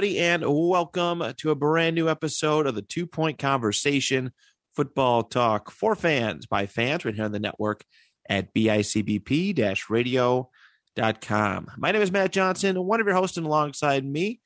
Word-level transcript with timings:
Everybody, 0.00 0.18
and 0.18 0.42
welcome 0.46 1.22
to 1.36 1.50
a 1.50 1.54
brand 1.54 1.94
new 1.94 2.08
episode 2.08 2.66
of 2.66 2.74
the 2.74 2.80
Two 2.80 3.06
Point 3.06 3.38
Conversation 3.38 4.32
Football 4.74 5.24
Talk 5.24 5.70
for 5.70 5.94
fans 5.94 6.46
by 6.46 6.64
fans 6.64 7.04
right 7.04 7.14
here 7.14 7.24
on 7.24 7.32
the 7.32 7.38
network 7.38 7.84
at 8.26 8.54
bicbp 8.54 9.90
radio.com. 9.90 11.66
My 11.76 11.92
name 11.92 12.00
is 12.00 12.10
Matt 12.10 12.32
Johnson, 12.32 12.82
one 12.82 13.02
of 13.02 13.06
your 13.06 13.14
hosts, 13.14 13.36
and 13.36 13.44
alongside 13.44 14.02
me 14.02 14.40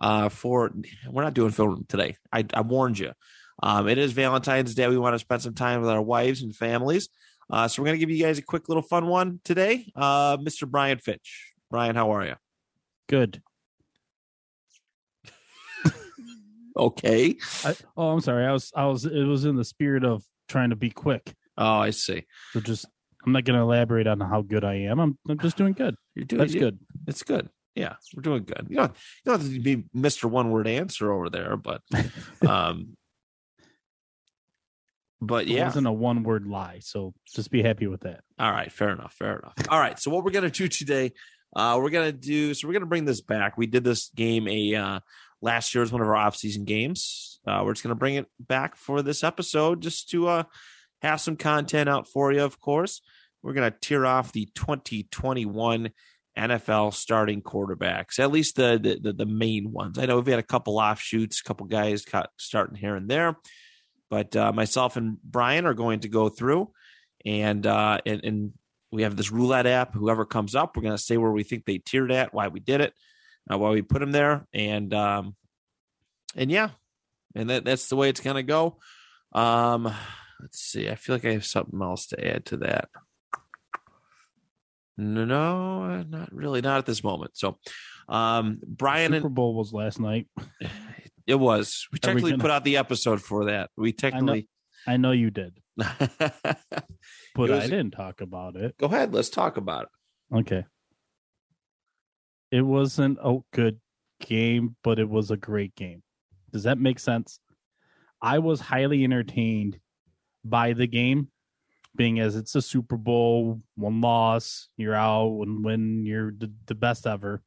uh, 0.00 0.28
for 0.28 0.70
we're 1.10 1.24
not 1.24 1.34
doing 1.34 1.50
film 1.50 1.86
today. 1.88 2.14
I, 2.32 2.44
I 2.54 2.60
warned 2.60 3.00
you. 3.00 3.10
Um, 3.64 3.88
it 3.88 3.98
is 3.98 4.12
Valentine's 4.12 4.76
Day. 4.76 4.86
We 4.86 4.96
want 4.96 5.14
to 5.16 5.18
spend 5.18 5.42
some 5.42 5.54
time 5.54 5.80
with 5.80 5.90
our 5.90 6.02
wives 6.02 6.42
and 6.42 6.54
families. 6.54 7.08
Uh, 7.52 7.66
so 7.66 7.82
we're 7.82 7.86
going 7.86 7.98
to 7.98 8.06
give 8.06 8.16
you 8.16 8.24
guys 8.24 8.38
a 8.38 8.42
quick 8.42 8.68
little 8.68 8.84
fun 8.84 9.08
one 9.08 9.40
today. 9.42 9.90
Uh, 9.96 10.36
Mr. 10.36 10.70
Brian 10.70 10.98
Fitch. 10.98 11.52
Brian, 11.68 11.96
how 11.96 12.12
are 12.12 12.24
you? 12.24 12.36
Good. 13.08 13.42
Okay. 16.76 17.36
I, 17.64 17.74
oh, 17.96 18.08
I'm 18.10 18.20
sorry. 18.20 18.46
I 18.46 18.52
was, 18.52 18.72
I 18.76 18.86
was, 18.86 19.04
it 19.04 19.24
was 19.24 19.44
in 19.44 19.56
the 19.56 19.64
spirit 19.64 20.04
of 20.04 20.22
trying 20.48 20.70
to 20.70 20.76
be 20.76 20.90
quick. 20.90 21.34
Oh, 21.58 21.78
I 21.78 21.90
see. 21.90 22.24
So 22.52 22.60
just, 22.60 22.86
I'm 23.26 23.32
not 23.32 23.44
going 23.44 23.56
to 23.56 23.62
elaborate 23.62 24.06
on 24.06 24.20
how 24.20 24.42
good 24.42 24.64
I 24.64 24.74
am. 24.74 24.98
I'm, 25.00 25.18
I'm 25.28 25.38
just 25.38 25.56
doing 25.56 25.72
good. 25.74 25.94
You're 26.14 26.24
doing 26.24 26.38
That's 26.40 26.54
you- 26.54 26.60
good. 26.60 26.78
It's 27.06 27.22
good. 27.22 27.48
Yeah, 27.76 27.94
we're 28.14 28.22
doing 28.22 28.42
good. 28.44 28.66
You 28.68 28.76
don't, 28.76 28.92
you 28.92 29.30
don't 29.32 29.40
have 29.40 29.52
to 29.52 29.60
be 29.60 29.84
Mr. 29.96 30.24
One 30.24 30.50
Word 30.50 30.66
Answer 30.66 31.12
over 31.12 31.30
there, 31.30 31.56
but 31.56 31.82
um 32.46 32.96
but 35.20 35.46
It 35.46 35.62
wasn't 35.62 35.86
a 35.86 35.92
one 35.92 36.22
word 36.22 36.46
lie. 36.46 36.78
So 36.80 37.12
just 37.34 37.50
be 37.50 37.62
happy 37.62 37.86
with 37.86 38.00
that. 38.02 38.20
All 38.38 38.50
right, 38.50 38.72
fair 38.72 38.88
enough, 38.90 39.12
fair 39.12 39.36
enough. 39.38 39.52
All 39.68 39.78
right, 39.78 39.98
so 39.98 40.10
what 40.10 40.24
we're 40.24 40.30
gonna 40.30 40.50
do 40.50 40.66
today, 40.66 41.12
uh, 41.54 41.78
we're 41.80 41.90
gonna 41.90 42.10
do 42.12 42.54
so 42.54 42.66
we're 42.66 42.72
gonna 42.74 42.86
bring 42.86 43.04
this 43.04 43.20
back. 43.20 43.58
We 43.58 43.66
did 43.66 43.84
this 43.84 44.10
game 44.16 44.48
a 44.48 44.74
uh 44.74 45.00
last 45.42 45.74
year 45.74 45.80
was 45.80 45.92
one 45.92 46.02
of 46.02 46.08
our 46.08 46.16
off-season 46.16 46.64
games. 46.64 47.40
Uh, 47.46 47.62
we're 47.64 47.72
just 47.72 47.82
gonna 47.82 47.94
bring 47.94 48.16
it 48.16 48.26
back 48.38 48.76
for 48.76 49.02
this 49.02 49.24
episode 49.24 49.82
just 49.82 50.10
to 50.10 50.28
uh 50.28 50.42
have 51.02 51.20
some 51.20 51.36
content 51.36 51.88
out 51.88 52.06
for 52.06 52.32
you, 52.32 52.42
of 52.42 52.60
course. 52.60 53.00
We're 53.42 53.54
gonna 53.54 53.70
tear 53.70 54.06
off 54.06 54.32
the 54.32 54.46
2021 54.54 55.90
NFL 56.38 56.94
starting 56.94 57.42
quarterbacks, 57.42 58.18
at 58.18 58.30
least 58.30 58.56
the 58.56 58.78
the, 58.82 58.98
the, 59.00 59.12
the 59.12 59.26
main 59.26 59.72
ones. 59.72 59.98
I 59.98 60.06
know 60.06 60.16
we've 60.16 60.26
had 60.26 60.38
a 60.38 60.44
couple 60.44 60.78
offshoots, 60.78 61.40
a 61.40 61.44
couple 61.44 61.66
guys 61.66 62.04
cut, 62.04 62.30
starting 62.36 62.76
here 62.76 62.96
and 62.96 63.08
there, 63.08 63.36
but 64.08 64.36
uh, 64.36 64.52
myself 64.52 64.96
and 64.96 65.18
Brian 65.22 65.66
are 65.66 65.74
going 65.74 66.00
to 66.00 66.08
go 66.08 66.28
through 66.28 66.70
and 67.24 67.66
uh, 67.66 67.98
and, 68.06 68.24
and 68.24 68.52
we 68.90 69.02
have 69.02 69.16
this 69.16 69.30
roulette 69.30 69.66
app. 69.66 69.94
Whoever 69.94 70.24
comes 70.24 70.54
up, 70.54 70.76
we're 70.76 70.82
going 70.82 70.96
to 70.96 71.02
say 71.02 71.16
where 71.16 71.30
we 71.30 71.44
think 71.44 71.64
they 71.64 71.78
tiered 71.78 72.10
at, 72.10 72.34
why 72.34 72.48
we 72.48 72.60
did 72.60 72.80
it, 72.80 72.94
uh, 73.50 73.58
why 73.58 73.70
we 73.70 73.82
put 73.82 74.00
them 74.00 74.12
there, 74.12 74.46
and 74.52 74.92
um, 74.94 75.36
and 76.36 76.50
yeah, 76.50 76.70
and 77.34 77.50
that 77.50 77.64
that's 77.64 77.88
the 77.88 77.96
way 77.96 78.08
it's 78.08 78.20
to 78.20 78.42
go. 78.42 78.78
Um, 79.32 79.92
let's 80.40 80.60
see. 80.60 80.88
I 80.88 80.94
feel 80.94 81.16
like 81.16 81.24
I 81.24 81.32
have 81.32 81.46
something 81.46 81.80
else 81.82 82.06
to 82.08 82.26
add 82.26 82.44
to 82.46 82.58
that. 82.58 82.88
No, 84.96 85.24
no, 85.24 86.02
not 86.02 86.32
really, 86.32 86.60
not 86.60 86.78
at 86.78 86.86
this 86.86 87.02
moment. 87.02 87.32
So, 87.34 87.58
um, 88.08 88.60
Brian 88.66 89.12
Super 89.12 89.26
and 89.28 89.34
Bowl 89.34 89.54
was 89.54 89.72
last 89.72 89.98
night. 89.98 90.28
it 91.26 91.36
was 91.36 91.86
we 91.92 91.98
technically 91.98 92.32
gonna- 92.32 92.42
put 92.42 92.50
out 92.50 92.64
the 92.64 92.76
episode 92.76 93.22
for 93.22 93.46
that. 93.46 93.70
We 93.76 93.92
technically. 93.92 94.48
I 94.86 94.96
know 94.96 95.12
you 95.12 95.30
did, 95.30 95.58
but 95.76 95.90
It 97.36 97.50
I 97.50 97.66
didn't 97.66 97.90
talk 97.90 98.20
about 98.22 98.56
it. 98.56 98.76
Go 98.78 98.86
ahead. 98.86 99.12
Let's 99.12 99.28
talk 99.28 99.58
about 99.58 99.84
it. 99.84 100.36
Okay. 100.38 100.64
It 102.50 102.62
wasn't 102.62 103.18
a 103.22 103.38
good 103.52 103.80
game, 104.20 104.76
but 104.82 104.98
it 104.98 105.08
was 105.08 105.30
a 105.30 105.36
great 105.36 105.74
game. 105.74 106.02
Does 106.52 106.64
that 106.64 106.78
make 106.78 106.98
sense? 106.98 107.38
I 108.20 108.38
was 108.38 108.60
highly 108.60 109.04
entertained 109.04 109.78
by 110.44 110.72
the 110.72 110.86
game, 110.86 111.28
being 111.96 112.20
as 112.20 112.36
it's 112.36 112.54
a 112.54 112.62
Super 112.62 112.96
Bowl, 112.96 113.60
one 113.76 114.00
loss, 114.00 114.68
you're 114.76 114.94
out, 114.94 115.42
and 115.42 115.64
when 115.64 116.04
you're 116.04 116.32
the, 116.32 116.52
the 116.66 116.74
best 116.74 117.06
ever. 117.06 117.42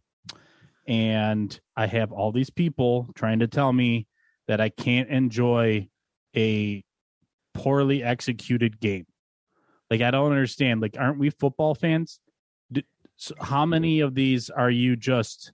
And 0.88 1.58
I 1.76 1.88
have 1.88 2.12
all 2.12 2.32
these 2.32 2.50
people 2.50 3.10
trying 3.16 3.40
to 3.40 3.48
tell 3.48 3.72
me 3.72 4.08
that 4.48 4.60
I 4.60 4.70
can't 4.70 5.10
enjoy 5.10 5.90
a 6.36 6.84
poorly 7.54 8.04
executed 8.04 8.80
game. 8.80 9.06
Like, 9.90 10.02
I 10.02 10.12
don't 10.12 10.32
understand. 10.32 10.82
Like, 10.82 10.98
aren't 10.98 11.20
we 11.20 11.30
football 11.30 11.76
fans? 11.76 12.20
So 13.16 13.36
how 13.40 13.66
many 13.66 14.00
of 14.00 14.16
these 14.16 14.50
are 14.50 14.70
you 14.70 14.96
just 14.96 15.52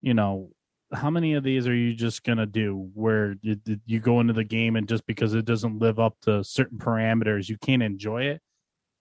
you 0.00 0.14
know 0.14 0.50
how 0.92 1.10
many 1.10 1.34
of 1.34 1.42
these 1.42 1.66
are 1.66 1.74
you 1.74 1.94
just 1.94 2.22
gonna 2.22 2.46
do 2.46 2.88
where 2.94 3.34
you, 3.42 3.56
you 3.86 4.00
go 4.00 4.20
into 4.20 4.32
the 4.32 4.44
game 4.44 4.76
and 4.76 4.88
just 4.88 5.06
because 5.06 5.34
it 5.34 5.44
doesn't 5.44 5.78
live 5.78 5.98
up 5.98 6.16
to 6.22 6.44
certain 6.44 6.78
parameters 6.78 7.48
you 7.48 7.58
can't 7.58 7.82
enjoy 7.82 8.24
it? 8.24 8.40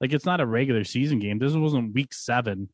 Like 0.02 0.14
it's 0.14 0.26
not 0.26 0.42
a 0.42 0.46
regular 0.46 0.84
season 0.84 1.20
game. 1.20 1.40
This 1.40 1.54
wasn't 1.54 1.94
week 1.94 2.14
seven 2.14 2.70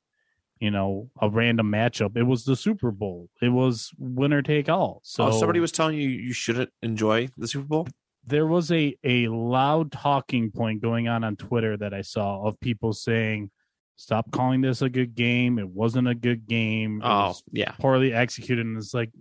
you 0.60 0.72
know 0.72 1.10
a 1.22 1.30
random 1.30 1.72
matchup. 1.72 2.18
It 2.18 2.24
was 2.24 2.44
the 2.44 2.56
super 2.56 2.92
bowl. 2.92 3.30
It 3.42 3.50
was 3.50 3.92
winner 3.98 4.42
take 4.42 4.70
all. 4.70 5.02
So 5.04 5.26
oh, 5.26 5.40
somebody 5.40 5.60
was 5.60 5.72
telling 5.72 5.98
you 5.98 6.08
you 6.08 6.34
shouldn't 6.34 6.70
enjoy 6.82 7.30
the 7.38 7.48
Super 7.48 7.66
Bowl. 7.66 7.88
there 8.26 8.46
was 8.46 8.72
a 8.72 8.96
a 9.04 9.28
loud 9.28 9.92
talking 9.92 10.52
point 10.52 10.82
going 10.82 11.08
on 11.08 11.24
on 11.24 11.36
Twitter 11.36 11.78
that 11.78 11.94
I 11.94 12.02
saw 12.02 12.44
of 12.46 12.60
people 12.60 12.94
saying, 12.94 13.52
"Stop 14.00 14.32
calling 14.32 14.62
this 14.62 14.82
a 14.82 14.90
good 14.90 15.14
game. 15.14 15.60
It 15.60 15.68
wasn't 15.68 16.08
a 16.08 16.16
good 16.16 16.48
game. 16.48 17.02
It 17.02 17.06
Oh, 17.06 17.36
yeah. 17.52 17.72
poorly 17.74 18.14
executed." 18.14 18.66
And 18.66 18.78
it's 18.78 18.94
like, 18.94 19.12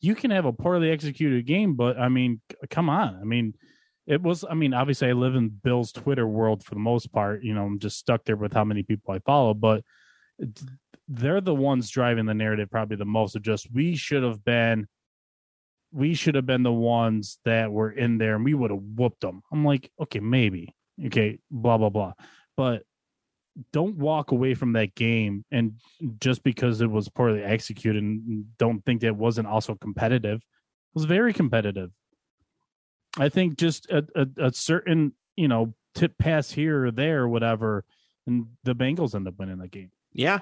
you 0.00 0.14
can 0.14 0.30
have 0.30 0.44
a 0.44 0.52
poorly 0.52 0.90
executed 0.90 1.46
game, 1.46 1.74
but 1.74 1.98
I 1.98 2.08
mean, 2.08 2.40
come 2.68 2.90
on. 2.90 3.16
I 3.16 3.24
mean, 3.24 3.54
it 4.06 4.20
was. 4.20 4.44
I 4.48 4.54
mean, 4.54 4.74
obviously, 4.74 5.08
I 5.08 5.12
live 5.12 5.34
in 5.34 5.48
Bills 5.48 5.92
Twitter 5.92 6.26
world 6.26 6.62
for 6.62 6.74
the 6.74 6.80
most 6.80 7.12
part. 7.12 7.42
You 7.42 7.54
know, 7.54 7.64
I'm 7.64 7.78
just 7.78 7.98
stuck 7.98 8.24
there 8.24 8.36
with 8.36 8.52
how 8.52 8.64
many 8.64 8.82
people 8.82 9.14
I 9.14 9.20
follow, 9.20 9.54
but 9.54 9.82
they're 11.08 11.40
the 11.40 11.54
ones 11.54 11.88
driving 11.90 12.26
the 12.26 12.34
narrative 12.34 12.70
probably 12.70 12.96
the 12.96 13.04
most. 13.04 13.34
Of 13.36 13.42
just 13.42 13.72
we 13.72 13.96
should 13.96 14.22
have 14.22 14.44
been 14.44 14.88
we 15.92 16.14
should 16.14 16.34
have 16.34 16.46
been 16.46 16.62
the 16.62 16.72
ones 16.72 17.38
that 17.44 17.70
were 17.70 17.90
in 17.90 18.18
there 18.18 18.34
and 18.34 18.44
we 18.44 18.54
would 18.54 18.70
have 18.70 18.80
whooped 18.82 19.20
them. 19.20 19.42
I'm 19.52 19.64
like, 19.64 19.90
okay, 20.00 20.20
maybe. 20.20 20.74
Okay, 21.06 21.38
blah, 21.50 21.76
blah, 21.78 21.90
blah. 21.90 22.14
But 22.56 22.82
don't 23.72 23.96
walk 23.96 24.30
away 24.30 24.54
from 24.54 24.72
that 24.72 24.94
game 24.94 25.44
and 25.50 25.74
just 26.20 26.42
because 26.42 26.80
it 26.80 26.90
was 26.90 27.08
poorly 27.08 27.42
executed 27.42 28.02
and 28.02 28.44
don't 28.58 28.84
think 28.84 29.02
that 29.02 29.16
wasn't 29.16 29.46
also 29.46 29.74
competitive. 29.74 30.36
It 30.36 30.94
was 30.94 31.04
very 31.04 31.32
competitive. 31.32 31.90
I 33.18 33.28
think 33.28 33.58
just 33.58 33.90
a, 33.90 34.06
a, 34.14 34.46
a 34.46 34.52
certain, 34.52 35.12
you 35.36 35.48
know, 35.48 35.74
tip 35.94 36.16
pass 36.18 36.50
here 36.50 36.86
or 36.86 36.90
there 36.90 37.22
or 37.22 37.28
whatever, 37.28 37.84
and 38.26 38.46
the 38.64 38.74
Bengals 38.74 39.14
end 39.14 39.28
up 39.28 39.38
winning 39.38 39.58
the 39.58 39.68
game. 39.68 39.90
Yeah. 40.12 40.40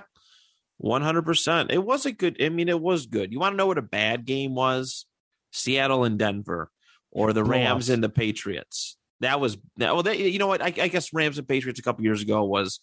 100%. 0.82 1.72
It 1.72 1.84
was 1.84 2.06
a 2.06 2.12
good, 2.12 2.40
I 2.40 2.48
mean, 2.48 2.68
it 2.68 2.80
was 2.80 3.06
good. 3.06 3.32
You 3.32 3.40
want 3.40 3.54
to 3.54 3.56
know 3.56 3.66
what 3.66 3.78
a 3.78 3.82
bad 3.82 4.24
game 4.24 4.54
was? 4.54 5.06
Seattle 5.52 6.04
and 6.04 6.18
Denver 6.18 6.70
or 7.10 7.32
the 7.32 7.44
Rams 7.44 7.88
Blowouts. 7.88 7.94
and 7.94 8.04
the 8.04 8.08
Patriots. 8.08 8.96
That 9.18 9.40
was, 9.40 9.58
that, 9.76 9.94
well, 9.94 10.14
you 10.14 10.38
know 10.38 10.46
what? 10.46 10.62
I, 10.62 10.66
I 10.66 10.88
guess 10.88 11.12
Rams 11.12 11.38
and 11.38 11.46
Patriots 11.46 11.80
a 11.80 11.82
couple 11.82 12.04
years 12.04 12.22
ago 12.22 12.44
was, 12.44 12.78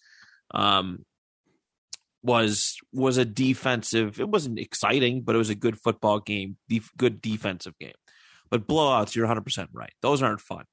um, 0.52 1.04
was 2.22 2.76
was 2.92 3.16
a 3.16 3.24
defensive. 3.24 4.20
It 4.20 4.28
wasn't 4.28 4.58
exciting, 4.58 5.22
but 5.22 5.34
it 5.34 5.38
was 5.38 5.50
a 5.50 5.54
good 5.54 5.78
football 5.78 6.20
game, 6.20 6.56
def, 6.68 6.90
good 6.96 7.20
defensive 7.20 7.78
game. 7.78 7.92
But 8.50 8.66
blowouts, 8.66 9.14
you're 9.14 9.26
100 9.26 9.42
percent 9.42 9.70
right. 9.72 9.92
Those 10.02 10.22
aren't 10.22 10.40
fun. 10.40 10.64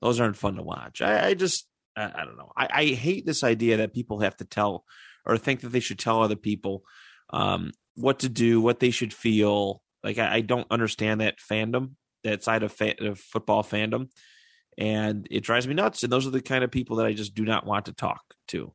Those 0.00 0.20
aren't 0.20 0.36
fun 0.36 0.56
to 0.56 0.62
watch. 0.62 1.02
I, 1.02 1.28
I 1.28 1.34
just, 1.34 1.66
I, 1.96 2.12
I 2.14 2.24
don't 2.24 2.36
know. 2.36 2.52
I, 2.56 2.68
I 2.70 2.84
hate 2.86 3.26
this 3.26 3.42
idea 3.42 3.78
that 3.78 3.94
people 3.94 4.20
have 4.20 4.36
to 4.38 4.44
tell 4.44 4.84
or 5.26 5.36
think 5.36 5.60
that 5.60 5.70
they 5.70 5.80
should 5.80 5.98
tell 5.98 6.22
other 6.22 6.36
people 6.36 6.84
um, 7.30 7.72
what 7.94 8.20
to 8.20 8.28
do, 8.28 8.60
what 8.60 8.80
they 8.80 8.90
should 8.90 9.12
feel, 9.12 9.82
Like 10.02 10.18
I, 10.18 10.36
I 10.36 10.40
don't 10.40 10.66
understand 10.70 11.20
that 11.20 11.38
fandom, 11.38 11.92
that 12.24 12.42
side 12.44 12.62
of, 12.62 12.72
fa- 12.72 13.04
of 13.04 13.18
football 13.18 13.62
fandom, 13.62 14.08
and 14.78 15.26
it 15.30 15.40
drives 15.40 15.66
me 15.66 15.74
nuts. 15.74 16.02
And 16.02 16.12
those 16.12 16.26
are 16.26 16.30
the 16.30 16.40
kind 16.40 16.64
of 16.64 16.70
people 16.70 16.96
that 16.96 17.06
I 17.06 17.12
just 17.12 17.34
do 17.34 17.44
not 17.44 17.66
want 17.66 17.86
to 17.86 17.92
talk 17.92 18.22
to. 18.48 18.72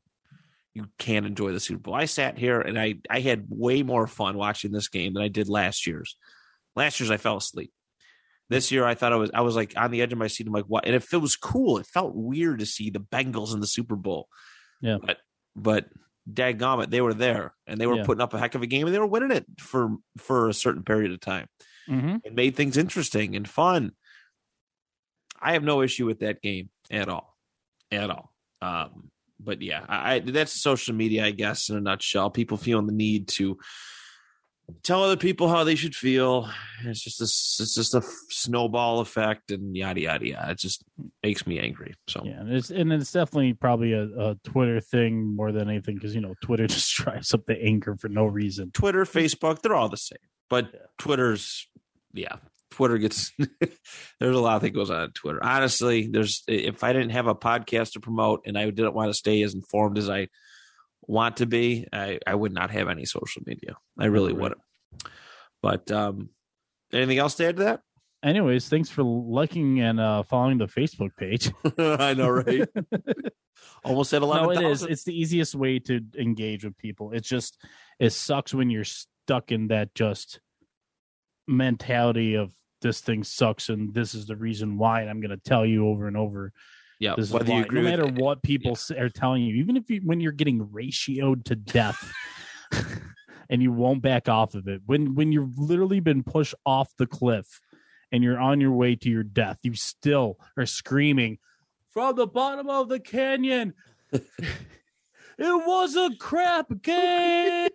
You 0.75 0.88
can't 0.98 1.25
enjoy 1.25 1.52
the 1.52 1.60
Super 1.60 1.80
Bowl. 1.81 1.94
I 1.94 2.06
sat 2.06 2.38
here 2.38 2.60
and 2.60 2.80
I 2.80 2.96
I 3.10 3.20
had 3.20 3.46
way 3.50 3.84
more 3.84 4.08
fun 4.08 4.38
watching 4.38 4.72
this 4.72 4.88
game 4.88 5.14
than 5.14 5.24
I 5.24 5.28
did 5.28 5.48
last 5.50 5.86
year's. 5.86 6.18
Last 6.75 7.00
year's 7.00 7.12
I 7.12 7.18
fell 7.18 7.38
asleep. 7.38 7.72
This 8.50 8.72
year 8.72 8.84
I 8.86 8.96
thought 8.96 9.14
I 9.14 9.18
was 9.18 9.31
I 9.34 9.42
was 9.42 9.56
like 9.56 9.74
on 9.78 9.92
the 9.92 10.02
edge 10.02 10.12
of 10.14 10.20
my 10.20 10.28
seat. 10.28 10.48
I'm 10.48 10.54
like, 10.54 10.66
what? 10.66 10.86
And 10.86 10.96
if 10.96 11.14
it 11.14 11.18
was 11.18 11.36
cool, 11.36 11.78
it 11.78 11.86
felt 11.86 12.16
weird 12.16 12.60
to 12.60 12.66
see 12.66 12.90
the 12.90 13.00
Bengals 13.00 13.54
in 13.54 13.60
the 13.60 13.68
Super 13.68 13.96
Bowl. 13.96 14.28
Yeah. 14.81 14.98
But 15.02 15.18
but 15.56 15.86
dadgum 16.31 16.84
it, 16.84 16.90
they 16.90 17.02
were 17.02 17.14
there 17.14 17.54
and 17.68 17.80
they 17.80 17.86
were 17.86 17.98
Yeah. 17.98 18.06
putting 18.06 18.22
up 18.22 18.34
a 18.34 18.40
heck 18.40 18.56
of 18.56 18.62
a 18.64 18.68
game 18.68 18.86
and 18.88 18.96
they 18.96 19.00
were 19.00 19.06
winning 19.06 19.31
it 19.31 19.46
for 19.60 19.98
for 20.18 20.50
a 20.50 20.54
certain 20.54 20.84
period 20.84 21.12
of 21.12 21.19
time. 21.19 21.48
Mm-hmm. 21.88 22.18
It 22.24 22.34
made 22.34 22.56
things 22.56 22.78
interesting 22.78 23.36
and 23.36 23.48
fun. 23.48 23.92
I 25.42 25.54
have 25.54 25.64
no 25.64 25.81
issue 25.81 26.06
with 26.06 26.19
that 26.19 26.42
game 26.42 26.69
at 26.90 27.10
all, 27.10 27.36
at 27.92 28.10
all. 28.10 28.31
Um, 28.62 29.12
but 29.39 29.62
yeah, 29.62 29.85
I, 29.88 30.15
I 30.15 30.19
that's 30.19 30.53
social 30.53 30.95
media, 30.95 31.25
I 31.25 31.31
guess, 31.31 31.69
in 31.69 31.77
a 31.77 31.81
nutshell. 31.81 32.30
People 32.30 32.57
feeling 32.57 32.88
the 32.88 32.94
need 32.94 33.27
to 33.30 33.57
tell 34.83 35.03
other 35.03 35.18
people 35.18 35.50
how 35.50 35.63
they 35.63 35.75
should 35.75 35.95
feel. 35.95 36.50
It's 36.85 37.01
just 37.01 37.19
this, 37.19 37.57
it's 37.59 37.75
just 37.75 37.94
a 37.94 38.01
snowball 38.30 39.00
effect, 39.00 39.51
and 39.51 39.75
yada 39.75 40.01
yada 40.01 40.27
yada. 40.27 40.51
It 40.51 40.59
just 40.59 40.83
makes 41.21 41.45
me 41.45 41.59
angry. 41.59 41.94
So 42.07 42.21
Yeah, 42.24 42.39
and 42.39 42.53
it's 42.53 42.69
and 42.69 42.91
it's 42.94 43.12
definitely 43.12 43.53
probably 43.53 43.94
a, 43.94 44.03
a 44.03 44.35
Twitter 44.44 44.80
thing 44.80 45.35
more 45.35 45.51
than 45.51 45.69
anything 45.69 45.95
because 45.95 46.15
you 46.15 46.21
know 46.21 46.35
Twitter 46.41 46.68
just 46.68 46.94
drives 46.95 47.33
up 47.33 47.45
the 47.45 47.62
anger 47.62 47.95
for 47.95 48.09
no 48.09 48.25
reason. 48.25 48.71
Twitter, 48.71 49.06
Facebook, 49.06 49.62
they're 49.62 49.75
all 49.75 49.89
the 49.89 49.97
same. 49.97 50.18
But 50.50 50.69
Yeah. 50.74 50.80
Twitter's, 51.00 51.68
yeah, 52.13 52.35
Twitter 52.74 52.98
gets. 52.98 53.31
there's 54.20 54.36
a 54.36 54.40
lot 54.40 54.62
that 54.62 54.72
goes 54.72 54.90
on 54.90 54.98
on 55.02 55.12
Twitter. 55.12 55.44
Honestly, 55.44 56.08
there's 56.08 56.44
if 56.48 56.84
I 56.84 56.92
didn't 56.92 57.12
have 57.12 57.28
a 57.28 57.36
podcast 57.36 57.94
to 57.94 58.00
promote 58.00 58.42
and 58.46 58.58
I 58.58 58.66
didn't 58.70 58.96
want 58.96 59.10
to 59.10 59.14
stay 59.14 59.42
as 59.44 59.54
informed 59.54 59.98
as 59.98 60.10
I 60.10 60.28
want 61.02 61.38
to 61.38 61.46
be, 61.46 61.88
I 61.94 62.20
I 62.25 62.34
would 62.36 62.54
not 62.54 62.72
have 62.72 62.90
any 62.90 63.06
social 63.06 63.44
media. 63.46 63.75
I 64.00 64.06
really 64.06 64.34
Right. 64.34 64.42
wouldn't. 64.42 64.62
But 65.62 65.92
um, 65.92 66.30
anything 66.92 67.20
else 67.20 67.36
to 67.36 67.46
add 67.46 67.58
to 67.58 67.64
that? 67.64 67.81
Anyways, 68.24 68.70
thanks 68.70 68.90
for 68.90 69.04
liking 69.04 69.81
and 69.81 70.00
uh, 70.00 70.24
following 70.24 70.58
the 70.58 70.68
Facebook 70.68 71.12
page. 71.18 71.52
I 71.78 72.14
know, 72.14 72.30
right? 72.30 72.68
Almost 73.84 74.14
at 74.14 74.22
eleven 74.22 74.46
no, 74.46 74.52
it 74.52 74.72
is. 74.72 74.84
It's 74.84 75.04
the 75.04 75.18
easiest 75.18 75.56
way 75.56 75.80
to 75.80 76.02
engage 76.18 76.64
with 76.64 76.78
people. 76.78 77.12
It's 77.12 77.28
just 77.28 77.58
it 78.00 78.12
sucks 78.12 78.54
when 78.54 78.69
you're 78.69 78.86
stuck 78.86 79.52
in 79.52 79.68
that 79.68 79.94
just 79.94 80.40
mentality 81.48 82.36
of 82.36 82.52
this 82.83 83.01
thing 83.01 83.24
sucks 83.24 83.69
and 83.69 83.91
this 83.91 84.13
is 84.13 84.27
the 84.27 84.35
reason 84.35 84.77
why, 84.77 85.01
and 85.01 85.09
I'm 85.09 85.19
going 85.19 85.31
to 85.31 85.38
tell 85.38 85.65
you 85.65 85.88
over 85.88 86.07
and 86.07 86.15
over. 86.15 86.53
Yeah, 87.00 87.15
This 87.18 87.30
is 87.30 87.33
whether 87.33 87.50
why. 87.51 87.57
you 87.57 87.63
agree 87.63 87.81
no 87.81 87.89
matter 87.89 88.03
it, 88.06 88.13
what 88.13 88.44
people 88.44 88.75
say, 88.75 89.00
are 89.00 89.09
telling 89.09 89.41
you, 89.41 89.56
even 89.56 89.75
if 89.75 89.89
you 89.89 90.01
when 90.06 90.19
you're 90.19 90.31
getting 90.31 90.68
ratioed 90.68 91.45
to 91.45 91.56
death. 91.56 92.13
And 93.50 93.62
you 93.62 93.71
won't 93.71 94.01
back 94.01 94.30
off 94.30 94.56
of 94.56 94.68
it. 94.68 94.81
When 94.85 95.13
when 95.13 95.31
you've 95.31 95.59
literally 95.59 96.00
been 96.00 96.24
pushed 96.24 96.56
off 96.65 96.89
the 96.97 97.06
cliff 97.06 97.62
and 98.12 98.24
you're 98.24 98.39
on 98.39 98.59
your 98.62 98.71
way 98.71 98.95
to 98.95 99.09
your 99.09 99.21
death, 99.21 99.57
you 99.62 99.75
still 99.75 100.39
are 100.57 100.65
screaming 100.65 101.38
from 101.91 102.15
the 102.15 102.25
bottom 102.25 102.68
of 102.69 102.89
the 102.89 103.00
canyon. 103.00 103.74
it 104.12 104.24
was 105.38 105.95
a 105.95 106.15
crap 106.18 106.68
game. 106.81 107.69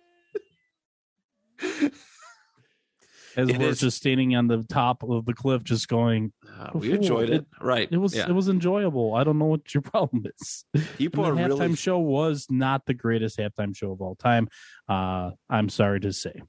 As 3.37 3.49
It 3.49 3.59
we're 3.59 3.69
is- 3.69 3.81
just 3.81 3.97
standing 3.99 4.35
on 4.37 4.47
the 4.49 4.63
top 4.65 5.03
of 5.03 5.25
the 5.27 5.35
cliff, 5.35 5.63
just 5.65 5.89
going, 5.89 6.33
uh, 6.59 6.71
we 6.75 6.93
enjoyed 6.93 7.31
it. 7.31 7.47
right? 7.61 7.89
it 7.91 7.97
was 7.99 8.15
Yeah. 8.17 8.29
it 8.29 8.33
was 8.33 8.49
enjoyable. 8.49 9.15
I 9.15 9.25
don't 9.25 9.39
know 9.39 9.47
what 9.47 9.73
your 9.75 9.83
problem 9.95 10.25
is. 10.41 10.65
People 10.97 11.25
are 11.27 11.35
the 11.35 11.43
halftime 11.43 11.59
really 11.61 11.77
show 11.77 11.99
was 11.99 12.47
not 12.51 12.87
the 12.87 12.95
greatest 12.95 13.39
halftime 13.39 13.77
show 13.77 13.93
of 13.93 14.01
all 14.01 14.15
time. 14.17 14.49
Uh, 14.89 15.33
I'm 15.51 15.69
sorry 15.69 16.01
to 16.01 16.13
say. 16.13 16.41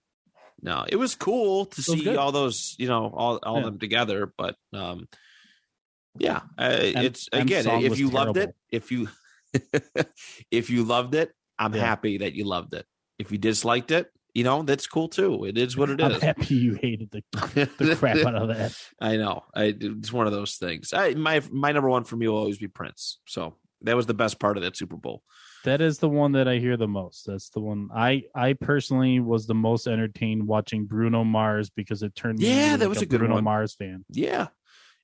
No, 0.61 0.85
it 0.87 0.97
was 0.97 1.15
cool 1.15 1.65
to 1.65 1.77
was 1.77 1.85
see 1.85 2.03
good. 2.03 2.17
all 2.17 2.31
those, 2.31 2.75
you 2.77 2.87
know, 2.87 3.11
all 3.15 3.37
all 3.43 3.57
Yeah. 3.59 3.65
them 3.65 3.79
together. 3.79 4.31
But 4.37 4.55
um, 4.73 5.07
yeah, 6.17 6.41
uh, 6.57 6.77
it's 6.79 7.29
again, 7.31 7.65
if 7.83 7.97
you 7.99 8.09
loved 8.09 8.37
it, 8.37 8.55
if 8.71 8.91
you 8.91 9.07
if 10.51 10.69
you 10.69 10.83
loved 10.83 11.15
it, 11.15 11.31
I'm 11.57 11.73
Yeah. 11.73 11.81
happy 11.85 12.19
that 12.19 12.33
you 12.33 12.45
loved 12.45 12.73
it. 12.73 12.85
If 13.17 13.31
you 13.31 13.37
disliked 13.37 13.91
it, 13.91 14.07
you 14.33 14.43
know, 14.43 14.61
that's 14.63 14.87
cool 14.87 15.07
too. 15.09 15.45
It 15.45 15.57
is 15.57 15.75
what 15.77 15.89
it 15.89 16.01
I'm 16.01 16.11
is. 16.11 16.21
happy 16.21 16.55
you 16.55 16.73
hated 16.75 17.11
the, 17.11 17.23
the 17.77 17.95
crap 17.95 18.17
out 18.17 18.35
of 18.35 18.47
that. 18.49 18.75
I 19.01 19.17
know. 19.17 19.43
I, 19.55 19.75
it's 19.79 20.13
one 20.13 20.27
of 20.27 20.33
those 20.33 20.55
things. 20.55 20.93
I, 20.93 21.13
my 21.15 21.41
my 21.51 21.71
number 21.71 21.89
one 21.89 22.03
for 22.03 22.15
me 22.15 22.27
will 22.27 22.37
always 22.37 22.57
be 22.57 22.67
Prince. 22.67 23.19
So 23.25 23.55
that 23.81 23.95
was 23.95 24.05
the 24.05 24.13
best 24.13 24.39
part 24.39 24.57
of 24.57 24.63
that 24.63 24.75
Super 24.77 24.97
Bowl. 24.97 25.23
That 25.65 25.81
is 25.81 25.97
the 25.97 26.07
one 26.09 26.33
that 26.33 26.47
I 26.47 26.57
hear 26.59 26.77
the 26.77 26.87
most. 26.87 27.25
That's 27.27 27.49
the 27.49 27.59
one 27.59 27.89
I 27.93 28.23
I 28.35 28.53
personally 28.53 29.19
was 29.19 29.45
the 29.45 29.55
most 29.55 29.87
entertained 29.87 30.47
watching 30.47 30.85
Bruno 30.85 31.23
Mars 31.23 31.69
because 31.69 32.01
it 32.03 32.15
turned 32.15 32.39
me 32.39 32.47
Yeah, 32.47 32.65
into, 32.73 32.77
that 32.77 32.85
like, 32.85 32.89
was 32.89 33.01
a 33.01 33.05
good 33.05 33.19
Bruno 33.19 33.35
one. 33.35 33.43
Mars 33.43 33.73
fan. 33.75 34.05
Yeah, 34.09 34.47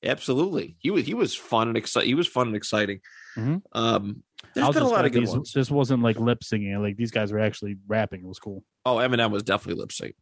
absolutely. 0.03 0.77
He 0.79 0.91
was 0.91 1.05
he 1.05 1.13
was 1.13 1.35
fun 1.35 1.67
and 1.67 1.77
exciting. 1.77 2.07
He 2.09 2.15
was 2.15 2.27
fun 2.27 2.47
and 2.47 2.55
exciting. 2.55 2.99
Mhm. 3.37 3.61
Um, 3.73 4.23
there's 4.55 4.73
been 4.73 4.83
a 4.83 4.87
lot 4.87 5.05
of 5.05 5.11
good 5.11 5.23
these, 5.23 5.31
ones. 5.31 5.51
This 5.53 5.69
wasn't 5.69 6.01
like 6.01 6.19
lip 6.19 6.43
singing. 6.43 6.81
Like 6.81 6.97
these 6.97 7.11
guys 7.11 7.31
were 7.31 7.39
actually 7.39 7.75
rapping. 7.87 8.21
It 8.21 8.27
was 8.27 8.39
cool. 8.39 8.63
Oh, 8.85 8.95
Eminem 8.95 9.29
was 9.29 9.43
definitely 9.43 9.81
lip 9.81 9.91
sync. 9.91 10.15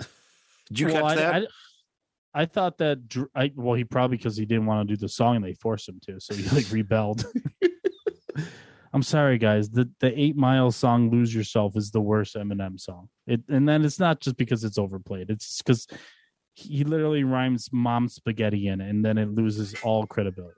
Did 0.68 0.80
you 0.80 0.86
Well, 0.86 0.94
catch 0.94 1.04
I, 1.04 1.14
that? 1.16 1.34
I, 2.34 2.42
I 2.42 2.44
thought 2.46 2.78
that 2.78 3.28
I 3.34 3.52
well 3.54 3.74
he 3.74 3.84
probably 3.84 4.16
because 4.16 4.36
he 4.36 4.44
didn't 4.44 4.66
want 4.66 4.88
to 4.88 4.94
do 4.94 4.98
the 4.98 5.08
song 5.08 5.36
and 5.36 5.44
they 5.44 5.54
forced 5.54 5.88
him 5.88 6.00
to, 6.06 6.20
so 6.20 6.34
he 6.34 6.48
like 6.54 6.66
rebelled. 6.70 7.24
I'm 8.92 9.02
sorry, 9.02 9.38
guys. 9.38 9.70
The 9.70 9.90
the 9.98 10.18
Eight 10.18 10.36
Mile 10.36 10.70
song 10.70 11.10
"Lose 11.10 11.34
Yourself" 11.34 11.76
is 11.76 11.90
the 11.90 12.00
worst 12.00 12.36
Eminem 12.36 12.78
song. 12.78 13.08
It 13.26 13.42
and 13.48 13.68
then 13.68 13.84
it's 13.84 13.98
not 13.98 14.20
just 14.20 14.36
because 14.36 14.62
it's 14.62 14.78
overplayed. 14.78 15.30
It's 15.30 15.60
because 15.60 15.88
he 16.54 16.84
literally 16.84 17.24
rhymes 17.24 17.70
"mom 17.72 18.08
spaghetti" 18.08 18.68
in 18.68 18.80
it, 18.80 18.88
and 18.88 19.04
then 19.04 19.18
it 19.18 19.30
loses 19.30 19.74
all 19.82 20.06
credibility. 20.06 20.54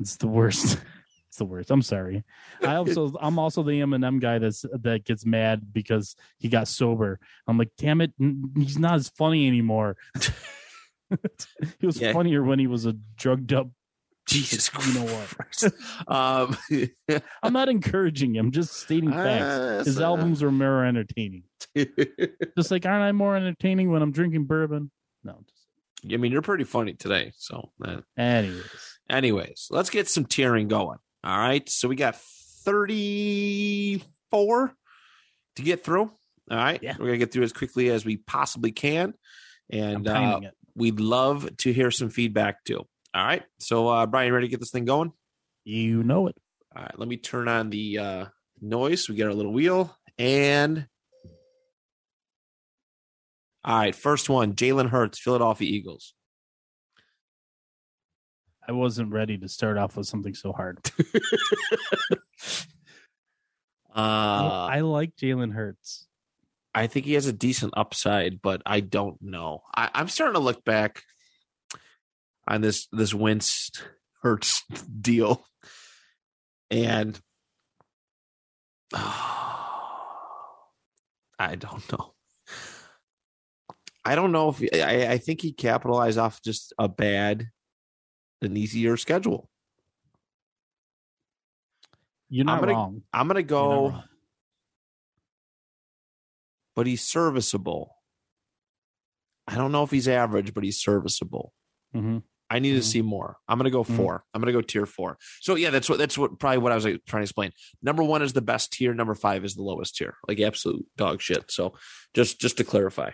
It's 0.00 0.16
the 0.16 0.28
worst. 0.28 0.78
It's 1.34 1.38
the 1.40 1.44
worst. 1.46 1.72
I'm 1.72 1.82
sorry. 1.82 2.22
I 2.62 2.74
also 2.76 3.12
I'm 3.20 3.40
also 3.40 3.64
the 3.64 3.72
Eminem 3.80 4.20
guy 4.20 4.38
that's 4.38 4.64
that 4.82 5.02
gets 5.04 5.26
mad 5.26 5.72
because 5.72 6.14
he 6.38 6.48
got 6.48 6.68
sober. 6.68 7.18
I'm 7.48 7.58
like, 7.58 7.70
damn 7.76 8.00
it, 8.00 8.12
he's 8.56 8.78
not 8.78 8.94
as 8.94 9.08
funny 9.08 9.48
anymore. 9.48 9.96
he 11.80 11.86
was 11.86 12.00
Yeah. 12.00 12.12
funnier 12.12 12.44
when 12.44 12.60
he 12.60 12.68
was 12.68 12.86
a 12.86 12.92
drugged 13.16 13.52
up. 13.52 13.68
Jesus 14.28 14.70
You 14.86 14.94
know 14.94 15.24
what? 16.06 16.06
Um, 16.06 16.56
I'm 17.42 17.52
not 17.52 17.68
encouraging 17.68 18.36
him, 18.36 18.52
just 18.52 18.72
stating 18.74 19.10
facts. 19.10 19.42
uh, 19.42 19.82
His 19.84 19.96
so- 19.96 20.04
albums 20.04 20.40
are 20.40 20.52
more 20.52 20.84
entertaining. 20.84 21.42
Just 22.56 22.70
like, 22.70 22.86
aren't 22.86 23.02
I 23.02 23.10
more 23.10 23.34
entertaining 23.36 23.90
when 23.90 24.02
I'm 24.02 24.12
drinking 24.12 24.44
bourbon? 24.44 24.92
No. 25.24 25.40
Just, 25.48 26.14
I 26.14 26.16
mean, 26.16 26.30
you're 26.30 26.42
pretty 26.42 26.62
funny 26.64 26.94
today. 26.94 27.32
So, 27.36 27.72
uh, 27.84 28.02
anyways, 28.16 28.62
anyways, 29.10 29.66
let's 29.70 29.90
get 29.90 30.08
some 30.08 30.24
tearing 30.26 30.68
going. 30.68 30.98
All 31.24 31.38
right. 31.38 31.66
So 31.68 31.88
we 31.88 31.96
got 31.96 32.14
34 32.16 34.72
to 35.56 35.62
get 35.62 35.82
through. 35.82 36.12
All 36.50 36.56
right. 36.56 36.78
Yeah. 36.82 36.96
We're 36.98 37.06
going 37.06 37.18
to 37.18 37.24
get 37.24 37.32
through 37.32 37.44
as 37.44 37.54
quickly 37.54 37.88
as 37.90 38.04
we 38.04 38.18
possibly 38.18 38.72
can. 38.72 39.14
And 39.70 40.06
uh, 40.06 40.40
we'd 40.74 41.00
love 41.00 41.48
to 41.58 41.72
hear 41.72 41.90
some 41.90 42.10
feedback 42.10 42.62
too. 42.64 42.86
All 43.14 43.24
right. 43.24 43.42
So, 43.58 43.88
uh, 43.88 44.06
Brian, 44.06 44.32
ready 44.32 44.48
to 44.48 44.50
get 44.50 44.60
this 44.60 44.70
thing 44.70 44.84
going? 44.84 45.12
You 45.64 46.02
know 46.02 46.26
it. 46.26 46.36
All 46.76 46.82
right, 46.82 46.98
let 46.98 47.08
me 47.08 47.16
turn 47.16 47.46
on 47.46 47.70
the 47.70 47.98
uh, 47.98 48.26
noise. 48.60 49.08
We 49.08 49.14
got 49.14 49.28
our 49.28 49.34
little 49.34 49.52
wheel 49.52 49.96
and. 50.18 50.88
All 53.64 53.78
right, 53.78 53.94
first 53.94 54.28
one 54.28 54.54
Jalen 54.54 54.90
Hurts, 54.90 55.20
Philadelphia 55.20 55.70
Eagles. 55.70 56.13
I 58.66 58.72
wasn't 58.72 59.12
ready 59.12 59.38
to 59.38 59.48
start 59.48 59.76
off 59.76 59.96
with 59.96 60.06
something 60.06 60.34
so 60.34 60.52
hard. 60.52 60.78
Uh, 63.94 64.66
I 64.70 64.80
like 64.80 65.14
Jalen 65.14 65.52
Hurts. 65.52 66.08
I 66.74 66.88
think 66.88 67.06
he 67.06 67.12
has 67.12 67.26
a 67.26 67.32
decent 67.32 67.74
upside, 67.76 68.42
but 68.42 68.60
I 68.66 68.80
don't 68.80 69.22
know. 69.22 69.62
I, 69.74 69.88
I'm 69.94 70.08
starting 70.08 70.34
to 70.34 70.40
look 70.40 70.64
back 70.64 71.04
on 72.48 72.60
this 72.60 72.88
this 72.90 73.14
Wentz 73.14 73.70
Hurts 74.22 74.64
deal, 75.00 75.46
and 76.72 77.20
I 78.92 79.46
don't 81.56 81.92
know. 81.92 82.14
I 84.04 84.16
don't 84.16 84.32
know 84.32 84.48
if 84.48 84.60
I, 84.74 85.12
I 85.12 85.18
think 85.18 85.40
he 85.40 85.52
capitalized 85.52 86.18
off 86.18 86.42
just 86.42 86.72
a 86.78 86.88
bad, 86.88 87.46
an 88.44 88.56
easier 88.56 88.96
schedule. 88.96 89.50
You're 92.28 92.44
not 92.44 92.60
gonna 92.60 92.72
wrong. 92.72 93.02
I'm 93.12 93.26
gonna 93.28 93.42
go, 93.42 94.02
but 96.74 96.86
he's 96.86 97.02
serviceable. 97.02 97.94
I 99.46 99.56
don't 99.56 99.72
know 99.72 99.82
if 99.82 99.90
he's 99.90 100.08
average, 100.08 100.54
but 100.54 100.64
he's 100.64 100.80
serviceable. 100.80 101.52
hmm 101.92 102.18
I 102.50 102.58
need 102.58 102.74
to 102.74 102.80
Mhm. 102.80 102.84
see 102.84 103.02
more. 103.02 103.38
I'm 103.48 103.58
gonna 103.58 103.70
go 103.70 103.82
Mhm. 103.84 103.96
4 103.96 104.24
I'm 104.34 104.40
gonna 104.40 104.52
go 104.52 104.60
tier 104.60 104.84
four. 104.86 105.16
So 105.40 105.54
yeah, 105.54 105.70
that's 105.70 105.88
what 105.88 105.98
that's 105.98 106.16
what 106.18 106.38
probably 106.38 106.58
what 106.58 106.72
I 106.72 106.74
was 106.74 106.84
like, 106.84 107.04
trying 107.06 107.22
to 107.22 107.24
explain. 107.24 107.52
Number 107.82 108.02
one 108.02 108.20
is 108.22 108.32
the 108.32 108.42
best 108.42 108.72
tier. 108.72 108.92
Number 108.94 109.14
five 109.14 109.44
is 109.44 109.54
the 109.54 109.62
lowest 109.62 109.96
tier, 109.96 110.16
like 110.28 110.40
absolute 110.40 110.86
dog 110.96 111.20
shit. 111.22 111.50
So 111.50 111.76
just 112.14 112.40
just 112.40 112.56
to 112.58 112.64
clarify, 112.64 113.10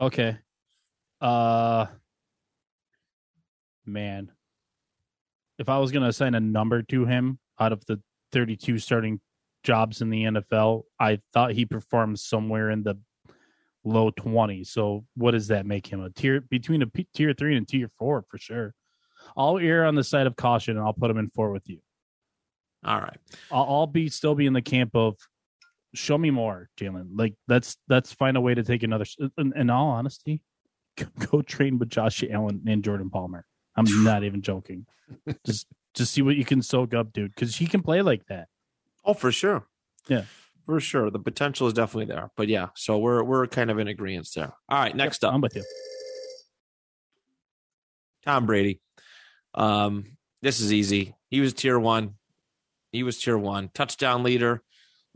Okay. 0.00 0.38
Uh 1.20 1.86
man. 3.86 4.30
If 5.58 5.68
I 5.68 5.78
was 5.78 5.90
going 5.90 6.02
to 6.02 6.08
assign 6.08 6.34
a 6.34 6.40
number 6.40 6.82
to 6.82 7.04
him 7.04 7.38
out 7.58 7.72
of 7.72 7.84
the 7.86 8.00
32 8.32 8.78
starting 8.78 9.20
jobs 9.64 10.02
in 10.02 10.10
the 10.10 10.24
NFL, 10.24 10.82
I 11.00 11.20
thought 11.32 11.52
he 11.52 11.66
performed 11.66 12.18
somewhere 12.18 12.70
in 12.70 12.82
the 12.82 12.98
low 13.84 14.10
20s. 14.10 14.68
So 14.68 15.04
what 15.16 15.32
does 15.32 15.48
that 15.48 15.66
make 15.66 15.86
him? 15.86 16.02
A 16.02 16.10
tier 16.10 16.40
between 16.40 16.82
a 16.82 16.86
P- 16.86 17.08
tier 17.14 17.32
3 17.32 17.56
and 17.56 17.66
tier 17.66 17.90
4 17.98 18.24
for 18.28 18.38
sure. 18.38 18.74
I'll 19.36 19.58
err 19.58 19.84
on 19.84 19.94
the 19.94 20.04
side 20.04 20.26
of 20.26 20.36
caution 20.36 20.76
and 20.76 20.86
I'll 20.86 20.92
put 20.92 21.10
him 21.10 21.18
in 21.18 21.28
4 21.28 21.50
with 21.50 21.68
you. 21.68 21.80
all 22.84 23.00
right. 23.00 23.18
I'll, 23.50 23.64
I'll 23.64 23.86
be 23.86 24.08
still 24.08 24.34
be 24.34 24.46
in 24.46 24.52
the 24.52 24.62
camp 24.62 24.94
of 24.94 25.16
show 25.94 26.18
me 26.18 26.30
more, 26.30 26.68
Jalen. 26.78 27.08
Like 27.14 27.34
let's 27.48 27.76
let's 27.88 28.12
find 28.12 28.36
a 28.36 28.40
way 28.40 28.54
to 28.54 28.62
take 28.62 28.82
another. 28.82 29.04
In, 29.36 29.52
in 29.56 29.70
all 29.70 29.88
honesty, 29.88 30.42
go 31.30 31.42
train 31.42 31.78
with 31.78 31.88
Josh 31.88 32.22
Allen 32.28 32.62
and 32.66 32.84
Jordan 32.84 33.10
Palmer. 33.10 33.44
I'm 33.78 34.04
not 34.04 34.24
even 34.24 34.42
joking. 34.42 34.86
Just 35.46 35.66
just 35.94 36.12
see 36.12 36.22
what 36.22 36.36
you 36.36 36.44
can 36.44 36.60
soak 36.62 36.94
up, 36.94 37.12
dude, 37.12 37.34
because 37.34 37.56
he 37.56 37.66
can 37.66 37.82
play 37.82 38.02
like 38.02 38.26
that. 38.26 38.48
Oh, 39.04 39.14
for 39.14 39.32
sure. 39.32 39.66
Yeah. 40.08 40.24
for 40.66 40.80
sure. 40.80 41.10
The 41.10 41.18
potential 41.18 41.66
is 41.66 41.72
definitely 41.72 42.12
there. 42.14 42.30
But 42.36 42.48
yeah, 42.48 42.68
so 42.74 42.98
we're 42.98 43.22
we're 43.22 43.46
kind 43.46 43.70
of 43.70 43.78
in 43.78 43.88
agreement 43.88 44.28
there. 44.34 44.52
All 44.68 44.78
right, 44.78 44.94
next 44.94 45.24
up. 45.24 45.32
I'm 45.32 45.40
with 45.40 45.56
you. 45.56 45.64
Tom 48.24 48.46
Brady. 48.46 48.80
Um, 49.54 50.16
this 50.42 50.60
is 50.60 50.72
easy. 50.72 51.14
He 51.30 51.40
was 51.40 51.54
tier 51.54 51.78
one. 51.78 52.14
He 52.92 53.02
was 53.02 53.18
tier 53.20 53.36
one. 53.38 53.70
Touchdown 53.74 54.22
leader, 54.22 54.62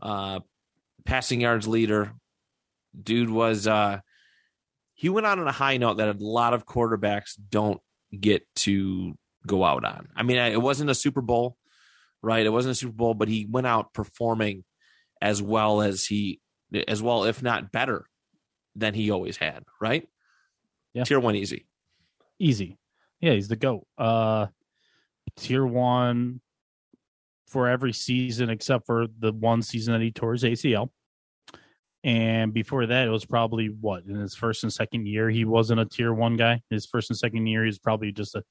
uh, 0.01 0.39
passing 1.05 1.41
yards 1.41 1.67
leader. 1.67 2.13
Dude 2.99 3.29
was 3.29 3.65
uh 3.67 3.99
he 4.93 5.09
went 5.09 5.25
out 5.25 5.39
on 5.39 5.47
a 5.47 5.51
high 5.51 5.77
note 5.77 5.97
that 5.97 6.15
a 6.15 6.17
lot 6.19 6.53
of 6.53 6.65
quarterbacks 6.65 7.31
don't 7.49 7.81
get 8.19 8.43
to 8.55 9.17
go 9.45 9.63
out 9.63 9.85
on. 9.85 10.07
I 10.15 10.23
mean, 10.23 10.37
it 10.37 10.61
wasn't 10.61 10.89
a 10.89 10.95
Super 10.95 11.21
Bowl, 11.21 11.57
right? 12.21 12.45
It 12.45 12.49
wasn't 12.49 12.73
a 12.73 12.75
Super 12.75 12.93
Bowl, 12.93 13.13
but 13.13 13.27
he 13.27 13.45
went 13.45 13.67
out 13.67 13.93
performing 13.93 14.63
as 15.21 15.41
well 15.41 15.81
as 15.81 16.05
he 16.05 16.39
as 16.87 17.01
well, 17.01 17.25
if 17.25 17.43
not 17.43 17.71
better 17.71 18.05
than 18.75 18.93
he 18.93 19.11
always 19.11 19.37
had, 19.37 19.63
right? 19.79 20.07
Yeah. 20.93 21.03
Tier 21.03 21.19
one 21.19 21.35
easy. 21.35 21.65
Easy. 22.39 22.77
Yeah, 23.19 23.33
he's 23.33 23.47
the 23.47 23.55
goat. 23.55 23.85
Uh 23.97 24.47
tier 25.37 25.65
one 25.65 26.41
for 27.47 27.67
every 27.67 27.93
season 27.93 28.49
except 28.49 28.85
for 28.85 29.07
the 29.19 29.31
one 29.31 29.61
season 29.61 29.93
that 29.93 30.01
he 30.01 30.11
tore 30.11 30.33
his 30.33 30.43
ACL. 30.43 30.89
And 32.03 32.53
before 32.53 32.85
that, 32.85 33.07
it 33.07 33.11
was 33.11 33.25
probably 33.25 33.67
what 33.67 34.03
in 34.03 34.15
his 34.15 34.35
first 34.35 34.63
and 34.63 34.73
second 34.73 35.07
year, 35.07 35.29
he 35.29 35.45
wasn't 35.45 35.79
a 35.79 35.85
tier 35.85 36.13
one 36.13 36.35
guy. 36.35 36.61
His 36.69 36.85
first 36.85 37.09
and 37.09 37.17
second 37.17 37.47
year, 37.47 37.63
he's 37.63 37.79
probably 37.79 38.11
just 38.11 38.35
a 38.35 38.43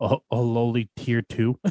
a, 0.00 0.16
a 0.30 0.36
lowly 0.36 0.90
tier 0.96 1.22
two. 1.22 1.58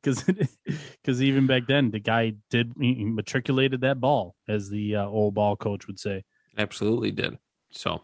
Because 0.00 0.22
because 0.22 1.20
even 1.20 1.48
back 1.48 1.66
then, 1.66 1.90
the 1.90 1.98
guy 1.98 2.34
did 2.50 2.76
matriculated 2.76 3.80
that 3.80 4.00
ball, 4.00 4.36
as 4.46 4.70
the 4.70 4.94
uh, 4.94 5.04
old 5.04 5.34
ball 5.34 5.56
coach 5.56 5.88
would 5.88 5.98
say. 5.98 6.22
Absolutely 6.56 7.10
did. 7.10 7.36
So 7.72 8.02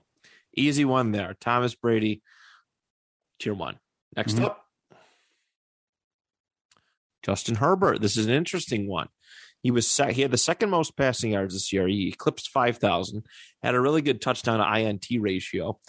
easy 0.57 0.85
one 0.85 1.13
there. 1.13 1.37
Thomas 1.41 1.77
Brady, 1.77 2.21
tier 3.39 3.55
one. 3.55 3.79
Next 4.17 4.35
Mhm. 4.35 4.45
up, 4.47 4.67
Justin 7.23 7.55
Herbert. 7.57 8.01
This 8.01 8.17
is 8.17 8.27
an 8.27 8.33
interesting 8.33 8.89
one. 8.89 9.09
He 9.65 9.71
was 9.71 9.97
he 9.97 10.21
had 10.21 10.31
the 10.31 10.37
second 10.37 10.69
most 10.69 10.95
passing 10.95 11.33
yards 11.33 11.55
this 11.55 11.73
year. 11.73 11.89
He 11.89 12.09
eclipsed 12.09 12.51
five 12.51 12.77
thousand. 12.77 13.25
Had 13.63 13.75
a 13.75 13.81
really 13.81 14.03
good 14.03 14.21
touchdown 14.21 14.59
to 14.59 14.79
INT 14.79 15.07
ratio. 15.19 15.81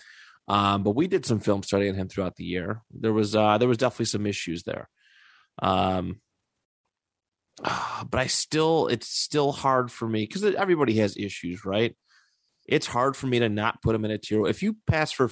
Um, 0.47 0.83
but 0.83 0.95
we 0.95 1.07
did 1.07 1.25
some 1.25 1.41
film 1.41 1.61
study 1.61 1.89
on 1.89 1.95
him 1.95 2.07
throughout 2.07 2.37
the 2.37 2.45
year. 2.45 2.81
There 2.89 3.11
was 3.11 3.35
uh, 3.35 3.57
there 3.57 3.67
was 3.67 3.77
definitely 3.77 4.05
some 4.05 4.25
issues 4.25 4.63
there. 4.63 4.87
Um, 5.61 6.21
but 7.61 8.19
I 8.21 8.27
still 8.27 8.87
it's 8.87 9.09
still 9.09 9.51
hard 9.51 9.91
for 9.91 10.07
me 10.07 10.21
because 10.21 10.45
everybody 10.45 10.93
has 10.99 11.17
issues, 11.17 11.65
right? 11.65 11.97
It's 12.65 12.87
hard 12.87 13.17
for 13.17 13.27
me 13.27 13.39
to 13.39 13.49
not 13.49 13.81
put 13.81 13.93
him 13.93 14.05
in 14.05 14.11
a 14.11 14.17
tier. 14.17 14.47
If 14.47 14.63
you 14.63 14.77
pass 14.87 15.11
for, 15.11 15.29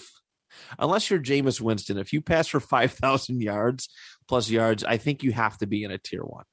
unless 0.78 1.10
you're 1.10 1.20
Jameis 1.22 1.62
Winston, 1.62 1.98
if 1.98 2.12
you 2.12 2.20
pass 2.20 2.50
for 2.50 2.60
five 2.60 2.92
thousand 2.92 3.42
yards 3.42 3.88
plus 4.28 4.50
yards, 4.50 4.84
I 4.84 4.98
think 4.98 5.24
you 5.24 5.32
have 5.32 5.58
to 5.60 5.66
be 5.66 5.86
in 5.86 5.92
a 5.92 5.98
tier 5.98 6.24
one. 6.24 6.44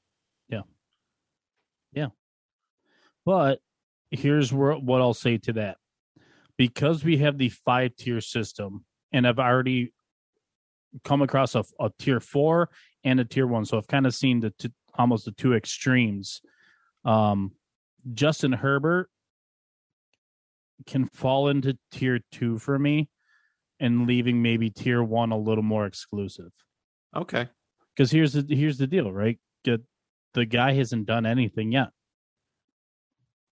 But 3.25 3.59
here's 4.09 4.51
where, 4.51 4.73
what 4.73 5.01
I'll 5.01 5.13
say 5.13 5.37
to 5.39 5.53
that. 5.53 5.77
Because 6.57 7.03
we 7.03 7.17
have 7.17 7.37
the 7.37 7.49
five 7.49 7.95
tier 7.95 8.21
system, 8.21 8.85
and 9.11 9.27
I've 9.27 9.39
already 9.39 9.93
come 11.03 11.21
across 11.21 11.55
a, 11.55 11.63
a 11.79 11.89
tier 11.97 12.19
four 12.19 12.69
and 13.03 13.19
a 13.19 13.25
tier 13.25 13.47
one, 13.47 13.65
so 13.65 13.77
I've 13.77 13.87
kind 13.87 14.05
of 14.05 14.13
seen 14.13 14.41
the 14.41 14.51
two, 14.51 14.69
almost 14.95 15.25
the 15.25 15.31
two 15.31 15.53
extremes. 15.53 16.41
Um, 17.03 17.53
Justin 18.13 18.51
Herbert 18.51 19.09
can 20.85 21.05
fall 21.05 21.47
into 21.47 21.77
tier 21.91 22.19
two 22.31 22.59
for 22.59 22.77
me, 22.77 23.09
and 23.79 24.05
leaving 24.05 24.41
maybe 24.41 24.69
tier 24.69 25.01
one 25.01 25.31
a 25.31 25.37
little 25.37 25.63
more 25.63 25.85
exclusive. 25.85 26.51
Okay. 27.15 27.49
Because 27.95 28.11
here's 28.11 28.33
the 28.33 28.55
here's 28.55 28.77
the 28.77 28.87
deal, 28.87 29.11
right? 29.11 29.39
The, 29.63 29.81
the 30.33 30.45
guy 30.45 30.73
hasn't 30.73 31.07
done 31.07 31.25
anything 31.25 31.71
yet. 31.71 31.89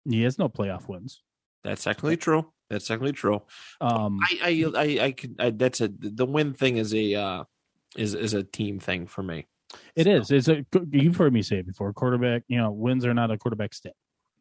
He 0.09 0.23
has 0.23 0.37
no 0.37 0.49
playoff 0.49 0.87
wins. 0.87 1.21
That's 1.63 1.83
technically 1.83 2.17
true. 2.17 2.51
That's 2.69 2.87
technically 2.87 3.13
true. 3.13 3.41
Um, 3.79 4.19
I 4.21 4.39
I 4.43 4.71
I, 4.75 5.05
I 5.05 5.11
could 5.11 5.35
I, 5.39 5.49
that's 5.51 5.81
a 5.81 5.89
the 5.97 6.25
win 6.25 6.53
thing 6.53 6.77
is 6.77 6.93
a 6.93 7.15
uh 7.15 7.43
is 7.95 8.13
is 8.15 8.33
a 8.33 8.43
team 8.43 8.79
thing 8.79 9.07
for 9.07 9.23
me. 9.23 9.47
it 9.95 10.07
is. 10.07 10.31
It's 10.31 10.47
a. 10.47 10.65
You've 10.91 11.17
heard 11.17 11.33
me 11.33 11.41
say 11.41 11.57
it 11.57 11.67
before. 11.67 11.93
Quarterback, 11.93 12.43
you 12.47 12.57
know, 12.57 12.71
wins 12.71 13.05
are 13.05 13.13
not 13.13 13.31
a 13.31 13.37
quarterback 13.37 13.73
stat. 13.73 13.93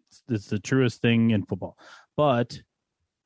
It's, 0.08 0.22
it's 0.28 0.46
the 0.46 0.58
truest 0.58 1.00
thing 1.00 1.30
in 1.30 1.44
football. 1.44 1.76
But 2.16 2.58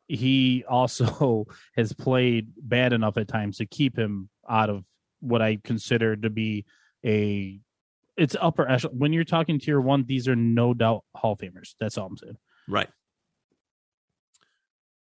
he 0.08 0.64
also 0.68 1.46
has 1.76 1.92
played 1.92 2.48
bad 2.56 2.92
enough 2.92 3.16
at 3.16 3.28
times 3.28 3.58
to 3.58 3.66
keep 3.66 3.96
him 3.98 4.28
out 4.48 4.70
of 4.70 4.84
what 5.20 5.42
I 5.42 5.58
consider 5.62 6.16
to 6.16 6.30
be 6.30 6.64
a. 7.04 7.60
It's 8.16 8.34
upper 8.40 8.68
echelon. 8.68 8.98
When 8.98 9.12
you're 9.12 9.24
talking 9.24 9.58
tier 9.58 9.80
one, 9.80 10.04
these 10.06 10.26
are 10.28 10.36
no 10.36 10.72
doubt 10.74 11.04
Hall 11.14 11.32
of 11.32 11.38
Famers. 11.38 11.74
That's 11.78 11.98
all 11.98 12.06
I'm 12.06 12.16
saying. 12.16 12.36
Right. 12.68 12.88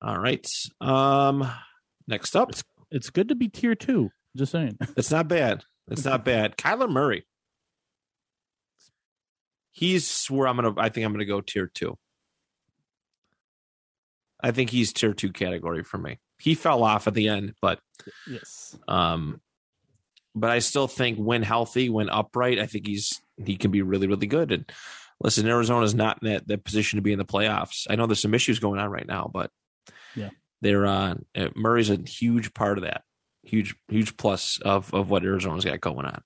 All 0.02 0.18
right. 0.18 0.48
Um 0.82 1.50
next 2.08 2.36
up. 2.36 2.52
It's 2.92 3.10
good 3.10 3.30
to 3.30 3.36
be 3.36 3.50
tier 3.50 3.76
two. 3.76 4.10
Just 4.36 4.52
saying. 4.52 4.78
It's 4.98 5.12
not 5.12 5.28
bad. 5.28 5.64
It's 5.90 6.06
not 6.06 6.26
bad. 6.26 6.58
Kyler 6.58 6.90
Murray. 6.90 7.26
He's 9.72 10.26
where 10.28 10.48
I'm 10.48 10.56
gonna 10.56 10.74
I 10.78 10.90
think 10.90 11.06
I'm 11.06 11.12
gonna 11.14 11.26
go 11.26 11.42
tier 11.42 11.68
two. 11.74 11.98
I 14.42 14.52
think 14.52 14.70
he's 14.70 14.92
tier 14.94 15.14
two 15.14 15.32
category 15.32 15.84
for 15.84 15.98
me. 15.98 16.20
He 16.40 16.54
fell 16.56 16.84
off 16.84 17.08
at 17.08 17.14
the 17.14 17.30
end, 17.30 17.54
but 17.62 17.80
Yes. 18.28 18.78
um 18.88 19.40
but 20.36 20.50
I 20.50 20.60
still 20.60 20.88
think 20.88 21.18
when 21.18 21.44
healthy, 21.44 21.90
when 21.90 22.10
upright, 22.10 22.60
I 22.60 22.66
think 22.66 22.88
he's 22.88 23.22
he 23.44 23.56
can 23.58 23.72
be 23.72 23.82
really, 23.82 24.08
really 24.08 24.28
good. 24.28 24.52
And 24.52 24.72
listen, 25.22 25.48
Arizona's 25.48 25.96
not 25.96 26.20
in 26.22 26.30
that, 26.30 26.48
that 26.48 26.64
position 26.64 26.98
to 26.98 27.02
be 27.04 27.12
in 27.14 27.20
the 27.20 27.26
playoffs. 27.26 27.86
I 27.90 27.96
know 27.96 28.06
there's 28.08 28.22
some 28.22 28.34
issues 28.34 28.60
going 28.60 28.80
on 28.80 28.90
right 28.90 29.08
now, 29.08 29.30
but 29.34 29.52
Yeah. 30.16 30.30
they're 30.62 30.86
uh 30.86 31.16
Murray's 31.56 31.90
a 31.90 31.98
huge 31.98 32.54
part 32.54 32.78
of 32.78 32.84
that. 32.84 33.04
Huge, 33.44 33.76
huge 33.90 34.16
plus 34.18 34.60
of 34.64 34.94
of 34.94 35.10
what 35.10 35.24
Arizona's 35.24 35.66
got 35.66 35.82
going 35.82 36.06
on. 36.06 36.22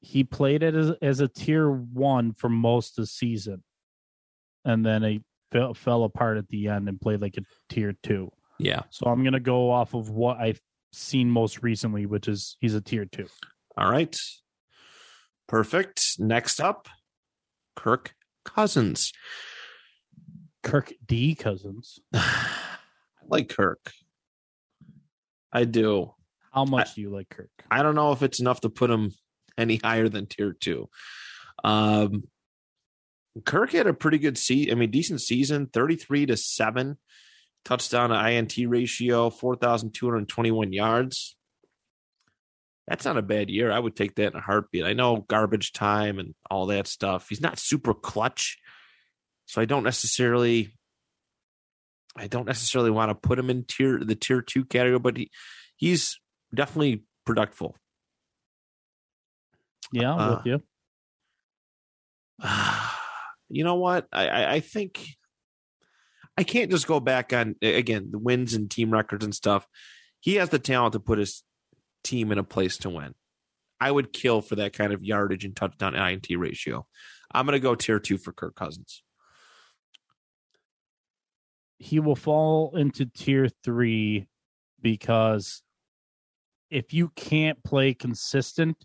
he 0.00 0.24
played 0.24 0.62
it 0.62 0.74
as, 0.74 0.90
as 1.00 1.20
a 1.20 1.28
tier 1.28 1.70
one 1.70 2.32
for 2.32 2.48
most 2.48 2.98
of 2.98 3.02
the 3.04 3.06
season, 3.06 3.62
and 4.64 4.84
then 4.84 5.02
he 5.02 5.22
fell, 5.52 5.74
fell 5.74 6.02
apart 6.04 6.38
at 6.38 6.48
the 6.48 6.68
end 6.68 6.88
and 6.88 7.00
played 7.00 7.20
like 7.20 7.36
a 7.36 7.42
tier 7.72 7.94
two. 8.02 8.30
Yeah. 8.58 8.82
So 8.90 9.06
I'm 9.06 9.22
gonna 9.24 9.40
go 9.40 9.70
off 9.70 9.94
of 9.94 10.10
what 10.10 10.38
I've 10.38 10.60
seen 10.92 11.30
most 11.30 11.62
recently, 11.62 12.06
which 12.06 12.28
is 12.28 12.56
he's 12.60 12.74
a 12.74 12.80
tier 12.80 13.04
two. 13.04 13.26
All 13.76 13.90
right. 13.90 14.16
Perfect. 15.48 16.18
Next 16.18 16.60
up, 16.60 16.88
Kirk 17.76 18.14
Cousins. 18.44 19.12
Kirk 20.62 20.92
D 21.04 21.34
Cousins. 21.34 21.98
I 22.14 22.46
like 23.26 23.48
Kirk. 23.48 23.92
I 25.52 25.64
do. 25.64 26.14
How 26.52 26.64
much 26.64 26.94
do 26.94 27.00
you 27.00 27.10
like 27.10 27.28
Kirk? 27.28 27.50
I 27.70 27.82
don't 27.82 27.94
know 27.94 28.12
if 28.12 28.22
it's 28.22 28.40
enough 28.40 28.60
to 28.60 28.70
put 28.70 28.90
him 28.90 29.12
any 29.56 29.76
higher 29.82 30.08
than 30.08 30.26
tier 30.26 30.52
two. 30.52 30.88
Um, 31.64 32.24
Kirk 33.44 33.72
had 33.72 33.86
a 33.86 33.94
pretty 33.94 34.18
good 34.18 34.36
season. 34.36 34.72
I 34.72 34.74
mean, 34.74 34.90
decent 34.90 35.22
season, 35.22 35.66
33 35.72 36.26
to 36.26 36.36
7 36.36 36.98
touchdown 37.64 38.10
to 38.10 38.28
INT 38.28 38.54
ratio, 38.66 39.30
4,221 39.30 40.72
yards. 40.72 41.36
That's 42.88 43.04
not 43.04 43.16
a 43.16 43.22
bad 43.22 43.48
year. 43.48 43.70
I 43.70 43.78
would 43.78 43.94
take 43.94 44.16
that 44.16 44.32
in 44.32 44.38
a 44.38 44.40
heartbeat. 44.40 44.84
I 44.84 44.92
know 44.92 45.24
garbage 45.28 45.72
time 45.72 46.18
and 46.18 46.34
all 46.50 46.66
that 46.66 46.86
stuff. 46.86 47.28
He's 47.28 47.40
not 47.40 47.58
super 47.58 47.94
clutch. 47.94 48.58
So 49.46 49.60
I 49.60 49.64
don't 49.64 49.84
necessarily 49.84 50.72
I 52.16 52.26
don't 52.26 52.46
necessarily 52.46 52.90
want 52.90 53.10
to 53.10 53.14
put 53.14 53.38
him 53.38 53.48
in 53.48 53.64
tier 53.64 53.98
the 54.02 54.14
tier 54.14 54.42
two 54.42 54.64
category, 54.64 54.98
but 54.98 55.16
he, 55.16 55.30
he's 55.76 56.18
definitely 56.54 57.04
productive. 57.24 57.72
Yeah, 59.92 60.12
I'm 60.12 60.20
Uh, 60.20 60.36
with 60.36 60.46
you. 60.46 60.62
you 63.48 63.64
know 63.64 63.76
what? 63.76 64.06
I, 64.12 64.28
I, 64.28 64.52
I 64.54 64.60
think 64.60 65.06
I 66.42 66.44
can't 66.44 66.72
just 66.72 66.88
go 66.88 66.98
back 66.98 67.32
on 67.32 67.54
again 67.62 68.08
the 68.10 68.18
wins 68.18 68.52
and 68.52 68.68
team 68.68 68.90
records 68.90 69.24
and 69.24 69.32
stuff. 69.32 69.64
He 70.18 70.34
has 70.34 70.48
the 70.48 70.58
talent 70.58 70.94
to 70.94 70.98
put 70.98 71.20
his 71.20 71.44
team 72.02 72.32
in 72.32 72.38
a 72.38 72.42
place 72.42 72.78
to 72.78 72.90
win. 72.90 73.14
I 73.80 73.92
would 73.92 74.12
kill 74.12 74.40
for 74.40 74.56
that 74.56 74.72
kind 74.72 74.92
of 74.92 75.04
yardage 75.04 75.44
and 75.44 75.54
touchdown 75.54 75.94
INT 75.94 76.26
ratio. 76.36 76.84
I'm 77.32 77.46
going 77.46 77.54
to 77.54 77.60
go 77.60 77.76
tier 77.76 78.00
two 78.00 78.18
for 78.18 78.32
Kirk 78.32 78.56
Cousins. 78.56 79.04
He 81.78 82.00
will 82.00 82.16
fall 82.16 82.74
into 82.76 83.06
tier 83.06 83.48
three 83.62 84.26
because 84.80 85.62
if 86.70 86.92
you 86.92 87.10
can't 87.14 87.62
play 87.62 87.94
consistent 87.94 88.84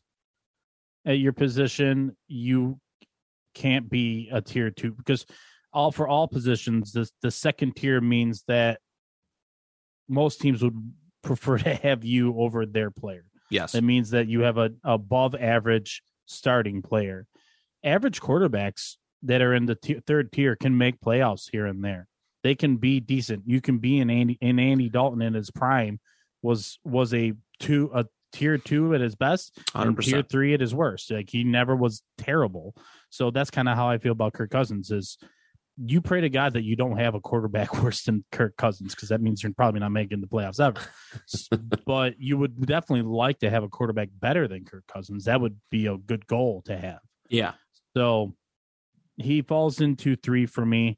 at 1.07 1.17
your 1.17 1.33
position, 1.33 2.15
you 2.27 2.79
can't 3.55 3.89
be 3.89 4.29
a 4.31 4.41
tier 4.41 4.69
two 4.69 4.91
because 4.91 5.25
all 5.73 5.91
for 5.91 6.07
all 6.07 6.27
positions, 6.27 6.91
the 6.91 7.09
the 7.21 7.31
second 7.31 7.75
tier 7.75 8.01
means 8.01 8.43
that 8.47 8.79
most 10.07 10.41
teams 10.41 10.61
would 10.63 10.93
prefer 11.23 11.57
to 11.57 11.75
have 11.75 12.03
you 12.03 12.39
over 12.39 12.65
their 12.65 12.91
player. 12.91 13.25
Yes. 13.49 13.73
That 13.73 13.83
means 13.83 14.11
that 14.11 14.27
you 14.27 14.41
have 14.41 14.57
a 14.57 14.71
above 14.83 15.35
average 15.35 16.01
starting 16.25 16.81
player. 16.81 17.27
Average 17.83 18.21
quarterbacks 18.21 18.95
that 19.23 19.41
are 19.41 19.53
in 19.53 19.65
the 19.65 19.75
t- 19.75 20.01
third 20.05 20.31
tier 20.31 20.55
can 20.55 20.77
make 20.77 20.99
playoffs 20.99 21.49
here 21.51 21.65
and 21.65 21.83
there. 21.83 22.07
They 22.43 22.55
can 22.55 22.77
be 22.77 22.99
decent. 22.99 23.43
You 23.45 23.61
can 23.61 23.79
be 23.79 23.99
in 23.99 24.09
Andy 24.09 24.37
in 24.41 24.59
Andy 24.59 24.89
Dalton 24.89 25.21
in 25.21 25.33
his 25.33 25.51
prime 25.51 25.99
was 26.41 26.79
was 26.83 27.13
a 27.13 27.33
two 27.59 27.89
a 27.93 28.05
tier 28.31 28.57
two 28.57 28.93
at 28.93 29.01
his 29.01 29.15
best 29.15 29.57
and 29.73 29.99
tier 29.99 30.21
three 30.21 30.53
at 30.53 30.61
his 30.61 30.73
worst. 30.73 31.11
Like 31.11 31.29
he 31.29 31.43
never 31.43 31.75
was 31.75 32.03
terrible. 32.17 32.75
So 33.09 33.31
that's 33.31 33.49
kind 33.49 33.67
of 33.67 33.75
how 33.75 33.89
I 33.89 33.97
feel 33.97 34.11
about 34.11 34.33
Kirk 34.33 34.51
Cousins 34.51 34.91
is 34.91 35.17
you 35.77 36.01
pray 36.01 36.21
to 36.21 36.29
God 36.29 36.53
that 36.53 36.63
you 36.63 36.75
don't 36.75 36.97
have 36.97 37.15
a 37.15 37.19
quarterback 37.19 37.73
worse 37.83 38.03
than 38.03 38.23
Kirk 38.31 38.57
Cousins 38.57 38.95
because 38.95 39.09
that 39.09 39.21
means 39.21 39.43
you're 39.43 39.53
probably 39.53 39.79
not 39.79 39.91
making 39.91 40.21
the 40.21 40.27
playoffs 40.27 40.59
ever. 40.59 40.81
but 41.85 42.15
you 42.19 42.37
would 42.37 42.65
definitely 42.65 43.09
like 43.09 43.39
to 43.39 43.49
have 43.49 43.63
a 43.63 43.69
quarterback 43.69 44.09
better 44.13 44.47
than 44.47 44.65
Kirk 44.65 44.85
Cousins. 44.87 45.25
That 45.25 45.41
would 45.41 45.57
be 45.69 45.87
a 45.87 45.97
good 45.97 46.25
goal 46.27 46.63
to 46.65 46.77
have. 46.77 46.99
Yeah. 47.29 47.53
So 47.95 48.35
he 49.17 49.41
falls 49.41 49.81
into 49.81 50.15
three 50.15 50.45
for 50.45 50.65
me, 50.65 50.97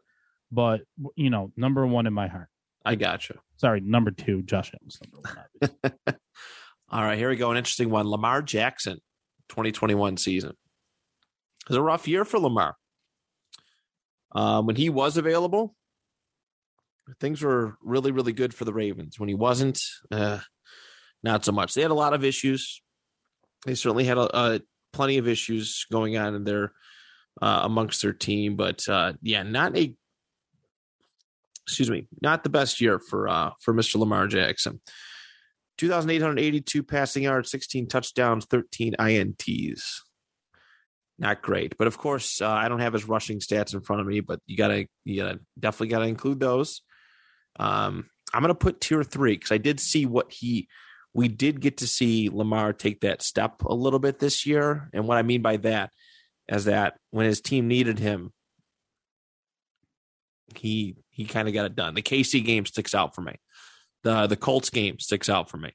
but 0.52 0.82
you 1.16 1.30
know, 1.30 1.52
number 1.58 1.86
one 1.86 2.08
in 2.08 2.14
my 2.14 2.28
heart. 2.28 2.48
I 2.86 2.96
got 2.96 3.30
you. 3.30 3.38
Sorry, 3.58 3.82
number 3.82 4.12
two, 4.12 4.42
Josh 4.44 4.72
Allen's 4.74 5.00
number 5.04 5.30
one. 5.92 6.16
All 6.90 7.04
right, 7.04 7.18
here 7.18 7.30
we 7.30 7.36
go. 7.36 7.52
An 7.52 7.58
interesting 7.58 7.90
one. 7.90 8.08
Lamar 8.08 8.42
Jackson, 8.42 9.00
2021 9.50 10.18
season. 10.18 10.52
It 10.52 11.70
was 11.70 11.78
a 11.78 11.82
rough 11.82 12.08
year 12.08 12.26
for 12.26 12.40
Lamar. 12.40 12.78
Um, 14.32 14.66
when 14.66 14.76
he 14.76 14.90
was 14.90 15.18
available, 15.18 15.76
things 17.20 17.42
were 17.42 17.78
really, 17.82 18.12
really 18.12 18.34
good 18.34 18.54
for 18.54 18.66
the 18.66 18.74
Ravens. 18.74 19.20
When 19.20 19.30
he 19.30 19.36
wasn't, 19.36 19.82
uh, 20.12 20.40
not 21.24 21.44
so 21.44 21.52
much. 21.52 21.74
They 21.74 21.82
had 21.82 21.92
a 21.92 21.96
lot 21.96 22.14
of 22.14 22.24
issues. 22.24 22.82
They 23.66 23.76
certainly 23.76 24.06
had 24.06 24.18
a, 24.18 24.38
a 24.38 24.62
plenty 24.94 25.18
of 25.18 25.28
issues 25.28 25.86
going 25.92 26.18
on 26.18 26.36
in 26.36 26.44
their 26.44 26.74
uh, 27.42 27.62
amongst 27.64 28.02
their 28.02 28.14
team, 28.14 28.56
but 28.56 28.88
uh, 28.88 29.14
yeah, 29.22 29.44
not 29.44 29.78
a 29.78 29.94
excuse 31.66 31.90
me, 31.90 32.08
not 32.22 32.44
the 32.44 32.50
best 32.50 32.82
year 32.82 33.00
for 33.00 33.28
uh, 33.28 33.52
for 33.62 33.74
Mr. 33.74 33.98
Lamar 33.98 34.28
Jackson. 34.28 34.82
2,882 35.78 36.84
passing 36.84 37.24
yards, 37.24 37.50
16 37.52 37.88
touchdowns, 37.88 38.46
13 38.46 38.96
INTs. 39.00 40.02
Not 41.20 41.42
great, 41.42 41.78
but 41.78 41.88
of 41.88 41.98
course, 41.98 42.42
uh, 42.42 42.50
I 42.50 42.70
don't 42.70 42.80
have 42.80 42.94
his 42.94 43.08
rushing 43.08 43.40
stats 43.40 43.74
in 43.74 43.82
front 43.82 44.02
of 44.02 44.08
me. 44.08 44.22
But 44.22 44.40
you 44.48 44.56
gotta, 44.56 44.88
you 45.04 45.22
gotta 45.22 45.40
definitely 45.60 45.90
gotta 45.90 46.06
include 46.06 46.40
those. 46.40 46.82
Um, 47.60 48.10
I'm 48.34 48.42
gonna 48.42 48.56
put 48.56 48.80
tier 48.80 49.04
three 49.04 49.34
because 49.34 49.52
I 49.52 49.58
did 49.58 49.82
see 49.82 50.06
what 50.06 50.32
he, 50.32 50.70
we 51.14 51.28
did 51.28 51.60
get 51.60 51.78
to 51.78 51.88
see 51.88 52.30
Lamar 52.30 52.72
take 52.72 53.02
that 53.02 53.22
step 53.22 53.64
a 53.64 53.74
little 53.74 54.00
bit 54.00 54.20
this 54.20 54.46
year, 54.46 54.90
and 54.94 55.08
what 55.08 55.18
I 55.18 55.24
mean 55.24 55.42
by 55.42 55.58
that 55.58 55.92
is 56.48 56.66
that 56.66 56.96
when 57.12 57.26
his 57.26 57.42
team 57.42 57.68
needed 57.68 58.00
him, 58.00 58.32
he 60.56 60.96
he 61.10 61.26
kind 61.26 61.48
of 61.48 61.54
got 61.54 61.66
it 61.66 61.76
done. 61.76 61.96
The 61.96 62.02
KC 62.02 62.46
game 62.46 62.66
sticks 62.66 62.96
out 62.96 63.14
for 63.14 63.22
me. 63.22 63.36
The 64.04 64.28
the 64.28 64.38
Colts 64.38 64.70
game 64.70 65.00
sticks 65.00 65.28
out 65.30 65.50
for 65.50 65.58
me. 65.58 65.74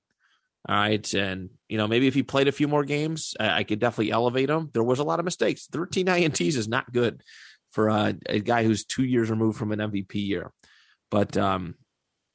All 0.66 0.74
right, 0.74 1.14
and 1.14 1.50
you 1.68 1.76
know 1.76 1.86
maybe 1.86 2.06
if 2.06 2.14
he 2.14 2.22
played 2.22 2.48
a 2.48 2.52
few 2.52 2.68
more 2.68 2.84
games, 2.84 3.34
I, 3.38 3.58
I 3.58 3.64
could 3.64 3.78
definitely 3.80 4.12
elevate 4.12 4.48
him. 4.48 4.70
There 4.72 4.82
was 4.82 4.98
a 4.98 5.04
lot 5.04 5.18
of 5.18 5.24
mistakes. 5.24 5.66
Thirteen 5.66 6.06
ints 6.08 6.56
is 6.56 6.68
not 6.68 6.92
good 6.92 7.22
for 7.70 7.90
uh, 7.90 8.12
a 8.26 8.40
guy 8.40 8.64
who's 8.64 8.84
two 8.84 9.04
years 9.04 9.30
removed 9.30 9.58
from 9.58 9.72
an 9.72 9.80
MVP 9.80 10.14
year. 10.14 10.52
But 11.10 11.36
um, 11.36 11.74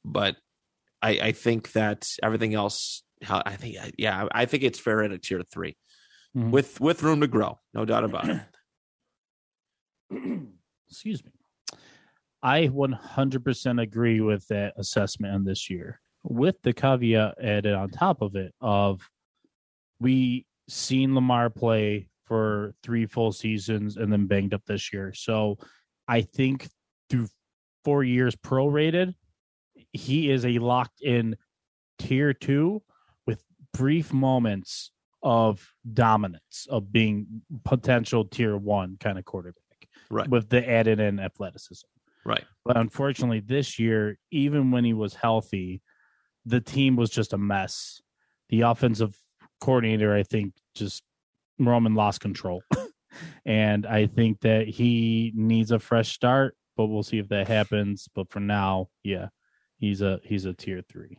but 0.04 0.36
I 1.02 1.10
I 1.20 1.32
think 1.32 1.72
that 1.72 2.08
everything 2.22 2.54
else, 2.54 3.02
I 3.28 3.56
think 3.56 3.76
yeah, 3.98 4.28
I 4.32 4.44
think 4.44 4.62
it's 4.62 4.78
fair 4.78 5.02
at 5.02 5.12
a 5.12 5.18
tier 5.18 5.42
3 5.42 5.76
Mhm. 6.36 6.52
with 6.52 6.80
with 6.80 7.02
room 7.02 7.20
to 7.22 7.26
grow, 7.26 7.58
no 7.74 7.84
doubt 7.84 8.04
about 8.04 8.28
it. 8.28 8.40
Excuse 10.88 11.24
me. 11.24 11.32
I 12.42 12.68
100% 12.68 13.82
agree 13.82 14.20
with 14.20 14.46
that 14.48 14.74
assessment 14.76 15.34
on 15.34 15.44
this 15.44 15.68
year, 15.68 16.00
with 16.22 16.60
the 16.62 16.72
caveat 16.72 17.36
added 17.42 17.74
on 17.74 17.90
top 17.90 18.22
of 18.22 18.36
it 18.36 18.54
of 18.60 19.08
we 19.98 20.46
seen 20.68 21.14
Lamar 21.14 21.50
play 21.50 22.08
for 22.26 22.74
three 22.82 23.06
full 23.06 23.32
seasons 23.32 23.96
and 23.96 24.12
then 24.12 24.26
banged 24.26 24.54
up 24.54 24.64
this 24.66 24.92
year. 24.92 25.12
So 25.14 25.58
I 26.06 26.22
think 26.22 26.68
through 27.08 27.28
four 27.84 28.04
years 28.04 28.36
prorated, 28.36 29.14
he 29.92 30.30
is 30.30 30.44
a 30.44 30.58
locked 30.58 31.00
in 31.02 31.36
tier 31.98 32.32
two 32.32 32.82
with 33.26 33.42
brief 33.74 34.12
moments 34.12 34.92
of 35.22 35.66
dominance 35.92 36.66
of 36.70 36.92
being 36.92 37.42
potential 37.64 38.24
tier 38.24 38.56
one 38.56 38.96
kind 39.00 39.18
of 39.18 39.24
quarterback 39.24 39.56
Right. 40.10 40.28
with 40.28 40.48
the 40.48 40.68
added 40.68 40.98
in 40.98 41.20
athleticism. 41.20 41.86
Right. 42.24 42.44
But 42.64 42.76
unfortunately, 42.76 43.40
this 43.40 43.78
year, 43.78 44.18
even 44.30 44.70
when 44.70 44.84
he 44.84 44.92
was 44.92 45.14
healthy, 45.14 45.82
the 46.44 46.60
team 46.60 46.96
was 46.96 47.10
just 47.10 47.32
a 47.32 47.38
mess. 47.38 48.00
The 48.48 48.62
offensive 48.62 49.16
coordinator, 49.60 50.14
I 50.14 50.22
think, 50.22 50.54
just 50.74 51.02
Roman 51.58 51.94
lost 51.94 52.20
control. 52.20 52.62
and 53.46 53.86
I 53.86 54.06
think 54.06 54.40
that 54.40 54.68
he 54.68 55.32
needs 55.34 55.70
a 55.70 55.78
fresh 55.78 56.12
start, 56.12 56.56
but 56.76 56.86
we'll 56.86 57.02
see 57.02 57.18
if 57.18 57.28
that 57.28 57.48
happens. 57.48 58.08
But 58.14 58.30
for 58.30 58.40
now, 58.40 58.88
yeah, 59.04 59.28
he's 59.78 60.02
a 60.02 60.20
he's 60.24 60.46
a 60.46 60.52
tier 60.52 60.82
three. 60.88 61.18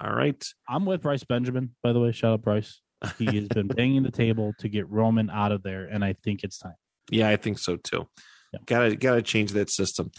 All 0.00 0.12
right. 0.12 0.42
I'm 0.68 0.86
with 0.86 1.02
Bryce 1.02 1.24
Benjamin, 1.24 1.74
by 1.82 1.92
the 1.92 2.00
way. 2.00 2.12
Shout 2.12 2.32
out 2.32 2.42
Bryce. 2.42 2.80
He 3.18 3.26
has 3.26 3.48
been 3.48 3.68
banging 3.76 4.02
the 4.02 4.10
table 4.10 4.54
to 4.58 4.68
get 4.68 4.88
Roman 4.88 5.30
out 5.30 5.52
of 5.52 5.62
there, 5.62 5.84
and 5.84 6.04
I 6.04 6.14
think 6.24 6.42
it's 6.44 6.58
time. 6.58 6.74
Yeah, 7.10 7.28
I 7.28 7.36
think 7.36 7.58
so 7.58 7.76
too. 7.76 8.08
Yeah. 8.52 8.60
Gotta 8.66 8.96
gotta 8.96 9.22
change 9.22 9.52
that 9.52 9.70
system. 9.70 10.10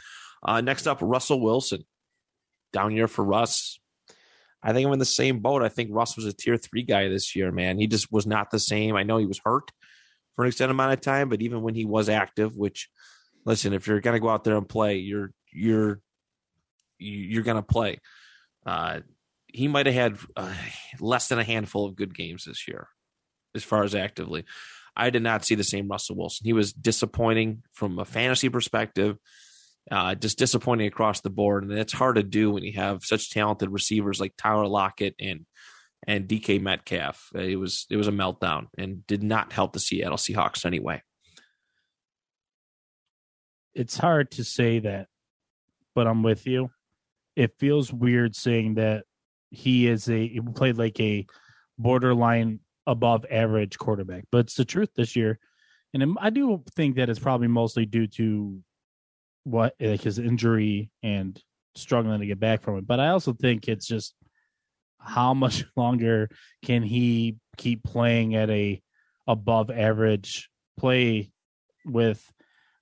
Uh, 0.43 0.61
next 0.61 0.87
up, 0.87 0.99
Russell 1.01 1.41
Wilson. 1.41 1.83
Down 2.73 2.91
year 2.91 3.07
for 3.07 3.23
Russ. 3.25 3.79
I 4.63 4.73
think 4.73 4.85
I'm 4.85 4.93
in 4.93 4.99
the 4.99 5.05
same 5.05 5.39
boat. 5.39 5.63
I 5.63 5.69
think 5.69 5.89
Russ 5.91 6.15
was 6.15 6.25
a 6.25 6.33
tier 6.33 6.57
three 6.57 6.83
guy 6.83 7.07
this 7.07 7.35
year, 7.35 7.51
man. 7.51 7.79
He 7.79 7.87
just 7.87 8.11
was 8.11 8.27
not 8.27 8.51
the 8.51 8.59
same. 8.59 8.95
I 8.95 9.03
know 9.03 9.17
he 9.17 9.25
was 9.25 9.41
hurt 9.43 9.71
for 10.35 10.43
an 10.43 10.49
extended 10.49 10.73
amount 10.73 10.93
of 10.93 11.01
time, 11.01 11.29
but 11.29 11.41
even 11.41 11.61
when 11.61 11.75
he 11.75 11.85
was 11.85 12.09
active, 12.09 12.55
which 12.55 12.89
listen, 13.45 13.73
if 13.73 13.87
you're 13.87 14.01
gonna 14.01 14.19
go 14.19 14.29
out 14.29 14.43
there 14.43 14.57
and 14.57 14.67
play, 14.69 14.97
you're 14.97 15.31
you're 15.51 15.99
you're 16.99 17.43
gonna 17.43 17.63
play. 17.63 17.99
Uh, 18.65 18.99
he 19.47 19.67
might 19.67 19.87
have 19.87 19.95
had 19.95 20.17
uh, 20.37 20.53
less 20.99 21.27
than 21.27 21.39
a 21.39 21.43
handful 21.43 21.85
of 21.85 21.95
good 21.95 22.15
games 22.15 22.45
this 22.45 22.67
year, 22.67 22.87
as 23.55 23.63
far 23.63 23.83
as 23.83 23.95
actively. 23.95 24.45
I 24.95 25.09
did 25.09 25.23
not 25.23 25.45
see 25.45 25.55
the 25.55 25.63
same 25.63 25.87
Russell 25.87 26.17
Wilson. 26.17 26.45
He 26.45 26.53
was 26.53 26.73
disappointing 26.73 27.63
from 27.73 27.97
a 27.99 28.05
fantasy 28.05 28.49
perspective, 28.49 29.17
uh, 29.89 30.15
just 30.15 30.37
disappointing 30.37 30.87
across 30.87 31.21
the 31.21 31.29
board, 31.29 31.63
and 31.63 31.71
it's 31.73 31.93
hard 31.93 32.15
to 32.17 32.23
do 32.23 32.51
when 32.51 32.63
you 32.63 32.73
have 32.73 33.03
such 33.03 33.31
talented 33.31 33.69
receivers 33.69 34.19
like 34.19 34.33
Tyler 34.37 34.67
Lockett 34.67 35.15
and 35.19 35.45
and 36.07 36.27
DK 36.27 36.61
Metcalf. 36.61 37.29
It 37.33 37.59
was 37.59 37.85
it 37.89 37.97
was 37.97 38.07
a 38.07 38.11
meltdown 38.11 38.67
and 38.77 39.05
did 39.07 39.23
not 39.23 39.53
help 39.53 39.73
the 39.73 39.79
Seattle 39.79 40.17
Seahawks 40.17 40.65
anyway. 40.65 41.01
it's 43.73 43.97
hard 43.97 44.31
to 44.31 44.43
say 44.43 44.79
that, 44.79 45.07
but 45.95 46.07
I'm 46.07 46.23
with 46.23 46.45
you. 46.45 46.69
it 47.35 47.57
feels 47.59 47.93
weird 47.93 48.35
saying 48.35 48.75
that 48.75 49.05
he 49.49 49.87
is 49.87 50.09
a 50.09 50.27
he 50.27 50.41
played 50.41 50.77
like 50.77 50.99
a 50.99 51.25
borderline 51.77 52.59
above 52.87 53.25
average 53.29 53.77
quarterback, 53.77 54.25
but 54.31 54.39
it's 54.39 54.55
the 54.55 54.65
truth 54.65 54.89
this 54.95 55.15
year. 55.15 55.39
And 55.93 56.17
I 56.19 56.29
do 56.29 56.63
think 56.75 56.95
that 56.95 57.09
it's 57.09 57.19
probably 57.19 57.47
mostly 57.47 57.85
due 57.85 58.07
to 58.07 58.61
what 59.43 59.75
like 59.79 60.01
his 60.01 60.19
injury 60.19 60.89
and 61.03 61.41
struggling 61.75 62.19
to 62.19 62.25
get 62.25 62.39
back 62.39 62.61
from 62.61 62.77
it. 62.77 62.87
But 62.87 62.99
I 62.99 63.09
also 63.09 63.33
think 63.33 63.67
it's 63.67 63.87
just 63.87 64.13
how 64.99 65.33
much 65.33 65.65
longer 65.75 66.29
can 66.63 66.83
he 66.83 67.37
keep 67.57 67.83
playing 67.83 68.35
at 68.35 68.49
a 68.49 68.81
above 69.27 69.69
average 69.69 70.49
play 70.77 71.31
with 71.85 72.23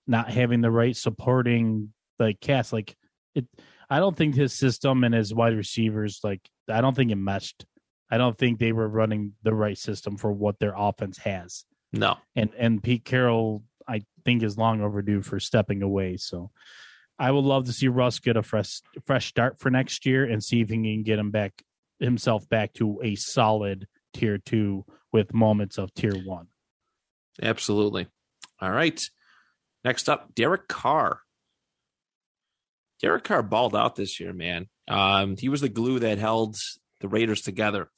not 0.08 0.30
having 0.30 0.62
the 0.62 0.72
right 0.72 0.95
supporting 0.95 1.93
like 2.17 2.39
cast 2.39 2.74
like 2.74 2.95
it 3.36 3.45
I 3.89 4.00
don't 4.00 4.15
think 4.15 4.36
his 4.36 4.54
system 4.54 5.04
and 5.04 5.13
his 5.13 5.34
wide 5.34 5.56
receivers 5.56 6.19
like 6.24 6.41
I 6.69 6.82
don't 6.82 6.95
think 6.95 7.12
it 7.12 7.15
meshed. 7.15 7.65
I 8.12 8.17
don't 8.17 8.38
think 8.38 8.60
they 8.60 8.72
were 8.72 8.88
running 8.88 9.34
the 9.43 9.54
right 9.54 9.78
system 9.78 10.17
for 10.17 10.32
what 10.32 10.60
their 10.60 10.74
offense 10.76 11.17
has. 11.19 11.63
No. 11.91 12.17
And 12.36 12.52
and 12.58 12.82
Pete 12.82 13.06
Carroll 13.06 13.63
think 14.30 14.44
is 14.44 14.58
long 14.58 14.82
overdue 14.82 15.24
for 15.24 15.39
stepping 15.39 15.82
away. 15.82 16.15
So 16.18 16.52
I 17.18 17.32
would 17.32 17.46
love 17.46 17.65
to 17.65 17.74
see 17.74 17.88
Russ 17.88 18.20
get 18.20 18.38
a 18.38 18.44
fresh 18.44 18.82
fresh 19.06 19.28
start 19.28 19.60
for 19.60 19.72
next 19.72 20.06
year 20.06 20.24
and 20.24 20.44
see 20.44 20.62
if 20.62 20.70
he 20.70 20.76
can 20.76 21.04
get 21.04 21.18
him 21.18 21.32
back 21.32 21.63
himself 22.00 22.48
back 22.48 22.74
to 22.74 23.00
a 23.04 23.15
solid 23.15 23.88
tier 24.13 24.38
two 24.38 24.86
with 25.12 25.34
moments 25.34 25.80
of 25.80 25.94
tier 25.96 26.15
one. 26.24 26.48
Absolutely. 27.42 28.08
All 28.62 28.72
right. 28.72 29.04
Next 29.84 30.10
up, 30.10 30.36
Derek 30.36 30.68
Carr. 30.68 31.22
Derek 33.02 33.24
Carr 33.24 33.42
balled 33.42 33.76
out 33.76 33.96
this 33.96 34.20
year, 34.20 34.34
man. 34.34 34.68
Um, 34.88 35.38
he 35.38 35.50
was 35.50 35.62
the 35.62 35.70
glue 35.70 36.00
that 36.00 36.20
held 36.20 36.56
the 37.00 37.08
Raiders 37.08 37.42
together. 37.42 37.89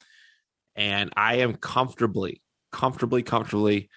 And 0.76 1.12
I 1.14 1.36
am 1.38 1.56
comfortably, 1.56 2.40
comfortably, 2.70 3.22
comfortably 3.22 3.90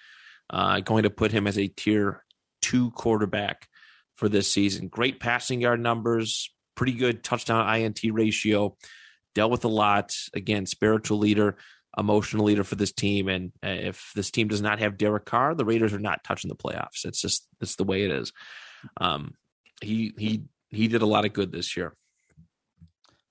uh, 0.50 0.80
going 0.80 1.04
to 1.04 1.10
put 1.10 1.32
him 1.32 1.46
as 1.46 1.58
a 1.58 1.68
tier 1.68 2.25
two 2.66 2.90
quarterback 2.90 3.68
for 4.16 4.28
this 4.28 4.50
season. 4.50 4.88
Great 4.88 5.20
passing 5.20 5.60
yard 5.60 5.80
numbers, 5.80 6.52
pretty 6.74 6.92
good 6.92 7.22
touchdown 7.22 7.72
INT 7.76 8.00
ratio, 8.10 8.76
dealt 9.34 9.52
with 9.52 9.64
a 9.64 9.68
lot. 9.68 10.12
Again, 10.34 10.66
spiritual 10.66 11.18
leader, 11.18 11.56
emotional 11.96 12.44
leader 12.44 12.64
for 12.64 12.74
this 12.74 12.92
team. 12.92 13.28
And 13.28 13.52
uh, 13.64 13.68
if 13.68 14.10
this 14.16 14.32
team 14.32 14.48
does 14.48 14.60
not 14.60 14.80
have 14.80 14.98
Derek 14.98 15.26
Carr, 15.26 15.54
the 15.54 15.64
Raiders 15.64 15.92
are 15.92 16.00
not 16.00 16.24
touching 16.24 16.48
the 16.48 16.56
playoffs. 16.56 17.04
It's 17.04 17.20
just 17.20 17.46
it's 17.60 17.76
the 17.76 17.84
way 17.84 18.02
it 18.02 18.10
is. 18.10 18.32
Um, 19.00 19.34
he 19.80 20.12
he 20.18 20.44
he 20.68 20.88
did 20.88 21.02
a 21.02 21.06
lot 21.06 21.24
of 21.24 21.32
good 21.32 21.52
this 21.52 21.76
year. 21.76 21.94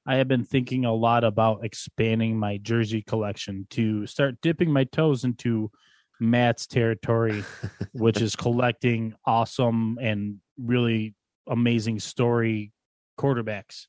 I 0.08 0.16
have 0.16 0.28
been 0.28 0.46
thinking 0.46 0.86
a 0.86 0.94
lot 0.94 1.24
about 1.24 1.66
expanding 1.66 2.38
my 2.38 2.58
jersey 2.58 3.02
collection 3.02 3.68
to 3.72 4.06
start 4.06 4.40
dipping 4.42 4.72
my 4.72 4.84
toes 4.86 5.24
into 5.24 5.72
Matt's 6.20 6.68
territory, 6.68 7.44
which 7.94 8.22
is 8.22 8.36
collecting 8.36 9.14
awesome 9.26 9.98
and 10.02 10.38
really 10.58 11.16
amazing 11.48 12.00
story 12.00 12.72
quarterbacks. 13.20 13.88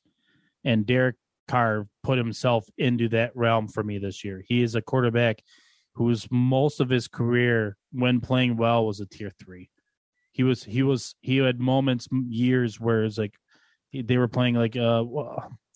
And 0.63 0.85
Derek 0.85 1.15
Carr 1.47 1.87
put 2.03 2.17
himself 2.17 2.65
into 2.77 3.07
that 3.09 3.35
realm 3.35 3.67
for 3.67 3.83
me 3.83 3.97
this 3.99 4.23
year. 4.23 4.43
He 4.45 4.61
is 4.63 4.75
a 4.75 4.81
quarterback 4.81 5.41
whose 5.95 6.27
most 6.29 6.79
of 6.79 6.89
his 6.89 7.07
career, 7.07 7.77
when 7.91 8.19
playing 8.21 8.57
well, 8.57 8.85
was 8.85 8.99
a 8.99 9.05
tier 9.05 9.31
three. 9.43 9.69
He 10.31 10.43
was 10.43 10.63
he 10.63 10.83
was 10.83 11.15
he 11.21 11.37
had 11.37 11.59
moments, 11.59 12.07
years 12.11 12.79
where 12.79 13.03
it's 13.05 13.17
like 13.17 13.33
they 13.93 14.17
were 14.17 14.27
playing 14.27 14.55
like 14.55 14.75
uh 14.75 15.03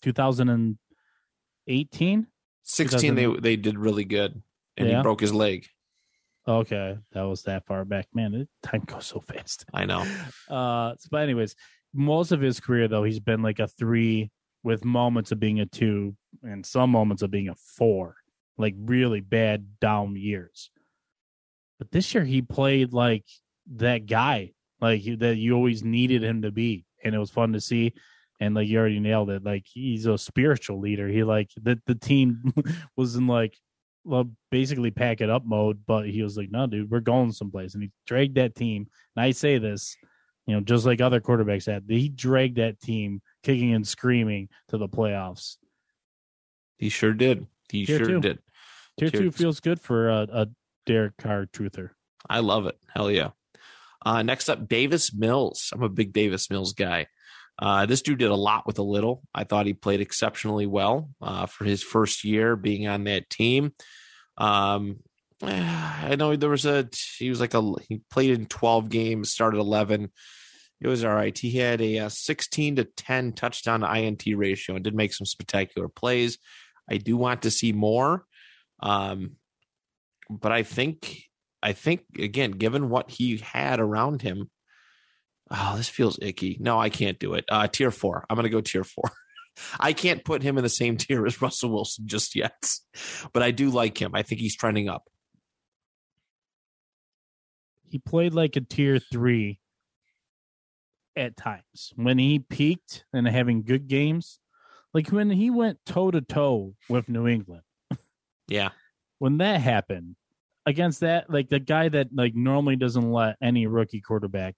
2018 0.02 2.26
16 2.64 3.14
they 3.14 3.26
they 3.40 3.56
did 3.56 3.78
really 3.78 4.04
good 4.04 4.40
and 4.76 4.88
Yeah. 4.88 4.98
he 4.98 5.02
broke 5.02 5.20
his 5.20 5.34
leg 5.34 5.66
okay 6.46 6.98
that 7.12 7.22
was 7.22 7.42
that 7.42 7.66
far 7.66 7.84
back. 7.84 8.06
Man 8.14 8.34
it, 8.34 8.48
time 8.62 8.82
goes 8.86 9.06
so 9.06 9.20
fast. 9.20 9.64
I 9.72 9.84
know. 9.84 10.04
Uh 10.48 10.94
but 11.10 11.22
anyways 11.22 11.54
most 11.94 12.32
of 12.32 12.40
his 12.40 12.60
career 12.60 12.88
though 12.88 13.04
he's 13.04 13.20
been 13.20 13.42
like 13.42 13.58
a 13.58 13.68
three 13.68 14.30
with 14.62 14.84
moments 14.84 15.32
of 15.32 15.40
being 15.40 15.60
a 15.60 15.66
two 15.66 16.16
and 16.42 16.64
some 16.64 16.90
moments 16.90 17.22
of 17.22 17.30
being 17.30 17.48
a 17.48 17.54
four 17.54 18.16
like 18.58 18.74
really 18.78 19.20
bad 19.20 19.80
down 19.80 20.16
years. 20.16 20.70
But 21.78 21.90
this 21.90 22.14
year 22.14 22.24
he 22.24 22.42
played 22.42 22.92
like 22.92 23.24
that 23.76 24.06
guy 24.06 24.52
like 24.80 25.02
that 25.18 25.36
you 25.36 25.54
always 25.54 25.82
needed 25.82 26.22
him 26.22 26.42
to 26.42 26.50
be 26.50 26.84
and 27.02 27.14
it 27.14 27.18
was 27.18 27.30
fun 27.30 27.52
to 27.52 27.60
see. 27.60 27.92
And 28.40 28.54
like 28.54 28.68
you 28.68 28.78
already 28.78 29.00
nailed 29.00 29.30
it. 29.30 29.44
Like 29.44 29.64
he's 29.66 30.06
a 30.06 30.18
spiritual 30.18 30.80
leader. 30.80 31.08
He 31.08 31.22
like 31.22 31.50
the, 31.60 31.80
the 31.86 31.94
team 31.94 32.52
was 32.96 33.14
in 33.14 33.26
like 33.26 33.56
well, 34.04 34.30
basically 34.50 34.90
pack 34.90 35.20
it 35.20 35.30
up 35.30 35.44
mode, 35.44 35.82
but 35.86 36.08
he 36.08 36.22
was 36.22 36.36
like, 36.36 36.50
"No, 36.50 36.66
dude, 36.66 36.90
we're 36.90 37.00
going 37.00 37.32
someplace," 37.32 37.74
and 37.74 37.82
he 37.82 37.90
dragged 38.06 38.36
that 38.36 38.54
team. 38.54 38.88
And 39.16 39.24
I 39.24 39.30
say 39.30 39.58
this, 39.58 39.96
you 40.46 40.54
know, 40.54 40.60
just 40.60 40.86
like 40.86 41.00
other 41.00 41.20
quarterbacks 41.20 41.66
had, 41.66 41.84
he 41.88 42.08
dragged 42.08 42.56
that 42.56 42.80
team 42.80 43.22
kicking 43.42 43.72
and 43.72 43.86
screaming 43.86 44.48
to 44.68 44.78
the 44.78 44.88
playoffs. 44.88 45.56
he 46.78 46.88
sure 46.88 47.12
did 47.12 47.46
he 47.70 47.86
Tier 47.86 47.98
sure 47.98 48.06
two. 48.06 48.20
did 48.20 48.38
Tier 48.98 49.10
Tier 49.10 49.20
two 49.20 49.30
feels 49.30 49.60
good 49.60 49.80
for 49.80 50.08
a, 50.10 50.28
a 50.32 50.48
Derek 50.86 51.16
Carr 51.16 51.46
truther. 51.46 51.90
I 52.28 52.40
love 52.40 52.66
it. 52.66 52.76
Hell 52.94 53.10
yeah. 53.10 53.30
Uh, 54.04 54.22
next 54.22 54.48
up, 54.48 54.68
Davis 54.68 55.14
Mills. 55.14 55.70
I'm 55.72 55.82
a 55.82 55.88
big 55.88 56.12
Davis 56.12 56.50
Mills 56.50 56.72
guy. 56.72 57.06
Uh, 57.62 57.86
this 57.86 58.02
dude 58.02 58.18
did 58.18 58.32
a 58.32 58.34
lot 58.34 58.66
with 58.66 58.80
a 58.80 58.82
little. 58.82 59.22
I 59.32 59.44
thought 59.44 59.66
he 59.66 59.72
played 59.72 60.00
exceptionally 60.00 60.66
well 60.66 61.10
uh, 61.22 61.46
for 61.46 61.64
his 61.64 61.80
first 61.80 62.24
year 62.24 62.56
being 62.56 62.88
on 62.88 63.04
that 63.04 63.30
team. 63.30 63.72
Um, 64.36 64.96
I 65.42 66.16
know 66.18 66.34
there 66.34 66.50
was 66.50 66.66
a 66.66 66.88
he 67.18 67.30
was 67.30 67.38
like 67.38 67.54
a 67.54 67.72
he 67.88 68.00
played 68.10 68.30
in 68.30 68.46
12 68.46 68.88
games, 68.88 69.30
started 69.30 69.58
11. 69.58 70.10
It 70.80 70.88
was 70.88 71.04
all 71.04 71.14
right. 71.14 71.38
He 71.38 71.52
had 71.52 71.80
a, 71.80 72.00
uh 72.00 72.08
16 72.08 72.76
to 72.76 72.84
10 72.84 73.34
touchdown 73.34 73.80
to 73.82 73.96
INT 73.96 74.24
ratio 74.34 74.74
and 74.74 74.82
did 74.82 74.96
make 74.96 75.14
some 75.14 75.26
spectacular 75.26 75.86
plays. 75.86 76.38
I 76.90 76.96
do 76.96 77.16
want 77.16 77.42
to 77.42 77.52
see 77.52 77.70
more. 77.70 78.24
Um, 78.80 79.36
but 80.28 80.50
I 80.50 80.64
think 80.64 81.22
I 81.62 81.74
think 81.74 82.02
again, 82.18 82.50
given 82.50 82.88
what 82.88 83.08
he 83.08 83.36
had 83.36 83.78
around 83.78 84.22
him, 84.22 84.50
oh, 85.52 85.74
this 85.76 85.88
feels 85.88 86.18
icky. 86.20 86.56
No, 86.60 86.78
I 86.78 86.88
can't 86.88 87.18
do 87.18 87.34
it. 87.34 87.44
Uh, 87.48 87.66
tier 87.68 87.90
four. 87.90 88.24
I'm 88.28 88.36
gonna 88.36 88.48
go 88.48 88.60
tier 88.60 88.84
four. 88.84 89.10
I 89.80 89.92
can't 89.92 90.24
put 90.24 90.42
him 90.42 90.56
in 90.56 90.64
the 90.64 90.70
same 90.70 90.96
tier 90.98 91.26
as 91.26 91.42
Russell 91.42 91.70
Wilson 91.70 92.06
just 92.06 92.34
yet, 92.34 92.68
but 93.32 93.42
I 93.42 93.50
do 93.50 93.70
like 93.70 94.00
him. 94.00 94.12
I 94.14 94.22
think 94.22 94.40
he's 94.40 94.56
trending 94.56 94.88
up. 94.88 95.04
He 97.88 97.98
played 97.98 98.32
like 98.32 98.56
a 98.56 98.62
tier 98.62 98.98
three 98.98 99.60
at 101.14 101.36
times 101.36 101.92
when 101.94 102.18
he 102.18 102.38
peaked 102.38 103.04
and 103.12 103.28
having 103.28 103.64
good 103.64 103.86
games, 103.86 104.40
like 104.94 105.08
when 105.08 105.28
he 105.28 105.50
went 105.50 105.78
toe 105.84 106.10
to 106.10 106.22
toe 106.22 106.74
with 106.88 107.08
New 107.08 107.26
England. 107.26 107.62
Yeah, 108.48 108.70
when 109.18 109.38
that 109.38 109.60
happened 109.60 110.16
against 110.66 111.00
that 111.00 111.30
like 111.30 111.48
the 111.48 111.60
guy 111.60 111.88
that 111.88 112.08
like 112.12 112.34
normally 112.34 112.76
doesn't 112.76 113.10
let 113.10 113.36
any 113.40 113.66
rookie 113.66 114.00
quarterback 114.00 114.56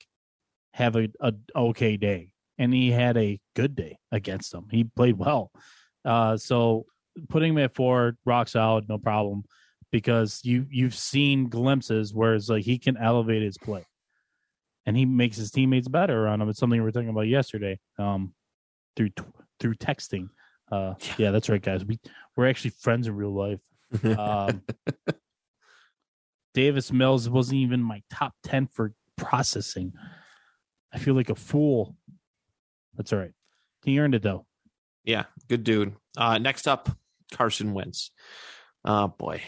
have 0.74 0.96
a, 0.96 1.08
a 1.20 1.32
okay 1.54 1.96
day. 1.96 2.32
And 2.58 2.72
he 2.72 2.90
had 2.90 3.16
a 3.16 3.40
good 3.56 3.74
day 3.74 3.98
against 4.12 4.52
them 4.52 4.66
he 4.70 4.84
played 4.84 5.16
well. 5.16 5.50
Uh 6.04 6.36
so 6.36 6.86
putting 7.28 7.52
him 7.52 7.58
at 7.58 7.74
four 7.74 8.16
rock 8.24 8.48
solid 8.48 8.88
no 8.88 8.98
problem. 8.98 9.44
Because 9.90 10.40
you 10.44 10.66
you've 10.70 10.94
seen 10.94 11.48
glimpses 11.48 12.12
where 12.12 12.34
it's 12.34 12.48
like 12.48 12.64
he 12.64 12.78
can 12.78 12.96
elevate 12.96 13.42
his 13.42 13.56
play. 13.58 13.86
And 14.86 14.96
he 14.96 15.06
makes 15.06 15.36
his 15.36 15.50
teammates 15.50 15.88
better 15.88 16.24
around 16.24 16.42
him. 16.42 16.48
It's 16.48 16.58
something 16.58 16.78
we 16.78 16.84
were 16.84 16.92
talking 16.92 17.08
about 17.08 17.28
yesterday 17.28 17.78
um 17.98 18.34
through 18.96 19.10
through 19.60 19.74
texting. 19.76 20.28
Uh 20.70 20.94
Yeah. 21.00 21.14
yeah 21.18 21.30
that's 21.30 21.48
right 21.48 21.62
guys. 21.62 21.84
We 21.84 21.98
we're 22.36 22.48
actually 22.48 22.72
friends 22.80 23.06
in 23.06 23.14
real 23.16 23.34
life. 23.34 23.60
Um, 24.18 24.62
Davis 26.54 26.92
Mills 26.92 27.28
wasn't 27.28 27.58
even 27.58 27.80
my 27.82 28.02
top 28.10 28.32
10 28.44 28.68
for 28.68 28.92
processing. 29.16 29.92
I 30.94 30.98
feel 30.98 31.14
like 31.14 31.30
a 31.30 31.34
fool. 31.34 31.96
That's 32.96 33.12
all 33.12 33.18
right. 33.18 33.32
He 33.84 33.98
earned 33.98 34.14
it 34.14 34.22
though. 34.22 34.46
yeah, 35.04 35.24
good 35.48 35.64
dude. 35.64 35.94
Uh, 36.16 36.38
next 36.38 36.68
up, 36.68 36.88
Carson 37.32 37.74
Wentz. 37.74 38.10
Oh 38.84 39.08
boy, 39.08 39.42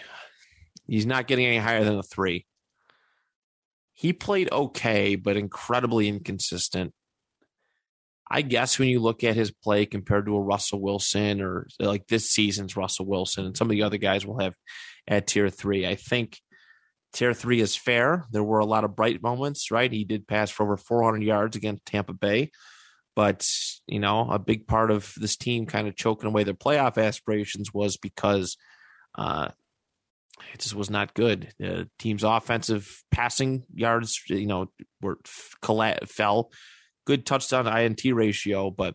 he's 0.86 1.06
not 1.06 1.26
getting 1.26 1.46
any 1.46 1.58
higher 1.58 1.84
than 1.84 1.98
a 1.98 2.02
three. 2.02 2.46
He 3.92 4.12
played 4.12 4.50
okay, 4.52 5.14
but 5.14 5.36
incredibly 5.36 6.08
inconsistent. 6.08 6.92
I 8.28 8.42
guess 8.42 8.78
when 8.78 8.88
you 8.88 8.98
look 8.98 9.22
at 9.22 9.36
his 9.36 9.52
play 9.52 9.86
compared 9.86 10.26
to 10.26 10.36
a 10.36 10.42
Russell 10.42 10.80
Wilson 10.80 11.40
or 11.40 11.68
like 11.78 12.08
this 12.08 12.28
season's 12.28 12.76
Russell 12.76 13.06
Wilson 13.06 13.46
and 13.46 13.56
some 13.56 13.68
of 13.68 13.70
the 13.70 13.84
other 13.84 13.98
guys 13.98 14.26
will 14.26 14.40
have 14.40 14.54
at 15.06 15.28
tier 15.28 15.48
three, 15.48 15.86
I 15.86 15.94
think 15.94 16.40
tier 17.16 17.34
three 17.34 17.60
is 17.60 17.74
fair. 17.74 18.26
There 18.30 18.44
were 18.44 18.58
a 18.58 18.66
lot 18.66 18.84
of 18.84 18.94
bright 18.94 19.22
moments, 19.22 19.70
right? 19.70 19.90
He 19.90 20.04
did 20.04 20.28
pass 20.28 20.50
for 20.50 20.62
over 20.64 20.76
400 20.76 21.22
yards 21.22 21.56
against 21.56 21.86
Tampa 21.86 22.12
Bay. 22.12 22.50
But 23.16 23.48
you 23.86 23.98
know, 23.98 24.30
a 24.30 24.38
big 24.38 24.66
part 24.66 24.90
of 24.90 25.12
this 25.16 25.36
team 25.36 25.66
kind 25.66 25.88
of 25.88 25.96
choking 25.96 26.28
away 26.28 26.44
their 26.44 26.54
playoff 26.54 27.02
aspirations 27.02 27.72
was 27.72 27.96
because 27.96 28.58
uh, 29.16 29.48
it 30.52 30.60
just 30.60 30.74
was 30.74 30.90
not 30.90 31.14
good. 31.14 31.52
The 31.58 31.88
team's 31.98 32.24
offensive 32.24 33.02
passing 33.10 33.64
yards, 33.74 34.20
you 34.28 34.46
know, 34.46 34.70
were 35.00 35.18
fell. 36.06 36.50
Good 37.06 37.24
touchdown 37.24 37.64
to 37.64 37.80
INT 37.80 38.04
ratio, 38.04 38.70
but 38.70 38.94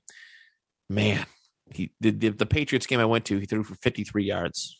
man, 0.90 1.26
he 1.74 1.92
the, 2.00 2.12
the 2.12 2.46
Patriots 2.46 2.86
game 2.86 3.00
I 3.00 3.06
went 3.06 3.26
to, 3.26 3.40
he 3.40 3.46
threw 3.48 3.64
for 3.64 3.76
53 3.76 4.24
yards. 4.24 4.78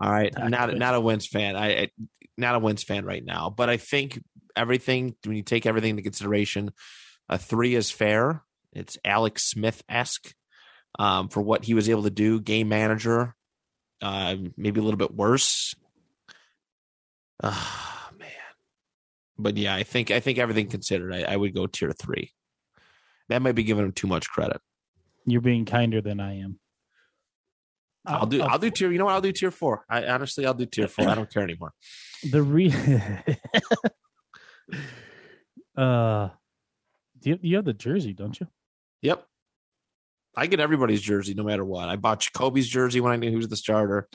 All 0.00 0.10
right, 0.10 0.32
Not 0.36 0.50
not 0.50 0.74
not 0.74 0.94
a 0.94 1.00
Wentz 1.00 1.26
fan. 1.26 1.56
I, 1.56 1.82
I 1.82 1.90
not 2.36 2.54
a 2.54 2.58
Wentz 2.58 2.82
fan 2.82 3.04
right 3.04 3.24
now, 3.24 3.50
but 3.54 3.68
I 3.68 3.76
think 3.76 4.20
everything 4.56 5.14
when 5.24 5.36
you 5.36 5.42
take 5.42 5.66
everything 5.66 5.90
into 5.90 6.02
consideration, 6.02 6.70
a 7.28 7.38
three 7.38 7.74
is 7.74 7.90
fair. 7.90 8.42
It's 8.72 8.98
Alex 9.04 9.50
Smith 9.50 9.82
esque 9.88 10.34
um, 10.98 11.28
for 11.28 11.42
what 11.42 11.64
he 11.64 11.74
was 11.74 11.88
able 11.88 12.04
to 12.04 12.10
do. 12.10 12.40
Game 12.40 12.68
manager, 12.68 13.34
uh, 14.00 14.36
maybe 14.56 14.80
a 14.80 14.82
little 14.82 14.98
bit 14.98 15.14
worse. 15.14 15.74
Ah 17.42 18.10
man, 18.18 18.30
but 19.38 19.56
yeah, 19.56 19.74
I 19.74 19.82
think 19.82 20.10
I 20.10 20.20
think 20.20 20.38
everything 20.38 20.68
considered, 20.68 21.12
I, 21.14 21.22
I 21.32 21.36
would 21.36 21.54
go 21.54 21.66
tier 21.66 21.92
three. 21.92 22.32
That 23.28 23.42
might 23.42 23.54
be 23.54 23.64
giving 23.64 23.84
him 23.84 23.92
too 23.92 24.06
much 24.06 24.28
credit. 24.28 24.60
You're 25.24 25.40
being 25.40 25.64
kinder 25.64 26.00
than 26.00 26.20
I 26.20 26.40
am. 26.40 26.58
I'll 28.04 28.26
do 28.26 28.42
I'll 28.42 28.58
do 28.58 28.70
tier. 28.70 28.90
You 28.90 28.98
know 28.98 29.04
what? 29.04 29.14
I'll 29.14 29.20
do 29.20 29.32
tier 29.32 29.50
four. 29.50 29.84
I 29.88 30.04
honestly 30.06 30.44
I'll 30.44 30.54
do 30.54 30.66
tier 30.66 30.88
four. 30.88 31.08
I 31.08 31.14
don't 31.14 31.32
care 31.32 31.42
anymore. 31.42 31.72
the 32.30 32.42
re. 32.42 32.66
uh, 35.76 36.28
do 37.20 37.30
you, 37.30 37.38
you 37.42 37.56
have 37.56 37.64
the 37.64 37.72
jersey, 37.72 38.12
don't 38.12 38.38
you? 38.40 38.48
Yep. 39.02 39.24
I 40.36 40.46
get 40.46 40.60
everybody's 40.60 41.02
jersey 41.02 41.34
no 41.34 41.44
matter 41.44 41.64
what. 41.64 41.88
I 41.88 41.96
bought 41.96 42.20
Jacoby's 42.20 42.68
jersey 42.68 43.00
when 43.00 43.12
I 43.12 43.16
knew 43.16 43.30
he 43.30 43.36
was 43.36 43.48
the 43.48 43.56
starter. 43.56 44.08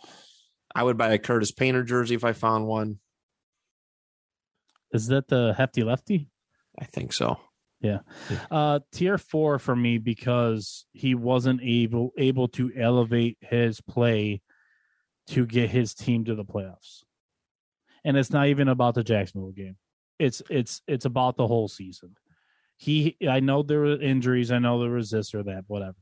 I 0.73 0.84
would 0.84 0.97
buy 0.97 1.13
a 1.13 1.17
Curtis 1.17 1.52
Painter 1.52 1.84
jersey 1.84 2.15
if 2.15 2.23
I 2.23 2.34
found 2.34 2.67
one. 2.67 3.00
Is 4.91 5.08
that 5.08 5.28
the 5.28 5.54
hefty 5.56 5.84
lefty? 5.84 6.30
I 6.80 6.86
think 6.86 7.13
so. 7.13 7.38
Uh, 8.50 8.80
tier 8.92 9.18
four 9.18 9.60
for 9.60 9.76
me 9.76 9.98
because 9.98 10.86
he 10.94 11.16
wasn't 11.16 11.62
able 11.63 12.12
able 12.18 12.48
to 12.50 12.72
elevate 12.76 13.38
his 13.42 13.82
play 13.82 14.42
to 15.28 15.46
get 15.46 15.70
his 15.70 15.94
team 15.94 16.26
to 16.26 16.36
the 16.36 16.46
playoffs. 16.46 17.04
And 18.04 18.18
it's 18.18 18.32
not 18.32 18.48
even 18.48 18.68
about 18.68 18.96
the 18.96 19.04
Jacksonville 19.04 19.52
game. 19.52 19.76
It's 20.20 20.42
it's 20.50 20.82
it's 20.88 21.06
about 21.06 21.38
the 21.38 21.48
whole 21.48 21.68
season. 21.68 22.16
He 22.78 23.18
I 23.30 23.40
know 23.40 23.63
there 23.63 23.80
were 23.80 24.02
injuries, 24.02 24.52
I 24.52 24.60
know 24.60 24.80
there 24.80 24.92
was 24.92 25.10
this 25.12 25.34
or 25.34 25.44
that, 25.44 25.66
whatever. 25.68 25.98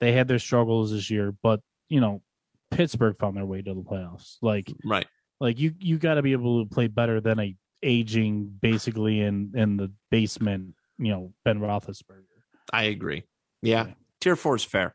They 0.00 0.12
had 0.12 0.28
their 0.28 0.38
struggles 0.38 0.92
this 0.92 1.10
year, 1.10 1.34
but 1.42 1.60
you 1.88 2.00
know, 2.00 2.22
Pittsburgh 2.70 3.16
found 3.18 3.36
their 3.36 3.46
way 3.46 3.62
to 3.62 3.74
the 3.74 3.82
playoffs. 3.82 4.36
Like 4.40 4.72
Right. 4.84 5.06
like 5.40 5.58
you 5.58 5.74
you 5.78 5.98
got 5.98 6.14
to 6.14 6.22
be 6.22 6.32
able 6.32 6.64
to 6.64 6.72
play 6.72 6.86
better 6.86 7.20
than 7.20 7.40
a 7.40 7.56
aging 7.82 8.58
basically 8.60 9.20
in 9.20 9.52
in 9.54 9.76
the 9.76 9.92
basement, 10.10 10.74
you 10.98 11.12
know, 11.12 11.32
Ben 11.44 11.60
Roethlisberger. 11.60 12.24
I 12.72 12.84
agree. 12.84 13.24
Yeah. 13.62 13.86
Yeah. 13.86 13.94
Tier 14.20 14.36
four 14.36 14.56
is 14.56 14.64
fair. 14.64 14.94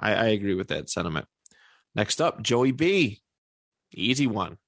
I, 0.00 0.14
I 0.14 0.24
agree 0.26 0.54
with 0.54 0.68
that 0.68 0.90
sentiment. 0.90 1.26
Next 1.94 2.20
up, 2.20 2.42
Joey 2.42 2.72
B. 2.72 3.20
Easy 3.92 4.26
one. 4.26 4.58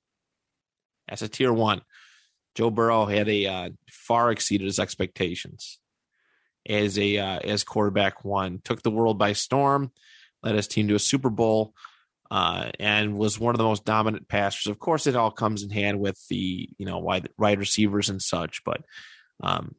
That's 1.08 1.22
a 1.22 1.28
tier 1.28 1.52
one. 1.52 1.82
Joe 2.54 2.70
Burrow 2.70 3.06
had 3.06 3.28
a 3.28 3.46
uh, 3.46 3.70
far 3.90 4.30
exceeded 4.30 4.66
his 4.66 4.78
expectations 4.78 5.78
as 6.68 6.98
a 6.98 7.18
uh, 7.18 7.38
as 7.40 7.64
quarterback 7.64 8.24
one. 8.24 8.60
Took 8.64 8.82
the 8.82 8.90
world 8.90 9.18
by 9.18 9.32
storm, 9.32 9.92
led 10.42 10.54
his 10.54 10.68
team 10.68 10.88
to 10.88 10.94
a 10.94 11.00
Super 11.00 11.30
Bowl, 11.30 11.74
uh, 12.30 12.70
and 12.80 13.18
was 13.18 13.38
one 13.38 13.54
of 13.54 13.58
the 13.58 13.64
most 13.64 13.84
dominant 13.84 14.28
passers. 14.28 14.68
Of 14.68 14.78
course, 14.78 15.06
it 15.06 15.16
all 15.16 15.30
comes 15.30 15.62
in 15.62 15.70
hand 15.70 16.00
with 16.00 16.18
the 16.28 16.68
you 16.78 16.86
know 16.86 16.98
wide 16.98 17.28
wide 17.36 17.58
receivers 17.58 18.08
and 18.08 18.22
such, 18.22 18.64
but 18.64 18.82
um, 19.42 19.74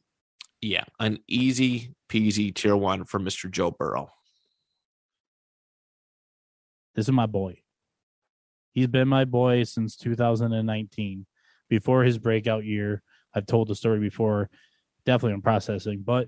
yeah, 0.61 0.83
an 0.99 1.19
easy 1.27 1.93
peasy 2.09 2.53
tier 2.53 2.75
one 2.75 3.05
for 3.05 3.19
Mr. 3.19 3.49
Joe 3.49 3.71
Burrow. 3.71 4.09
This 6.95 7.05
is 7.05 7.11
my 7.11 7.27
boy. 7.27 7.61
He's 8.73 8.87
been 8.87 9.07
my 9.07 9.25
boy 9.25 9.63
since 9.63 9.95
2019. 9.97 11.25
Before 11.69 12.03
his 12.03 12.17
breakout 12.17 12.63
year, 12.63 13.01
I've 13.33 13.45
told 13.45 13.67
the 13.67 13.75
story 13.75 13.99
before. 13.99 14.49
Definitely 15.05 15.33
on 15.33 15.41
processing, 15.41 16.03
but 16.05 16.27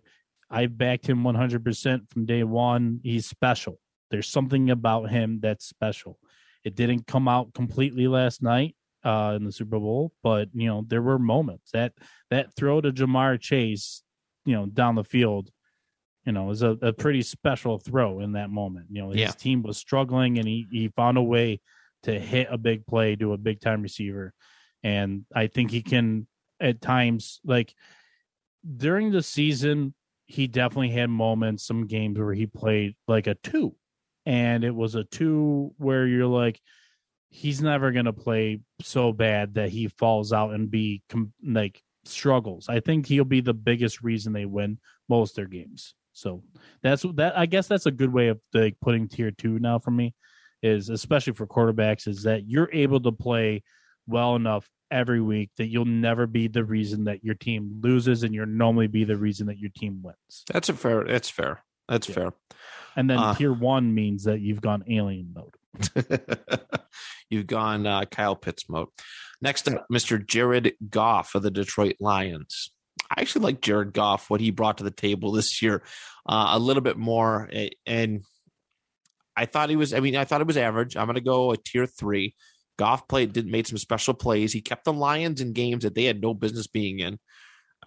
I 0.50 0.68
backed 0.68 1.08
him 1.08 1.24
100% 1.24 2.10
from 2.10 2.26
day 2.26 2.44
one. 2.44 3.02
He's 3.04 3.26
special. 3.26 3.80
There's 4.10 4.28
something 4.28 4.70
about 4.70 5.10
him 5.10 5.40
that's 5.42 5.66
special. 5.66 6.18
It 6.64 6.76
didn't 6.76 7.08
come 7.08 7.28
out 7.28 7.54
completely 7.54 8.08
last 8.08 8.42
night 8.42 8.76
uh, 9.04 9.34
in 9.36 9.46
the 9.46 9.52
Super 9.52 9.80
Bowl, 9.80 10.12
but 10.24 10.50
you 10.54 10.68
know 10.68 10.84
there 10.88 11.02
were 11.02 11.20
moments 11.20 11.72
that 11.72 11.94
that 12.30 12.56
throw 12.56 12.82
to 12.82 12.92
Ja'Marr 12.92 13.40
Chase, 13.40 14.02
you 14.50 14.56
know, 14.56 14.66
down 14.66 14.96
the 14.96 15.04
field, 15.04 15.50
you 16.26 16.32
know, 16.32 16.50
is 16.50 16.64
a, 16.64 16.72
a 16.82 16.92
pretty 16.92 17.22
special 17.22 17.78
throw 17.78 18.20
in 18.20 18.32
that 18.34 18.50
moment. 18.50 18.88
You 18.90 19.02
know, 19.04 19.10
his 19.12 19.20
Yeah. 19.20 19.32
team 19.32 19.62
was 19.62 19.78
struggling, 19.78 20.40
and 20.40 20.48
he 20.48 20.68
he 20.72 20.88
found 20.90 21.18
a 21.18 21.22
way 21.24 21.62
to 22.04 22.20
hit 22.20 22.48
a 22.50 22.58
big 22.58 22.86
play 22.88 23.16
to 23.16 23.34
a 23.34 23.38
big 23.38 23.60
time 23.62 23.82
receiver, 23.84 24.34
and 24.84 25.26
I 25.36 25.48
think 25.48 25.70
he 25.72 25.82
can 25.82 26.28
at 26.60 26.82
times 26.82 27.40
like 27.46 27.74
during 28.78 29.12
the 29.12 29.24
season 29.24 29.94
he 30.26 30.46
definitely 30.48 30.90
had 30.92 31.10
moments, 31.10 31.66
some 31.66 31.88
games 31.88 32.20
where 32.20 32.34
he 32.34 32.46
played 32.46 32.96
like 33.08 33.28
a 33.28 33.36
two, 33.36 33.76
and 34.26 34.64
it 34.64 34.76
was 34.76 34.96
a 34.96 35.04
two 35.04 35.74
where 35.78 36.06
you're 36.06 36.28
like, 36.28 36.60
he's 37.30 37.62
never 37.62 37.92
gonna 37.92 38.14
play 38.14 38.60
so 38.82 39.12
bad 39.14 39.54
that 39.56 39.70
he 39.70 39.88
falls 39.88 40.32
out 40.34 40.54
and 40.54 40.70
be 40.70 41.02
com- 41.10 41.34
like 41.44 41.82
struggles. 42.06 42.68
I 42.70 42.80
think 42.80 43.06
he'll 43.06 43.24
be 43.26 43.42
the 43.42 43.54
biggest 43.54 44.02
reason 44.04 44.34
they 44.34 44.46
win 44.46 44.80
most 45.08 45.32
of 45.32 45.36
their 45.38 45.46
games. 45.48 45.94
So 46.14 46.44
that's 46.84 47.04
that. 47.16 47.38
I 47.38 47.46
guess 47.46 47.68
that's 47.68 47.86
a 47.86 47.92
good 47.92 48.12
way 48.12 48.28
of 48.30 48.40
like 48.54 48.76
putting 48.82 49.08
tier 49.08 49.32
two 49.32 49.60
now 49.60 49.80
for 49.80 49.92
me, 49.92 50.14
is 50.62 50.90
especially 50.90 51.34
for 51.34 51.48
quarterbacks, 51.48 52.08
is 52.08 52.24
that 52.24 52.48
you're 52.48 52.70
able 52.74 53.00
to 53.02 53.12
play 53.12 53.64
well 54.08 54.36
enough 54.36 54.68
every 54.92 55.22
week 55.22 55.52
that 55.58 55.68
you'll 55.68 55.86
never 55.86 56.26
be 56.26 56.48
the 56.48 56.64
reason 56.64 57.04
that 57.06 57.24
your 57.24 57.36
team 57.36 57.80
loses, 57.82 58.24
and 58.24 58.34
you'll 58.34 58.48
normally 58.48 58.88
be 58.88 59.04
the 59.04 59.16
reason 59.16 59.48
that 59.48 59.60
your 59.60 59.70
team 59.76 60.02
wins. 60.02 60.44
That's 60.52 60.68
a 60.70 60.74
fair. 60.74 61.04
That's 61.06 61.30
fair. 61.30 61.64
That's 61.88 62.10
Yeah. 62.10 62.16
fair. 62.16 62.34
And 62.96 63.10
then 63.10 63.20
Uh. 63.20 63.36
tier 63.36 63.54
one 63.54 63.94
means 63.94 64.24
that 64.26 64.42
you've 64.42 64.62
gone 64.62 64.84
alien 64.90 65.34
mode. 65.34 65.54
You've 67.30 67.48
gone 67.48 67.86
uh, 67.86 68.06
Kyle 68.06 68.36
Pitts 68.36 68.68
mode. 68.68 68.88
Next 69.42 69.68
up, 69.70 69.86
Mr. 69.92 70.26
Jared 70.26 70.74
Goff 70.90 71.36
of 71.36 71.44
the 71.44 71.52
Detroit 71.52 71.96
Lions. 72.00 72.72
I 73.10 73.22
actually 73.22 73.44
like 73.44 73.62
Jared 73.62 73.94
Goff, 73.94 74.30
what 74.30 74.42
he 74.42 74.52
brought 74.52 74.80
to 74.80 74.84
the 74.84 74.92
table 74.92 75.32
this 75.34 75.62
year, 75.62 75.82
uh, 76.28 76.50
a 76.52 76.60
little 76.60 76.84
bit 76.84 76.98
more. 76.98 77.50
And 77.86 78.24
I 79.36 79.46
thought 79.46 79.70
he 79.70 79.76
was, 79.76 79.94
I 79.94 80.00
mean, 80.00 80.16
I 80.16 80.26
thought 80.26 80.42
it 80.42 80.48
was 80.48 80.58
average. 80.58 80.98
I'm 80.98 81.06
going 81.06 81.16
to 81.16 81.22
go 81.22 81.52
a 81.52 81.58
tier 81.58 81.86
three. 81.86 82.36
Goff 82.78 83.08
played, 83.08 83.34
did 83.34 83.46
made 83.46 83.68
some 83.68 83.78
special 83.78 84.14
plays. 84.14 84.54
He 84.54 84.62
kept 84.62 84.86
the 84.86 84.94
Lions 84.94 85.42
in 85.42 85.54
games 85.54 85.84
that 85.84 85.96
they 85.96 86.06
had 86.06 86.22
no 86.22 86.34
business 86.34 86.68
being 86.68 87.00
in. 87.00 87.20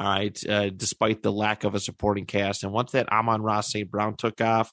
All 0.01 0.07
right, 0.07 0.49
uh, 0.49 0.71
despite 0.71 1.23
the 1.23 1.33
lack 1.33 1.65
of 1.65 1.75
a 1.75 1.81
supporting 1.81 2.25
cast. 2.25 2.65
And 2.65 2.73
once 2.73 2.93
that 2.93 3.13
Amon-Ra 3.13 3.61
St. 3.61 3.91
Brown 3.91 4.17
took 4.17 4.41
off, 4.41 4.73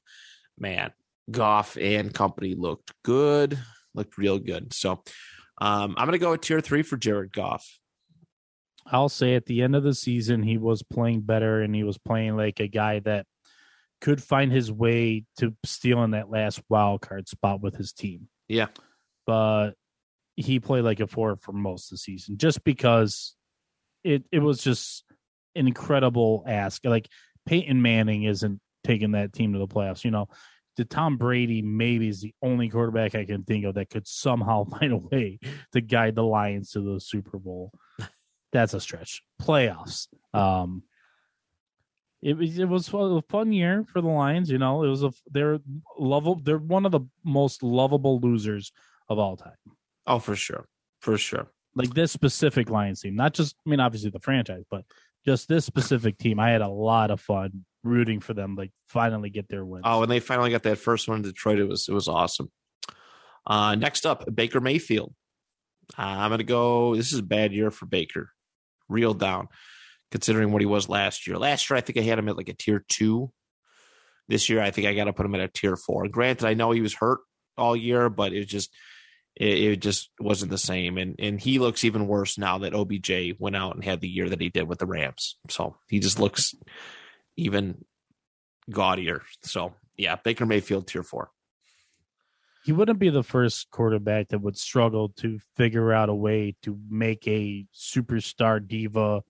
man, 0.57 0.91
Goff 1.29 1.77
and 1.77 2.13
company 2.13 2.55
looked 2.55 2.93
good, 3.03 3.59
looked 3.93 4.17
real 4.17 4.39
good. 4.39 4.73
So 4.73 5.03
um, 5.59 5.95
I'm 5.97 6.05
going 6.05 6.13
to 6.13 6.19
go 6.19 6.31
with 6.31 6.41
tier 6.41 6.61
three 6.61 6.83
for 6.83 6.97
Jared 6.97 7.33
Goff. 7.33 7.79
I'll 8.85 9.09
say 9.09 9.35
at 9.35 9.45
the 9.45 9.61
end 9.61 9.75
of 9.75 9.83
the 9.83 9.93
season, 9.93 10.41
he 10.41 10.57
was 10.57 10.81
playing 10.81 11.21
better 11.21 11.61
and 11.61 11.75
he 11.75 11.83
was 11.83 11.97
playing 11.97 12.37
like 12.37 12.59
a 12.59 12.67
guy 12.67 12.99
that 12.99 13.25
could 14.01 14.23
find 14.23 14.51
his 14.51 14.71
way 14.71 15.25
to 15.37 15.53
stealing 15.65 16.11
that 16.11 16.29
last 16.29 16.61
wild 16.69 17.01
card 17.01 17.27
spot 17.27 17.61
with 17.61 17.75
his 17.75 17.91
team. 17.91 18.29
Yeah. 18.47 18.67
But 19.27 19.71
he 20.35 20.59
played 20.59 20.85
like 20.85 21.01
a 21.01 21.07
four 21.07 21.35
for 21.35 21.51
most 21.51 21.87
of 21.87 21.91
the 21.91 21.97
season 21.97 22.37
just 22.37 22.63
because 22.63 23.35
it, 24.03 24.23
it 24.31 24.39
was 24.39 24.63
just 24.63 25.03
an 25.55 25.67
incredible 25.67 26.43
ask. 26.47 26.83
Like 26.85 27.09
Peyton 27.45 27.81
Manning 27.81 28.23
isn't 28.23 28.59
taking 28.83 29.11
that 29.11 29.33
team 29.33 29.53
to 29.53 29.59
the 29.59 29.67
playoffs. 29.67 30.03
You 30.05 30.11
know, 30.11 30.29
the 30.79 30.85
Tom 30.85 31.17
Brady 31.17 31.61
maybe 31.61 32.07
is 32.07 32.21
the 32.21 32.33
only 32.41 32.69
quarterback 32.69 33.13
I 33.13 33.25
can 33.25 33.43
think 33.43 33.65
of 33.65 33.75
that 33.75 33.89
could 33.89 34.07
somehow 34.07 34.63
find 34.79 34.93
a 34.93 34.97
way 34.97 35.39
to 35.73 35.81
guide 35.81 36.15
the 36.15 36.23
Lions 36.23 36.71
to 36.71 36.79
the 36.79 37.01
Super 37.01 37.37
Bowl. 37.37 37.71
That's 38.53 38.73
a 38.73 38.79
stretch. 38.79 39.21
Playoffs. 39.41 40.07
Um, 40.33 40.83
it 42.21 42.37
was 42.37 42.57
it 42.57 42.65
was 42.67 42.89
a 42.93 43.21
fun 43.29 43.51
year 43.51 43.85
for 43.91 44.01
the 44.01 44.07
Lions. 44.07 44.49
You 44.49 44.57
know, 44.57 44.83
it 44.83 44.87
was 44.87 45.03
a 45.03 45.11
they're 45.29 45.59
lovable. 45.97 46.41
They're 46.41 46.57
one 46.57 46.85
of 46.85 46.93
the 46.93 47.01
most 47.25 47.61
lovable 47.61 48.19
losers 48.21 48.71
of 49.09 49.19
all 49.19 49.35
time. 49.35 49.57
Oh, 50.07 50.19
for 50.19 50.35
sure. 50.35 50.65
For 51.01 51.17
sure. 51.17 51.51
Like 51.75 51.93
this 51.93 52.11
specific 52.11 52.69
Lions 52.69 53.01
team, 53.01 53.15
not 53.15 53.33
just 53.33 53.55
I 53.65 53.69
mean 53.69 53.81
obviously 53.81 54.11
the 54.11 54.19
franchise, 54.19 54.63
but 54.71 54.85
just 55.25 55.49
this 55.49 55.65
specific 55.65 56.17
team. 56.17 56.39
I 56.39 56.51
had 56.51 56.61
a 56.61 56.69
lot 56.69 57.11
of 57.11 57.19
fun 57.19 57.65
rooting 57.83 58.19
for 58.19 58.33
them 58.33 58.55
like 58.55 58.71
finally 58.87 59.29
get 59.29 59.47
their 59.47 59.65
win. 59.65 59.81
Oh, 59.83 60.03
and 60.03 60.11
they 60.11 60.19
finally 60.19 60.51
got 60.51 60.63
that 60.63 60.77
first 60.77 61.07
one 61.07 61.17
in 61.17 61.23
Detroit. 61.23 61.59
It 61.59 61.67
was 61.67 61.87
it 61.87 61.93
was 61.93 62.07
awesome. 62.07 62.51
Uh, 63.45 63.75
next 63.75 64.05
up, 64.05 64.33
Baker 64.33 64.59
Mayfield. 64.59 65.13
Uh, 65.97 66.01
I'm 66.03 66.37
to 66.37 66.43
go. 66.43 66.95
This 66.95 67.13
is 67.13 67.19
a 67.19 67.23
bad 67.23 67.51
year 67.51 67.71
for 67.71 67.85
Baker, 67.85 68.31
real 68.87 69.13
down, 69.13 69.47
considering 70.11 70.51
what 70.51 70.61
he 70.61 70.67
was 70.67 70.87
last 70.87 71.25
year. 71.25 71.37
Last 71.37 71.69
year, 71.69 71.77
I 71.77 71.81
think 71.81 71.97
I 71.97 72.01
had 72.01 72.19
him 72.19 72.29
at 72.29 72.37
like 72.37 72.49
a 72.49 72.53
tier 72.53 72.85
two. 72.87 73.31
This 74.27 74.49
year, 74.49 74.61
I 74.61 74.69
think 74.69 74.85
I 74.85 74.93
got 74.93 75.05
to 75.05 75.13
put 75.13 75.25
him 75.25 75.33
at 75.33 75.41
a 75.41 75.47
tier 75.47 75.75
four. 75.75 76.07
Granted, 76.07 76.45
I 76.45 76.53
know 76.53 76.69
he 76.71 76.81
was 76.81 76.93
hurt 76.93 77.19
all 77.57 77.75
year, 77.75 78.09
but 78.09 78.33
it 78.33 78.45
just 78.45 78.71
it, 79.35 79.57
it 79.57 79.81
just 79.81 80.11
wasn't 80.19 80.51
the 80.51 80.57
same. 80.59 80.99
And 80.99 81.15
and 81.17 81.41
he 81.41 81.57
looks 81.57 81.83
even 81.83 82.07
worse 82.07 82.37
now 82.37 82.59
that 82.59 82.75
OBJ 82.75 83.39
went 83.39 83.55
out 83.55 83.73
and 83.73 83.83
had 83.83 84.01
the 84.01 84.09
year 84.09 84.29
that 84.29 84.41
he 84.41 84.49
did 84.49 84.67
with 84.67 84.77
the 84.77 84.85
Rams. 84.85 85.37
So 85.49 85.77
he 85.87 85.99
just 85.99 86.19
looks 86.19 86.53
even 87.39 87.83
gaudier. 88.69 89.21
So 89.43 89.73
yeah, 89.97 90.15
Baker 90.15 90.45
Mayfield 90.45 90.87
tier 90.87 91.03
four. 91.03 91.31
he 92.63 92.71
wouldn't 92.71 92.99
be 92.99 93.09
the 93.09 93.23
first 93.23 93.71
quarterback 93.71 94.29
that 94.29 94.41
would 94.41 94.57
struggle 94.57 95.09
to 95.09 95.39
figure 95.55 95.91
out 95.93 96.09
a 96.09 96.13
way 96.13 96.55
to 96.61 96.77
make 96.89 97.27
a 97.27 97.65
superstar 97.73 98.65
diva 98.65 99.23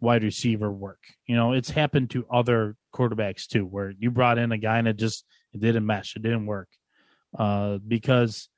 wide 0.00 0.22
receiver 0.22 0.70
work. 0.70 0.98
You 1.26 1.36
know, 1.36 1.52
it's 1.52 1.70
happened 1.70 2.10
to 2.10 2.26
other 2.30 2.76
quarterbacks 2.94 3.46
too, 3.46 3.64
where 3.64 3.94
you 3.98 4.10
brought 4.10 4.38
in 4.38 4.52
a 4.52 4.58
guy 4.58 4.78
and 4.78 4.88
it 4.88 4.98
just 4.98 5.24
it 5.52 5.60
didn't 5.60 5.86
mesh, 5.86 6.16
it 6.16 6.22
didn't 6.22 6.46
work, 6.46 6.68
uh, 7.38 7.78
because 7.78 8.48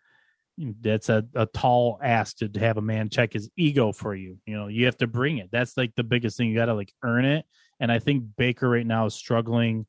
that's 0.81 1.09
a, 1.09 1.25
a 1.37 1.47
tall 1.47 2.01
ask 2.03 2.39
to 2.39 2.51
have 2.59 2.77
a 2.77 2.83
man 2.83 3.11
check 3.11 3.33
his 3.33 3.49
ego 3.57 3.93
for 3.93 4.15
you. 4.17 4.39
You 4.47 4.57
know, 4.57 4.67
you 4.67 4.87
have 4.87 4.97
to 4.97 5.07
bring 5.07 5.39
it. 5.39 5.51
That's 5.53 5.77
like 5.77 5.95
the 5.95 6.03
biggest 6.03 6.37
thing. 6.37 6.49
You 6.49 6.57
got 6.57 6.67
to 6.67 6.75
like 6.75 6.93
earn 7.05 7.25
it. 7.25 7.45
And 7.81 7.93
I 7.93 7.99
think 7.99 8.25
Baker 8.37 8.69
right 8.69 8.87
now 8.87 9.07
is 9.07 9.15
struggling 9.15 9.87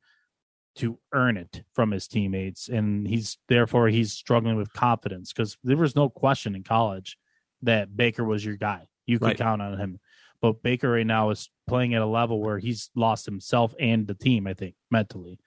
to 0.76 1.00
earn 1.12 1.36
it 1.38 1.64
from 1.74 1.92
his 1.92 2.08
teammates 2.08 2.70
and 2.70 3.06
he's 3.08 3.38
therefore 3.50 3.90
he's 3.90 4.14
struggling 4.14 4.56
with 4.56 4.72
confidence 4.72 5.34
because 5.34 5.58
there 5.64 5.76
was 5.76 5.96
no 5.96 6.08
question 6.10 6.56
in 6.56 6.64
college 6.64 7.18
that 7.64 7.98
Baker 7.98 8.24
was 8.24 8.46
your 8.46 8.56
guy. 8.56 8.88
You 9.06 9.20
could 9.20 9.26
Right. 9.26 9.38
count 9.38 9.62
on 9.62 9.78
him. 9.78 10.00
But 10.42 10.64
Baker 10.64 10.92
right 10.92 11.06
now 11.06 11.32
is 11.32 11.50
playing 11.68 11.96
at 11.96 12.02
a 12.02 12.06
level 12.06 12.40
where 12.40 12.60
he's 12.60 12.90
lost 12.96 13.26
himself 13.26 13.74
and 13.80 14.08
the 14.08 14.14
team, 14.14 14.48
I 14.48 14.54
think, 14.54 14.76
mentally. 14.90 15.40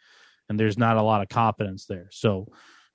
And 0.48 0.61
there's 0.61 0.76
not 0.76 0.98
a 0.98 1.02
lot 1.02 1.22
of 1.22 1.28
confidence 1.31 1.87
there. 1.87 2.09
So 2.11 2.48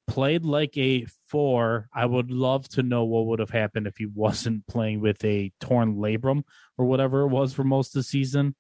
played 0.06 0.46
like 0.46 0.78
a 0.78 1.08
four. 1.28 1.90
I 1.94 2.06
would 2.06 2.30
love 2.30 2.68
to 2.70 2.84
know 2.84 3.04
what 3.06 3.26
would 3.28 3.40
have 3.40 3.50
happened 3.50 3.88
if 3.88 3.98
he 3.98 4.06
wasn't 4.06 4.68
playing 4.68 5.00
with 5.00 5.24
a 5.26 5.52
torn 5.60 5.96
labrum 5.96 6.44
or 6.78 6.86
whatever 6.86 7.22
it 7.22 7.30
was 7.30 7.54
for 7.54 7.64
most 7.64 7.90
of 7.96 8.00
the 8.02 8.04
season. 8.04 8.56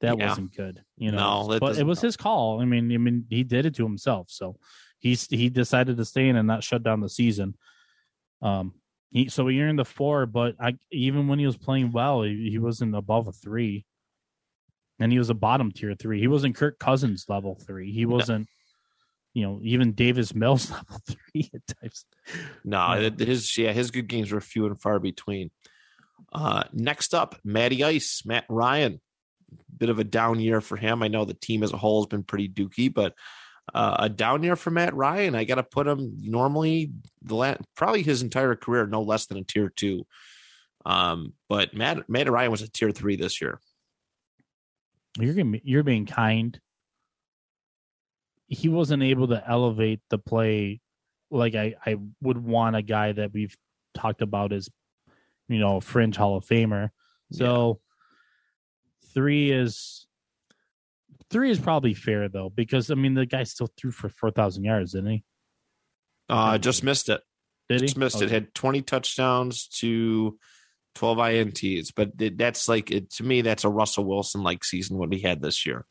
That 0.00 0.16
Yeah. 0.18 0.28
wasn't 0.28 0.54
good, 0.54 0.82
you 0.96 1.12
know. 1.12 1.46
No, 1.48 1.58
but 1.58 1.76
it 1.78 1.84
was 1.84 1.98
help. 1.98 2.06
his 2.08 2.16
call. 2.16 2.60
I 2.60 2.64
mean, 2.64 2.90
I 2.92 2.96
mean, 2.96 3.26
he 3.28 3.44
did 3.44 3.66
it 3.66 3.74
to 3.76 3.84
himself. 3.84 4.30
So 4.30 4.56
he's 4.98 5.26
he 5.28 5.48
decided 5.50 5.96
to 5.98 6.04
stay 6.04 6.28
in 6.28 6.36
and 6.36 6.46
not 6.46 6.64
shut 6.64 6.82
down 6.82 7.00
the 7.00 7.08
season. 7.08 7.54
Um, 8.42 8.74
he 9.10 9.28
so 9.28 9.48
you're 9.48 9.68
in 9.68 9.76
the 9.76 9.84
four, 9.84 10.24
but 10.26 10.56
I 10.58 10.76
even 10.90 11.28
when 11.28 11.38
he 11.38 11.46
was 11.46 11.56
playing 11.56 11.92
well, 11.92 12.22
he, 12.22 12.48
he 12.50 12.58
wasn't 12.58 12.94
above 12.94 13.28
a 13.28 13.32
three, 13.32 13.84
and 14.98 15.12
he 15.12 15.18
was 15.18 15.28
a 15.30 15.34
bottom 15.34 15.70
tier 15.72 15.94
three. 15.94 16.20
He 16.20 16.28
wasn't 16.28 16.56
Kirk 16.56 16.78
Cousins 16.78 17.26
level 17.28 17.54
three. 17.54 17.92
He 17.92 18.06
wasn't, 18.06 18.48
you 19.34 19.42
know, 19.42 19.60
even 19.62 19.92
Davis 19.92 20.34
Mills 20.34 20.70
level 20.70 21.00
three 21.06 21.50
at 21.54 21.60
times. 21.66 22.06
No, 22.64 23.10
his 23.18 23.58
yeah, 23.58 23.72
his 23.72 23.90
good 23.90 24.08
games 24.08 24.32
were 24.32 24.40
few 24.40 24.64
and 24.64 24.80
far 24.80 24.98
between. 24.98 25.50
Uh, 26.32 26.64
next 26.72 27.12
up, 27.14 27.36
Matty 27.44 27.84
Ice, 27.84 28.22
Matt 28.24 28.44
Ryan. 28.48 29.00
Bit 29.76 29.88
of 29.88 29.98
a 29.98 30.04
down 30.04 30.40
year 30.40 30.60
for 30.60 30.76
him. 30.76 31.02
I 31.02 31.08
know 31.08 31.24
the 31.24 31.34
team 31.34 31.62
as 31.62 31.72
a 31.72 31.76
whole 31.76 32.02
has 32.02 32.06
been 32.06 32.22
pretty 32.22 32.48
dookie, 32.48 32.92
but 32.92 33.14
uh, 33.74 33.96
a 34.00 34.08
down 34.08 34.42
year 34.42 34.56
for 34.56 34.70
Matt 34.70 34.94
Ryan. 34.94 35.34
I 35.34 35.44
got 35.44 35.56
to 35.56 35.62
put 35.62 35.86
him 35.86 36.16
normally 36.20 36.92
the 37.22 37.34
la- 37.34 37.54
probably 37.76 38.02
his 38.02 38.22
entire 38.22 38.54
career 38.56 38.86
no 38.86 39.02
less 39.02 39.26
than 39.26 39.38
a 39.38 39.44
tier 39.44 39.70
two. 39.74 40.06
Um, 40.84 41.34
but 41.48 41.74
Matt 41.74 42.08
Matt 42.08 42.30
Ryan 42.30 42.50
was 42.50 42.62
a 42.62 42.70
tier 42.70 42.90
three 42.90 43.16
this 43.16 43.40
year. 43.40 43.60
You're 45.18 45.34
gonna 45.34 45.52
be- 45.52 45.62
you're 45.64 45.82
being 45.82 46.06
kind. 46.06 46.58
He 48.46 48.68
wasn't 48.68 49.02
able 49.02 49.28
to 49.28 49.42
elevate 49.48 50.00
the 50.10 50.18
play 50.18 50.80
like 51.30 51.54
I 51.54 51.74
I 51.84 51.96
would 52.20 52.38
want 52.38 52.76
a 52.76 52.82
guy 52.82 53.12
that 53.12 53.32
we've 53.32 53.56
talked 53.94 54.22
about 54.22 54.52
as 54.52 54.68
you 55.48 55.58
know 55.58 55.80
fringe 55.80 56.16
Hall 56.16 56.36
of 56.36 56.44
Famer. 56.44 56.90
So 57.32 57.80
three 59.14 59.50
is 59.50 60.06
three 61.30 61.50
is 61.50 61.58
probably 61.58 61.94
fair 61.94 62.28
though 62.28 62.50
because 62.50 62.90
I 62.90 62.94
mean 62.94 63.14
the 63.14 63.26
guy 63.26 63.44
still 63.44 63.68
threw 63.76 63.90
for 63.90 64.08
four 64.08 64.30
thousand 64.30 64.64
yards, 64.64 64.92
didn't 64.92 65.10
he? 65.10 65.24
Uh, 66.28 66.58
just 66.58 66.84
missed 66.84 67.08
it. 67.08 67.20
Did 67.68 67.80
he? 67.80 67.86
Just 67.86 67.96
missed 67.96 68.22
it. 68.22 68.30
Had 68.30 68.54
20 68.54 68.82
touchdowns 68.82 69.66
to 69.78 70.38
12 70.94 71.18
INTs, 71.18 71.92
but 71.94 72.12
it, 72.20 72.38
that's 72.38 72.68
like 72.68 72.90
it, 72.90 73.10
to 73.12 73.24
me. 73.24 73.42
That's 73.42 73.64
a 73.64 73.68
Russell 73.68 74.04
Wilson 74.04 74.42
like 74.42 74.62
season 74.64 74.96
what 74.98 75.12
he 75.12 75.20
had 75.20 75.40
this 75.42 75.66
year. 75.66 75.86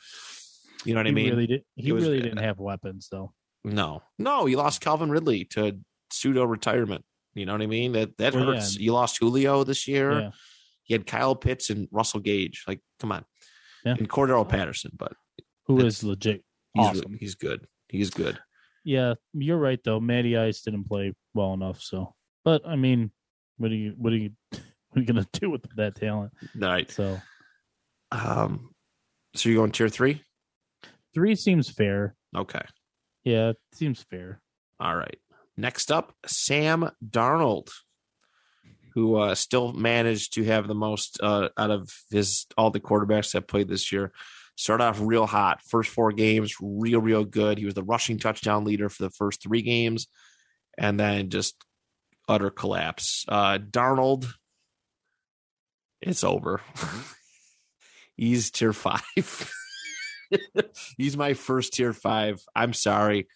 You 0.85 0.93
know 0.93 0.99
what 1.01 1.07
I 1.07 1.11
mean? 1.11 1.29
really 1.31 1.47
did. 1.47 1.63
He 1.75 1.89
it 1.89 1.91
was- 1.93 2.03
really 2.05 2.21
didn't 2.21 2.37
have 2.43 2.57
weapons 2.59 3.09
though. 3.11 3.33
no, 3.65 4.01
no. 4.17 4.45
You 4.45 4.57
lost 4.57 4.79
Calvin 4.81 5.09
Ridley 5.09 5.43
to 5.45 5.79
pseudo 6.11 6.43
retirement. 6.45 7.03
You 7.33 7.45
know 7.45 7.51
what 7.53 7.61
I 7.61 7.67
mean? 7.67 7.91
That 7.93 8.17
that 8.17 8.33
Well, 8.33 8.45
yeah. 8.45 8.53
hurts. 8.55 8.75
You 8.77 8.93
lost 8.93 9.17
Julio 9.19 9.63
this 9.65 9.87
year. 9.87 10.19
Yeah. 10.19 10.31
You 10.89 10.95
had 10.95 11.07
Kyle 11.07 11.35
Pitts 11.35 11.69
and 11.69 11.87
Russell 11.91 12.19
Gage. 12.19 12.65
Like, 12.67 12.81
come 12.99 13.11
on. 13.13 13.23
Yeah. 13.85 13.95
And 13.97 14.09
Cordarrelle 14.09 14.49
Patterson, 14.49 14.91
but 14.97 15.13
who 15.65 15.79
is 15.79 16.03
legit 16.03 16.43
he's 16.73 16.87
awesome. 16.87 17.15
he's 17.17 17.35
good. 17.35 17.65
He's 17.87 18.09
good. 18.09 18.37
Yeah, 18.83 19.13
you're 19.33 19.57
right 19.57 19.79
though. 19.83 19.99
Matty 19.99 20.35
Ice 20.37 20.61
didn't 20.61 20.85
play 20.85 21.13
well 21.33 21.53
enough, 21.53 21.81
so. 21.81 22.13
But 22.43 22.67
I 22.67 22.75
mean, 22.75 23.11
what 23.57 23.71
are 23.71 23.75
you 23.75 23.93
what 23.97 24.11
are 24.11 24.17
you 24.17 24.31
what 24.49 24.61
are 24.97 24.99
you 24.99 25.05
gonna 25.05 25.27
do 25.33 25.49
with 25.49 25.63
that 25.75 25.95
talent? 25.95 26.33
Right. 26.55 26.89
So 26.91 27.21
Um. 28.11 28.71
So 29.35 29.47
you're 29.47 29.59
going 29.61 29.71
tier 29.71 29.89
three? 29.89 30.23
three 31.13 31.35
seems 31.35 31.69
fair. 31.69 32.15
Okay. 32.35 32.61
Yeah, 33.23 33.49
it 33.49 33.57
seems 33.73 34.01
fair. 34.09 34.41
All 34.79 34.95
right. 34.95 35.17
Next 35.57 35.91
up, 35.91 36.13
Sam 36.25 36.89
Darnold, 37.05 37.69
who 38.93 39.15
uh, 39.15 39.35
still 39.35 39.73
managed 39.73 40.33
to 40.33 40.43
have 40.43 40.67
the 40.67 40.75
most 40.75 41.19
uh, 41.21 41.49
out 41.57 41.71
of 41.71 41.89
his 42.11 42.45
all 42.57 42.71
the 42.71 42.79
quarterbacks 42.79 43.31
that 43.33 43.47
played 43.47 43.67
this 43.67 43.91
year. 43.91 44.11
Started 44.55 44.83
off 44.83 44.99
real 45.01 45.25
hot. 45.25 45.61
First 45.61 45.89
four 45.89 46.11
games, 46.11 46.55
real, 46.61 46.99
real 46.99 47.23
good. 47.23 47.57
He 47.57 47.65
was 47.65 47.75
the 47.75 47.83
rushing 47.83 48.19
touchdown 48.19 48.65
leader 48.65 48.89
for 48.89 49.03
the 49.03 49.09
first 49.09 49.41
three 49.41 49.61
games, 49.61 50.07
and 50.77 50.99
then 50.99 51.29
just 51.29 51.55
utter 52.27 52.49
collapse. 52.49 53.25
Uh, 53.27 53.57
Darnold, 53.57 54.27
it's 56.01 56.23
over. 56.23 56.61
He's 58.17 58.51
tier 58.51 58.73
five. 58.73 59.53
He's 60.97 61.15
my 61.15 61.33
first 61.33 61.73
tier 61.73 61.93
five. 61.93 62.41
I'm 62.53 62.73
sorry. 62.73 63.27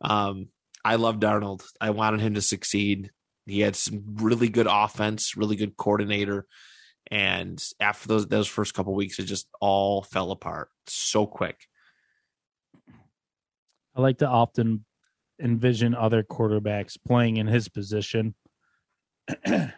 Um, 0.00 0.48
I 0.84 0.94
love 0.94 1.16
Darnold. 1.16 1.64
I 1.80 1.90
wanted 1.90 2.20
him 2.20 2.34
to 2.34 2.40
succeed. 2.40 3.10
He 3.48 3.60
had 3.60 3.76
some 3.76 4.02
really 4.16 4.48
good 4.48 4.66
offense, 4.68 5.36
really 5.36 5.56
good 5.56 5.76
coordinator. 5.76 6.46
And 7.10 7.62
after 7.80 8.08
those 8.08 8.26
those 8.26 8.48
first 8.48 8.74
couple 8.74 8.94
weeks, 8.94 9.18
it 9.18 9.24
just 9.24 9.48
all 9.60 10.02
fell 10.02 10.30
apart 10.30 10.68
so 10.86 11.26
quick. 11.26 11.66
I 13.96 14.00
like 14.00 14.18
to 14.18 14.28
often 14.28 14.84
envision 15.40 15.94
other 15.94 16.22
quarterbacks 16.22 16.96
playing 17.06 17.38
in 17.38 17.46
his 17.46 17.68
position. 17.68 18.34
it 19.44 19.72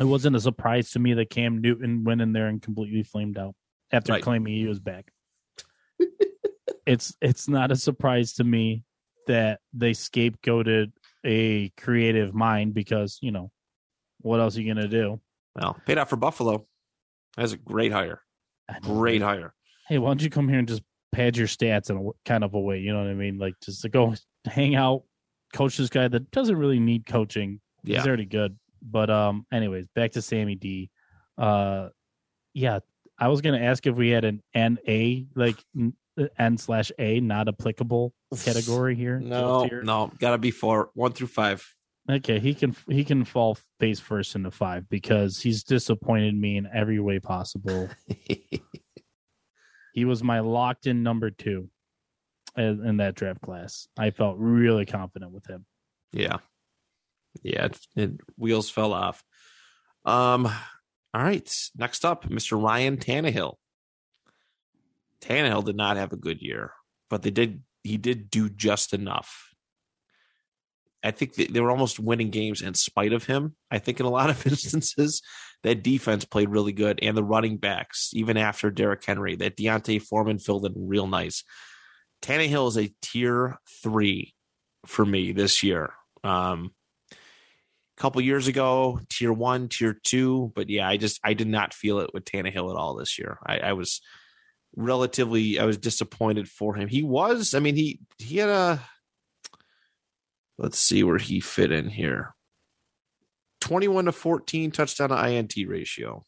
wasn't 0.00 0.36
a 0.36 0.40
surprise 0.40 0.90
to 0.92 0.98
me 0.98 1.14
that 1.14 1.30
Cam 1.30 1.60
Newton 1.60 2.04
went 2.04 2.20
in 2.20 2.32
there 2.32 2.46
and 2.48 2.62
completely 2.62 3.02
flamed 3.02 3.38
out 3.38 3.54
after 3.92 4.12
Right. 4.12 4.22
claiming 4.22 4.54
he 4.54 4.66
was 4.66 4.80
back. 4.80 5.12
it's 6.86 7.14
it's 7.20 7.48
not 7.48 7.70
a 7.70 7.76
surprise 7.76 8.34
to 8.34 8.44
me 8.44 8.84
that 9.26 9.60
they 9.72 9.92
scapegoated 9.92 10.92
a 11.24 11.70
creative 11.70 12.34
mind 12.34 12.74
because 12.74 13.18
you 13.20 13.32
know 13.32 13.50
what 14.20 14.40
else 14.40 14.56
are 14.56 14.62
you 14.62 14.72
gonna 14.72 14.88
do? 14.88 15.20
Well, 15.54 15.76
paid 15.86 15.98
out 15.98 16.08
for 16.08 16.16
Buffalo. 16.16 16.66
That's 17.36 17.52
a 17.52 17.56
great 17.56 17.92
hire. 17.92 18.22
Great 18.82 19.22
hire. 19.22 19.54
Hey, 19.88 19.98
why 19.98 20.10
don't 20.10 20.22
you 20.22 20.30
come 20.30 20.48
here 20.48 20.58
and 20.58 20.68
just 20.68 20.82
pad 21.12 21.36
your 21.36 21.48
stats 21.48 21.90
in 21.90 21.96
a 21.96 22.10
kind 22.28 22.44
of 22.44 22.54
a 22.54 22.60
way? 22.60 22.78
You 22.78 22.92
know 22.92 23.00
what 23.00 23.10
I 23.10 23.14
mean? 23.14 23.38
Like 23.38 23.54
just 23.62 23.82
to 23.82 23.88
go 23.88 24.14
hang 24.44 24.74
out, 24.74 25.02
coach 25.52 25.76
this 25.76 25.88
guy 25.88 26.08
that 26.08 26.30
doesn't 26.30 26.56
really 26.56 26.78
need 26.78 27.06
coaching. 27.06 27.60
Yeah. 27.82 27.98
He's 27.98 28.06
already 28.06 28.26
good. 28.26 28.56
But 28.82 29.10
um, 29.10 29.46
anyways, 29.52 29.86
back 29.94 30.12
to 30.12 30.22
Sammy 30.22 30.54
D. 30.54 30.90
Uh, 31.36 31.88
yeah, 32.54 32.80
I 33.18 33.28
was 33.28 33.40
gonna 33.40 33.60
ask 33.60 33.86
if 33.86 33.96
we 33.96 34.10
had 34.10 34.24
an 34.24 34.42
NA 34.54 35.26
like 35.34 35.62
n- 36.38 36.58
slash 36.58 36.92
A 36.98 37.20
not 37.20 37.48
applicable 37.48 38.12
category 38.44 38.94
here. 38.94 39.18
No, 39.18 39.66
no, 39.82 40.10
gotta 40.18 40.38
be 40.38 40.50
four, 40.50 40.90
one 40.94 41.12
through 41.12 41.28
five. 41.28 41.66
Okay, 42.10 42.38
he 42.40 42.54
can 42.54 42.74
he 42.88 43.04
can 43.04 43.24
fall 43.24 43.58
face 43.78 44.00
first 44.00 44.34
into 44.34 44.50
five 44.50 44.88
because 44.88 45.40
he's 45.40 45.62
disappointed 45.62 46.34
me 46.34 46.56
in 46.56 46.66
every 46.72 46.98
way 46.98 47.18
possible. 47.20 47.88
He 49.92 50.04
was 50.04 50.22
my 50.22 50.40
locked 50.40 50.86
in 50.86 51.02
number 51.02 51.30
two 51.30 51.68
in, 52.56 52.84
in 52.86 52.96
that 52.98 53.14
draft 53.14 53.40
class. 53.40 53.88
I 53.98 54.10
felt 54.10 54.36
really 54.38 54.86
confident 54.86 55.32
with 55.32 55.46
him. 55.46 55.66
Yeah. 56.12 56.38
Yeah, 57.42 57.66
it, 57.66 57.78
it 57.96 58.10
wheels 58.36 58.70
fell 58.70 58.92
off. 58.92 59.22
Um 60.04 60.46
all 61.12 61.22
right, 61.22 61.52
next 61.76 62.04
up, 62.04 62.28
Mr. 62.28 62.60
Ryan 62.62 62.96
Tannehill. 62.96 63.54
Tannehill 65.22 65.64
did 65.64 65.76
not 65.76 65.96
have 65.96 66.12
a 66.12 66.16
good 66.16 66.40
year, 66.40 66.72
but 67.08 67.22
they 67.22 67.30
did 67.30 67.62
he 67.82 67.96
did 67.96 68.30
do 68.30 68.48
just 68.48 68.92
enough. 68.92 69.50
I 71.02 71.12
think 71.12 71.34
they, 71.34 71.60
were 71.60 71.70
almost 71.70 71.98
winning 71.98 72.28
games 72.28 72.60
in 72.60 72.74
spite 72.74 73.14
of 73.14 73.24
him. 73.24 73.56
I 73.70 73.78
think 73.78 74.00
in 74.00 74.06
a 74.06 74.10
lot 74.10 74.28
of 74.28 74.46
instances, 74.46 75.22
that 75.62 75.82
defense 75.82 76.24
played 76.24 76.50
really 76.50 76.72
good, 76.72 76.98
and 77.02 77.16
the 77.16 77.24
running 77.24 77.56
backs, 77.56 78.10
even 78.12 78.36
after 78.36 78.70
Derrick 78.70 79.04
Henry, 79.04 79.36
that 79.36 79.56
D'Onta 79.56 80.00
Foreman 80.00 80.38
filled 80.38 80.66
in 80.66 80.74
real 80.76 81.06
nice. 81.06 81.42
Tannehill 82.22 82.68
is 82.68 82.76
a 82.76 82.92
tier 83.00 83.58
three 83.82 84.34
for 84.86 85.04
me 85.06 85.32
this 85.32 85.62
year. 85.62 85.94
Um, 86.22 86.72
a 87.12 88.00
couple 88.00 88.20
years 88.20 88.46
ago, 88.46 89.00
tier 89.08 89.32
one, 89.32 89.68
tier 89.68 89.98
two, 90.04 90.52
but 90.54 90.68
yeah, 90.68 90.88
I 90.88 90.98
just 90.98 91.18
I 91.24 91.32
did 91.34 91.48
not 91.48 91.72
feel 91.74 92.00
it 92.00 92.10
with 92.12 92.24
Tannehill 92.24 92.70
at 92.70 92.76
all 92.76 92.94
this 92.94 93.18
year. 93.18 93.38
I, 93.44 93.58
I 93.58 93.72
was 93.72 94.02
relatively 94.76 95.58
I 95.58 95.64
was 95.64 95.78
disappointed 95.78 96.48
for 96.48 96.74
him. 96.74 96.88
He 96.88 97.02
was, 97.02 97.54
I 97.54 97.60
mean, 97.60 97.76
he 97.76 98.00
he 98.18 98.38
had 98.38 98.48
a 98.48 98.80
let's 100.58 100.78
see 100.78 101.02
where 101.02 101.18
he 101.18 101.40
fit 101.40 101.72
in 101.72 101.88
here. 101.88 102.34
21 103.60 104.06
to 104.06 104.12
14 104.12 104.70
touchdown 104.70 105.10
to 105.10 105.28
INT 105.28 105.54
ratio. 105.66 106.24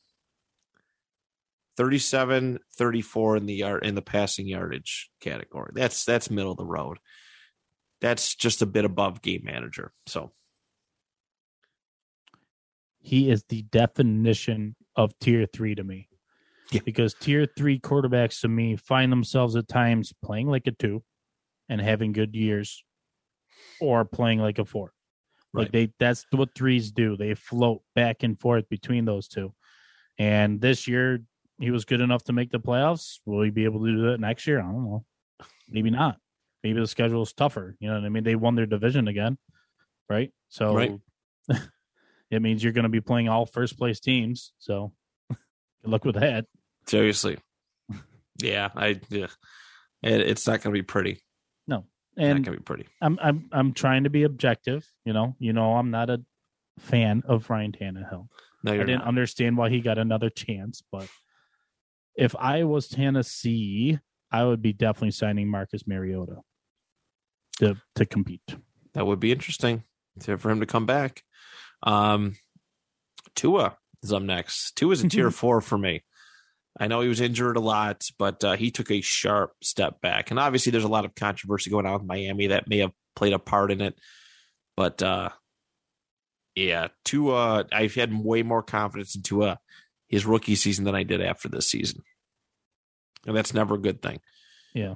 37 1.76 2.58
34 2.76 3.36
in 3.38 3.46
the 3.46 3.54
yard 3.54 3.84
in 3.84 3.94
the 3.94 4.02
passing 4.02 4.46
yardage 4.46 5.10
category. 5.20 5.72
That's 5.74 6.04
that's 6.04 6.30
middle 6.30 6.52
of 6.52 6.58
the 6.58 6.66
road. 6.66 6.98
That's 8.00 8.34
just 8.34 8.62
a 8.62 8.66
bit 8.66 8.84
above 8.84 9.22
game 9.22 9.42
manager. 9.44 9.92
So 10.06 10.32
he 13.00 13.30
is 13.30 13.44
the 13.48 13.62
definition 13.62 14.76
of 14.96 15.18
tier 15.18 15.46
three 15.46 15.74
to 15.74 15.82
me. 15.82 16.08
Yeah. 16.70 16.80
Because 16.84 17.14
tier 17.14 17.46
three 17.46 17.78
quarterbacks 17.78 18.40
to 18.40 18.48
me 18.48 18.76
find 18.76 19.12
themselves 19.12 19.56
at 19.56 19.68
times 19.68 20.12
playing 20.24 20.48
like 20.48 20.66
a 20.66 20.70
two 20.70 21.02
and 21.68 21.80
having 21.80 22.12
good 22.12 22.34
years 22.34 22.84
or 23.80 24.04
playing 24.04 24.38
like 24.38 24.58
a 24.58 24.64
four. 24.64 24.92
Like 25.54 25.70
they 25.70 25.92
that's 25.98 26.24
what 26.30 26.54
threes 26.54 26.92
do. 26.92 27.16
They 27.16 27.34
float 27.34 27.82
back 27.94 28.22
and 28.22 28.40
forth 28.40 28.68
between 28.68 29.04
those 29.04 29.28
two. 29.28 29.52
And 30.18 30.60
this 30.60 30.88
year 30.88 31.20
he 31.58 31.70
was 31.70 31.84
good 31.84 32.00
enough 32.00 32.24
to 32.24 32.32
make 32.32 32.50
the 32.50 32.58
playoffs. 32.58 33.18
Will 33.26 33.42
he 33.42 33.50
be 33.50 33.64
able 33.64 33.84
to 33.84 33.92
do 33.92 34.02
that 34.10 34.20
next 34.20 34.46
year? 34.46 34.60
I 34.60 34.62
don't 34.62 34.84
know. 34.84 35.04
Maybe 35.68 35.90
not. 35.90 36.16
Maybe 36.62 36.80
the 36.80 36.86
schedule 36.86 37.22
is 37.22 37.32
tougher. 37.32 37.76
You 37.80 37.88
know 37.88 37.96
what 37.96 38.04
I 38.04 38.08
mean? 38.08 38.24
They 38.24 38.34
won 38.34 38.54
their 38.54 38.66
division 38.66 39.08
again. 39.08 39.36
Right? 40.08 40.32
So 40.48 40.74
Right. 40.74 40.98
it 42.30 42.40
means 42.40 42.62
you're 42.64 42.72
going 42.72 42.84
to 42.84 42.88
be 42.88 43.00
playing 43.00 43.28
all 43.28 43.44
first 43.44 43.78
place 43.78 44.00
teams. 44.00 44.52
So 44.58 44.92
good 45.82 45.90
luck 45.90 46.04
with 46.04 46.16
that. 46.16 46.46
seriously. 46.86 47.38
Yeah, 48.40 48.70
I 48.74 49.00
yeah. 49.10 49.26
It, 50.02 50.20
it's 50.22 50.46
not 50.46 50.62
going 50.62 50.74
to 50.74 50.78
be 50.78 50.82
pretty. 50.82 51.20
No. 51.66 51.84
It's 52.16 52.18
not 52.18 52.24
And 52.36 52.44
going 52.44 52.56
to 52.56 52.60
be 52.60 52.64
pretty. 52.64 52.86
I'm 53.00 53.18
I'm 53.22 53.48
I'm 53.52 53.72
trying 53.72 54.04
to 54.04 54.10
be 54.10 54.22
objective. 54.24 54.86
You 55.04 55.12
know, 55.12 55.36
you 55.38 55.52
know, 55.52 55.74
I'm 55.76 55.90
not 55.90 56.10
a 56.10 56.22
fan 56.78 57.22
of 57.26 57.48
Ryan 57.50 57.72
Tannehill. 57.72 58.28
No, 58.64 58.72
I 58.72 58.76
didn't 58.78 59.00
not. 59.00 59.08
understand 59.08 59.56
why 59.56 59.70
he 59.70 59.80
got 59.80 59.98
another 59.98 60.30
chance, 60.30 60.82
but 60.90 61.08
if 62.16 62.34
I 62.36 62.64
was 62.64 62.88
Tennessee, 62.88 63.98
I 64.30 64.44
would 64.44 64.62
be 64.62 64.72
definitely 64.72 65.10
signing 65.12 65.48
Marcus 65.48 65.86
Mariota 65.86 66.36
to 67.58 67.76
to 67.96 68.06
compete. 68.06 68.56
That 68.94 69.06
would 69.06 69.20
be 69.20 69.32
interesting 69.32 69.84
to, 70.20 70.36
for 70.36 70.50
him 70.50 70.60
to 70.60 70.66
come 70.66 70.86
back. 70.86 71.22
Um, 71.82 72.36
Tua 73.34 73.76
is 74.02 74.12
up 74.12 74.22
next. 74.22 74.76
Tua 74.76 74.92
is 74.92 75.04
a 75.04 75.08
tier 75.08 75.30
four 75.32 75.60
for 75.60 75.78
me. 75.78 76.02
I 76.78 76.86
know 76.86 77.00
he 77.00 77.08
was 77.08 77.20
injured 77.20 77.56
a 77.56 77.60
lot, 77.60 78.04
but 78.18 78.42
uh, 78.42 78.56
he 78.56 78.70
took 78.70 78.90
a 78.90 79.02
sharp 79.02 79.52
step 79.62 80.00
back. 80.00 80.30
And 80.30 80.40
obviously, 80.40 80.72
there's 80.72 80.84
a 80.84 80.88
lot 80.88 81.04
of 81.04 81.14
controversy 81.14 81.70
going 81.70 81.86
on 81.86 81.94
with 81.94 82.04
Miami 82.04 82.48
that 82.48 82.68
may 82.68 82.78
have 82.78 82.92
played 83.14 83.34
a 83.34 83.38
part 83.38 83.70
in 83.70 83.80
it. 83.82 83.98
But 84.76 85.02
uh, 85.02 85.30
yeah, 86.54 86.88
Tua, 87.04 87.66
I've 87.70 87.94
had 87.94 88.12
way 88.12 88.42
more 88.42 88.62
confidence 88.62 89.14
in 89.14 89.22
Tua 89.22 89.58
his 90.08 90.26
rookie 90.26 90.54
season 90.54 90.84
than 90.84 90.94
I 90.94 91.02
did 91.02 91.22
after 91.22 91.48
this 91.48 91.70
season. 91.70 92.02
And 93.26 93.36
that's 93.36 93.54
never 93.54 93.74
a 93.74 93.78
good 93.78 94.02
thing. 94.02 94.20
Yeah. 94.74 94.94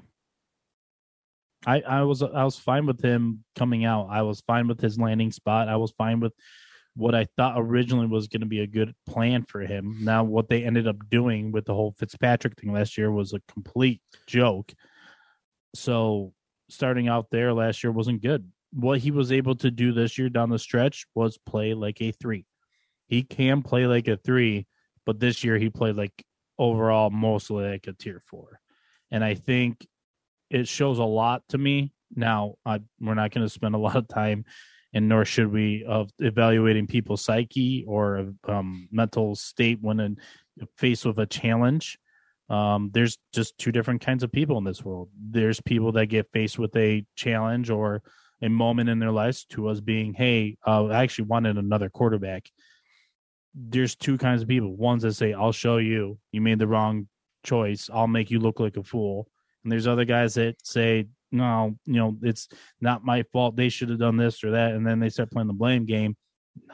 I 1.66 1.80
I 1.80 2.02
was 2.02 2.22
I 2.22 2.44
was 2.44 2.58
fine 2.58 2.86
with 2.86 3.02
him 3.02 3.44
coming 3.56 3.84
out. 3.84 4.08
I 4.10 4.22
was 4.22 4.40
fine 4.42 4.68
with 4.68 4.80
his 4.80 4.98
landing 4.98 5.32
spot. 5.32 5.68
I 5.68 5.76
was 5.76 5.92
fine 5.92 6.20
with 6.20 6.32
what 6.96 7.14
I 7.14 7.26
thought 7.36 7.54
originally 7.58 8.06
was 8.06 8.26
going 8.26 8.40
to 8.40 8.46
be 8.46 8.60
a 8.60 8.66
good 8.66 8.94
plan 9.06 9.44
for 9.44 9.60
him. 9.60 9.98
Now, 10.00 10.24
what 10.24 10.48
they 10.48 10.64
ended 10.64 10.88
up 10.88 10.96
doing 11.10 11.52
with 11.52 11.66
the 11.66 11.74
whole 11.74 11.94
Fitzpatrick 11.98 12.58
thing 12.58 12.72
last 12.72 12.96
year 12.96 13.12
was 13.12 13.34
a 13.34 13.40
complete 13.52 14.00
joke. 14.26 14.72
So, 15.74 16.32
starting 16.70 17.06
out 17.06 17.30
there 17.30 17.52
last 17.52 17.84
year 17.84 17.92
wasn't 17.92 18.22
good. 18.22 18.50
What 18.72 18.98
he 18.98 19.10
was 19.10 19.30
able 19.30 19.54
to 19.56 19.70
do 19.70 19.92
this 19.92 20.18
year 20.18 20.30
down 20.30 20.50
the 20.50 20.58
stretch 20.58 21.06
was 21.14 21.38
play 21.38 21.74
like 21.74 22.00
a 22.00 22.12
three. 22.12 22.46
He 23.06 23.22
can 23.22 23.62
play 23.62 23.86
like 23.86 24.08
a 24.08 24.16
three, 24.16 24.66
but 25.04 25.20
this 25.20 25.44
year 25.44 25.58
he 25.58 25.70
played 25.70 25.96
like 25.96 26.24
overall 26.58 27.10
mostly 27.10 27.70
like 27.70 27.86
a 27.86 27.92
tier 27.92 28.20
four. 28.20 28.58
And 29.10 29.22
I 29.22 29.34
think 29.34 29.86
it 30.50 30.66
shows 30.66 30.98
a 30.98 31.04
lot 31.04 31.42
to 31.50 31.58
me. 31.58 31.92
Now, 32.14 32.54
I, 32.64 32.80
we're 33.00 33.14
not 33.14 33.32
going 33.32 33.46
to 33.46 33.52
spend 33.52 33.74
a 33.74 33.78
lot 33.78 33.96
of 33.96 34.08
time, 34.08 34.44
and 34.96 35.10
nor 35.10 35.26
should 35.26 35.52
we, 35.52 35.84
of 35.84 36.10
evaluating 36.20 36.86
people's 36.86 37.20
psyche 37.20 37.84
or 37.86 38.32
um, 38.48 38.88
mental 38.90 39.34
state 39.34 39.78
when 39.82 40.00
in, 40.00 40.16
faced 40.78 41.04
with 41.04 41.18
a 41.18 41.26
challenge. 41.26 41.98
Um, 42.48 42.90
there's 42.94 43.18
just 43.34 43.58
two 43.58 43.72
different 43.72 44.00
kinds 44.00 44.22
of 44.22 44.32
people 44.32 44.56
in 44.56 44.64
this 44.64 44.82
world. 44.82 45.10
There's 45.20 45.60
people 45.60 45.92
that 45.92 46.06
get 46.06 46.32
faced 46.32 46.58
with 46.58 46.74
a 46.76 47.04
challenge 47.14 47.68
or 47.68 48.02
a 48.40 48.48
moment 48.48 48.88
in 48.88 48.98
their 48.98 49.10
lives. 49.10 49.44
To 49.50 49.68
us 49.68 49.80
being, 49.80 50.14
hey, 50.14 50.56
uh, 50.66 50.86
I 50.86 51.02
actually 51.02 51.26
wanted 51.26 51.58
another 51.58 51.90
quarterback. 51.90 52.48
There's 53.54 53.96
two 53.96 54.16
kinds 54.16 54.40
of 54.40 54.48
people. 54.48 54.74
Ones 54.74 55.02
that 55.02 55.12
say, 55.12 55.34
"I'll 55.34 55.52
show 55.52 55.76
you. 55.76 56.18
You 56.32 56.40
made 56.40 56.58
the 56.58 56.66
wrong 56.66 57.06
choice. 57.44 57.90
I'll 57.92 58.06
make 58.06 58.30
you 58.30 58.40
look 58.40 58.60
like 58.60 58.78
a 58.78 58.82
fool." 58.82 59.28
And 59.62 59.70
there's 59.70 59.86
other 59.86 60.06
guys 60.06 60.34
that 60.36 60.56
say, 60.64 61.08
no, 61.32 61.76
you 61.84 61.94
know, 61.94 62.16
it's 62.22 62.48
not 62.80 63.04
my 63.04 63.22
fault. 63.32 63.56
They 63.56 63.68
should 63.68 63.90
have 63.90 63.98
done 63.98 64.16
this 64.16 64.42
or 64.44 64.52
that. 64.52 64.72
And 64.72 64.86
then 64.86 65.00
they 65.00 65.08
start 65.08 65.30
playing 65.30 65.48
the 65.48 65.54
blame 65.54 65.84
game. 65.84 66.16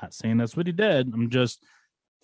Not 0.01 0.15
saying 0.15 0.37
that's 0.37 0.57
what 0.57 0.67
he 0.67 0.73
did. 0.73 1.13
I'm 1.13 1.31
just 1.31 1.65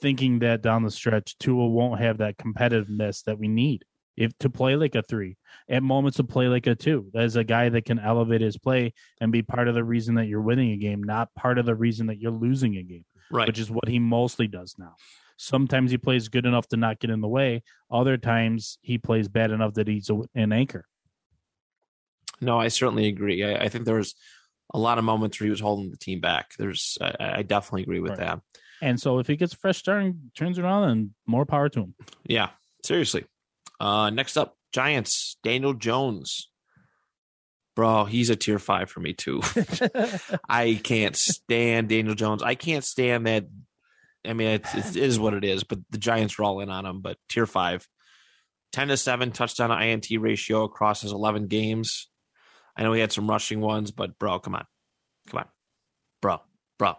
thinking 0.01 0.39
that 0.41 0.63
down 0.63 0.85
the 0.85 0.91
stretch, 0.91 1.37
Tua 1.39 1.67
won't 1.67 2.01
have 2.01 2.19
that 2.19 2.39
competitiveness 2.39 3.25
that 3.25 3.39
we 3.39 3.49
need 3.49 3.85
if 4.17 4.37
to 4.39 4.51
play 4.51 4.75
like 4.77 4.95
a 4.95 5.03
three 5.03 5.37
at 5.69 5.83
moments 5.83 6.17
to 6.17 6.25
play 6.25 6.49
like 6.49 6.67
a 6.67 6.75
two. 6.75 7.11
As 7.15 7.37
a 7.37 7.45
guy 7.45 7.69
that 7.69 7.85
can 7.85 7.99
elevate 7.99 8.41
his 8.41 8.59
play 8.59 8.93
and 9.21 9.33
be 9.33 9.43
part 9.43 9.69
of 9.69 9.75
the 9.75 9.85
reason 9.85 10.17
that 10.17 10.27
you're 10.27 10.41
winning 10.41 10.73
a 10.73 10.77
game, 10.77 11.03
not 11.03 11.35
part 11.35 11.59
of 11.59 11.67
the 11.67 11.75
reason 11.75 12.07
that 12.09 12.19
you're 12.19 12.33
losing 12.33 12.77
a 12.77 12.83
game 12.83 13.05
Right. 13.31 13.47
which 13.47 13.59
is 13.59 13.71
what 13.71 13.89
he 13.89 13.99
mostly 13.99 14.47
does 14.47 14.75
now. 14.79 14.95
Sometimes 15.37 15.91
he 15.91 15.99
plays 15.99 16.29
good 16.29 16.47
enough 16.47 16.67
to 16.69 16.77
not 16.77 16.99
get 16.99 17.11
in 17.11 17.21
the 17.21 17.29
way. 17.29 17.63
Other 17.91 18.17
times 18.17 18.79
he 18.83 18.99
plays 18.99 19.29
bad 19.29 19.51
enough 19.53 19.75
that 19.75 19.87
he's 19.87 20.11
a, 20.11 20.21
an 20.35 20.53
anchor. 20.53 20.85
No, 22.41 22.59
I 22.59 22.69
certainly 22.69 23.07
agree. 23.09 23.45
I, 23.45 23.65
I 23.65 23.69
think 23.69 23.85
there 23.85 23.97
was 23.97 24.15
a 24.73 24.79
lot 24.79 24.99
of 24.99 25.05
moments 25.05 25.41
where 25.41 25.47
he 25.47 25.51
was 25.51 25.61
holding 25.61 25.91
the 25.91 25.97
team 25.97 26.21
back. 26.21 26.53
There's, 26.59 26.99
I, 27.01 27.15
I 27.39 27.43
definitely 27.43 27.83
agree 27.83 28.01
with 28.01 28.11
Right. 28.13 28.21
that. 28.21 28.41
And 28.81 29.01
so 29.01 29.19
if 29.19 29.27
he 29.27 29.37
gets 29.37 29.55
a 29.55 29.57
fresh 29.57 29.79
start 29.79 30.05
and 30.05 30.31
turns 30.37 30.59
around, 30.59 30.89
and 30.91 31.11
more 31.27 31.45
power 31.45 31.69
to 31.71 31.81
him. 31.81 31.95
Yeah, 32.25 32.51
seriously. 32.85 33.25
Uh, 33.81 34.11
next 34.11 34.37
up, 34.37 34.57
Giants. 34.73 35.37
Daniel 35.43 35.75
Jones, 35.75 36.49
bro, 37.75 38.05
he's 38.05 38.31
a 38.31 38.37
tier 38.37 38.59
five 38.61 38.89
for 38.91 39.01
me 39.01 39.15
too. 39.15 39.41
I 40.49 40.81
can't 40.83 41.17
stand 41.17 41.89
Daniel 41.89 42.15
Jones. 42.15 42.43
I 42.43 42.55
can't 42.55 42.85
stand 42.85 43.27
that. 43.27 43.47
I 44.25 44.33
mean, 44.33 44.49
it's, 44.49 44.97
it's, 44.97 45.19
what 45.19 45.35
it 45.35 45.45
is. 45.45 45.65
But 45.65 45.79
the 45.91 45.99
Giants 45.99 46.39
are 46.39 46.45
all 46.45 46.61
in 46.61 46.71
on 46.71 46.85
him. 46.87 47.01
But 47.01 47.17
tier 47.29 47.47
five, 47.47 47.89
ten 48.73 48.89
to 48.89 48.97
seven 48.97 49.31
touchdown 49.33 49.71
INT 49.83 50.07
ratio 50.19 50.65
across 50.65 51.01
his 51.03 51.13
eleven 51.13 51.47
games. 51.47 52.09
I 52.79 52.83
know 52.85 52.93
he 52.93 53.01
had 53.01 53.13
some 53.13 53.29
rushing 53.29 53.61
ones, 53.61 53.91
but 53.91 54.19
bro, 54.19 54.39
come 54.39 54.55
on, 54.55 54.65
come 55.29 55.41
on, 55.41 55.47
bro, 56.23 56.41
bro, 56.79 56.95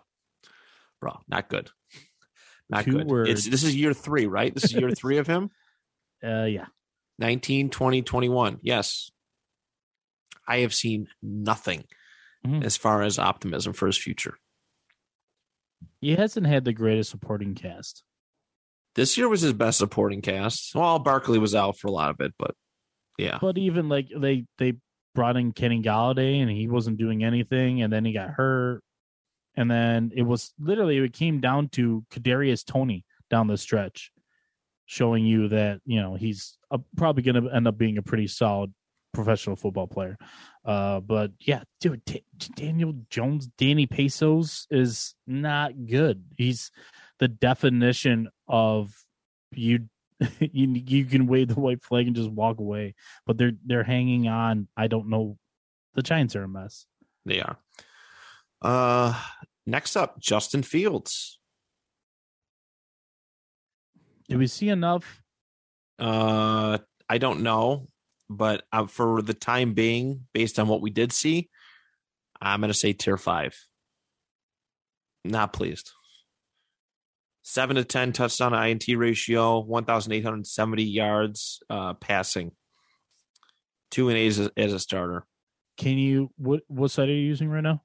bro, 1.02 1.20
not 1.28 1.50
good, 1.50 1.70
not 2.70 2.84
Two 2.86 2.92
good. 2.92 3.08
words. 3.08 3.30
It's 3.30 3.48
this 3.50 3.64
is 3.64 3.76
year 3.76 3.94
three, 3.94 4.28
right? 4.28 4.54
This 4.54 4.66
is 4.66 4.74
year 4.74 4.92
three 4.92 5.18
of 5.18 5.26
him. 5.28 5.50
uh, 6.24 6.44
yeah. 6.44 6.66
19, 7.18 7.70
20, 7.70 8.02
21. 8.02 8.60
Yes. 8.62 9.12
I 10.48 10.60
have 10.60 10.74
seen 10.74 11.08
nothing 11.22 11.84
Mhm. 12.48 12.64
as 12.64 12.78
far 12.78 13.02
as 13.02 13.20
optimism 13.20 13.74
for 13.74 13.88
his 13.88 13.98
future. 13.98 14.38
He 16.00 16.16
hasn't 16.16 16.48
had 16.48 16.64
the 16.64 16.72
greatest 16.72 17.10
supporting 17.10 17.56
cast. 17.56 18.04
This 18.96 19.18
year 19.18 19.28
was 19.28 19.42
his 19.42 19.52
best 19.54 19.78
supporting 19.80 20.22
cast. 20.22 20.74
Well, 20.74 21.00
Barkley 21.00 21.40
was 21.40 21.54
out 21.56 21.78
for 21.78 21.88
a 21.88 21.92
lot 21.92 22.10
of 22.12 22.22
it, 22.22 22.34
but 22.40 22.56
yeah. 23.18 23.38
But 23.42 23.58
even 23.58 23.90
like 23.90 24.08
they 24.16 24.46
they 24.58 24.78
brought 25.20 25.36
in 25.36 25.52
Kenny 25.52 25.82
Golladay 25.82 26.42
and 26.42 26.50
he 26.50 26.70
wasn't 26.70 26.98
doing 26.98 27.26
anything, 27.26 27.82
and 27.82 27.92
then 27.92 28.06
he 28.06 28.14
got 28.14 28.30
hurt, 28.30 28.82
and 29.58 29.70
then 29.70 30.14
it 30.16 30.22
was 30.22 30.54
literally 30.58 30.98
it 30.98 31.12
came 31.12 31.42
down 31.42 31.68
to 31.74 32.06
Kadarius 32.10 32.66
Toney 32.66 33.04
down 33.30 33.48
the 33.48 33.58
stretch, 33.58 34.14
showing 34.86 35.26
you 35.26 35.50
that 35.50 35.82
you 35.86 36.02
know 36.02 36.16
he's 36.16 36.58
uh 36.72 36.78
probably 36.96 37.24
going 37.24 37.44
to 37.44 37.54
end 37.54 37.68
up 37.68 37.78
being 37.78 37.98
a 37.98 38.02
pretty 38.02 38.28
solid 38.28 38.74
professional 39.14 39.58
football 39.58 39.88
player. 39.88 40.16
Uh, 40.64 41.02
but 41.02 41.32
yeah, 41.42 41.64
dude, 41.82 42.06
D- 42.06 42.24
Daniel 42.56 42.94
Jones, 43.10 43.50
Danny 43.58 43.88
Pesos 43.88 44.68
is 44.72 45.16
not 45.28 45.74
good. 45.86 46.24
He's 46.38 46.72
the 47.20 47.28
definition 47.28 48.30
of 48.48 48.94
you. 49.52 49.90
You 50.40 50.68
you 50.74 51.06
can 51.06 51.28
wave 51.28 51.48
the 51.48 51.60
white 51.60 51.84
flag 51.84 52.08
and 52.08 52.16
just 52.16 52.30
walk 52.30 52.60
away, 52.60 52.96
but 53.26 53.38
they're 53.38 53.54
they're 53.66 53.84
hanging 53.84 54.28
on. 54.28 54.68
I 54.76 54.88
don't 54.88 55.10
know. 55.10 55.38
The 55.96 56.02
Giants 56.02 56.36
are 56.36 56.44
a 56.44 56.48
mess. 56.48 56.86
They 57.26 57.42
are. 57.42 57.58
Uh, 58.62 59.20
next 59.66 59.96
up, 59.96 60.20
Justin 60.20 60.64
Fields. 60.64 61.40
Did 64.28 64.38
we 64.38 64.48
see 64.48 64.70
enough? 64.70 65.22
Uh, 65.98 66.78
I 67.10 67.18
don't 67.18 67.42
know, 67.42 67.88
but 68.30 68.64
uh, 68.72 68.86
for 68.88 69.22
the 69.22 69.34
time 69.34 69.74
being, 69.74 70.28
based 70.34 70.60
on 70.60 70.68
what 70.68 70.82
we 70.82 70.92
did 70.92 71.12
see, 71.12 71.50
I'm 72.42 72.62
going 72.62 72.72
to 72.72 72.78
say 72.78 72.94
tier 72.94 73.18
five. 73.18 73.58
Not 75.26 75.54
pleased. 75.54 75.92
Seven 77.42 77.78
to 77.78 77.84
ten 77.84 78.12
touchdown 78.12 78.54
INT 78.54 78.86
ratio, 78.96 79.60
one 79.60 79.86
thousand 79.86 80.14
eight 80.14 80.24
hundred 80.24 80.46
seventy 80.48 80.84
yards 80.84 81.62
uh, 81.70 81.94
passing. 81.96 82.52
Two 83.92 84.10
and 84.10 84.18
eight 84.18 84.28
as 84.28 84.40
a, 84.40 84.52
as 84.58 84.74
a 84.74 84.80
starter. 84.80 85.26
Can 85.78 85.98
you 85.98 86.32
what 86.38 86.62
what 86.68 86.92
site 86.92 87.10
are 87.10 87.14
you 87.14 87.20
using 87.20 87.50
right 87.50 87.64
now? 87.64 87.82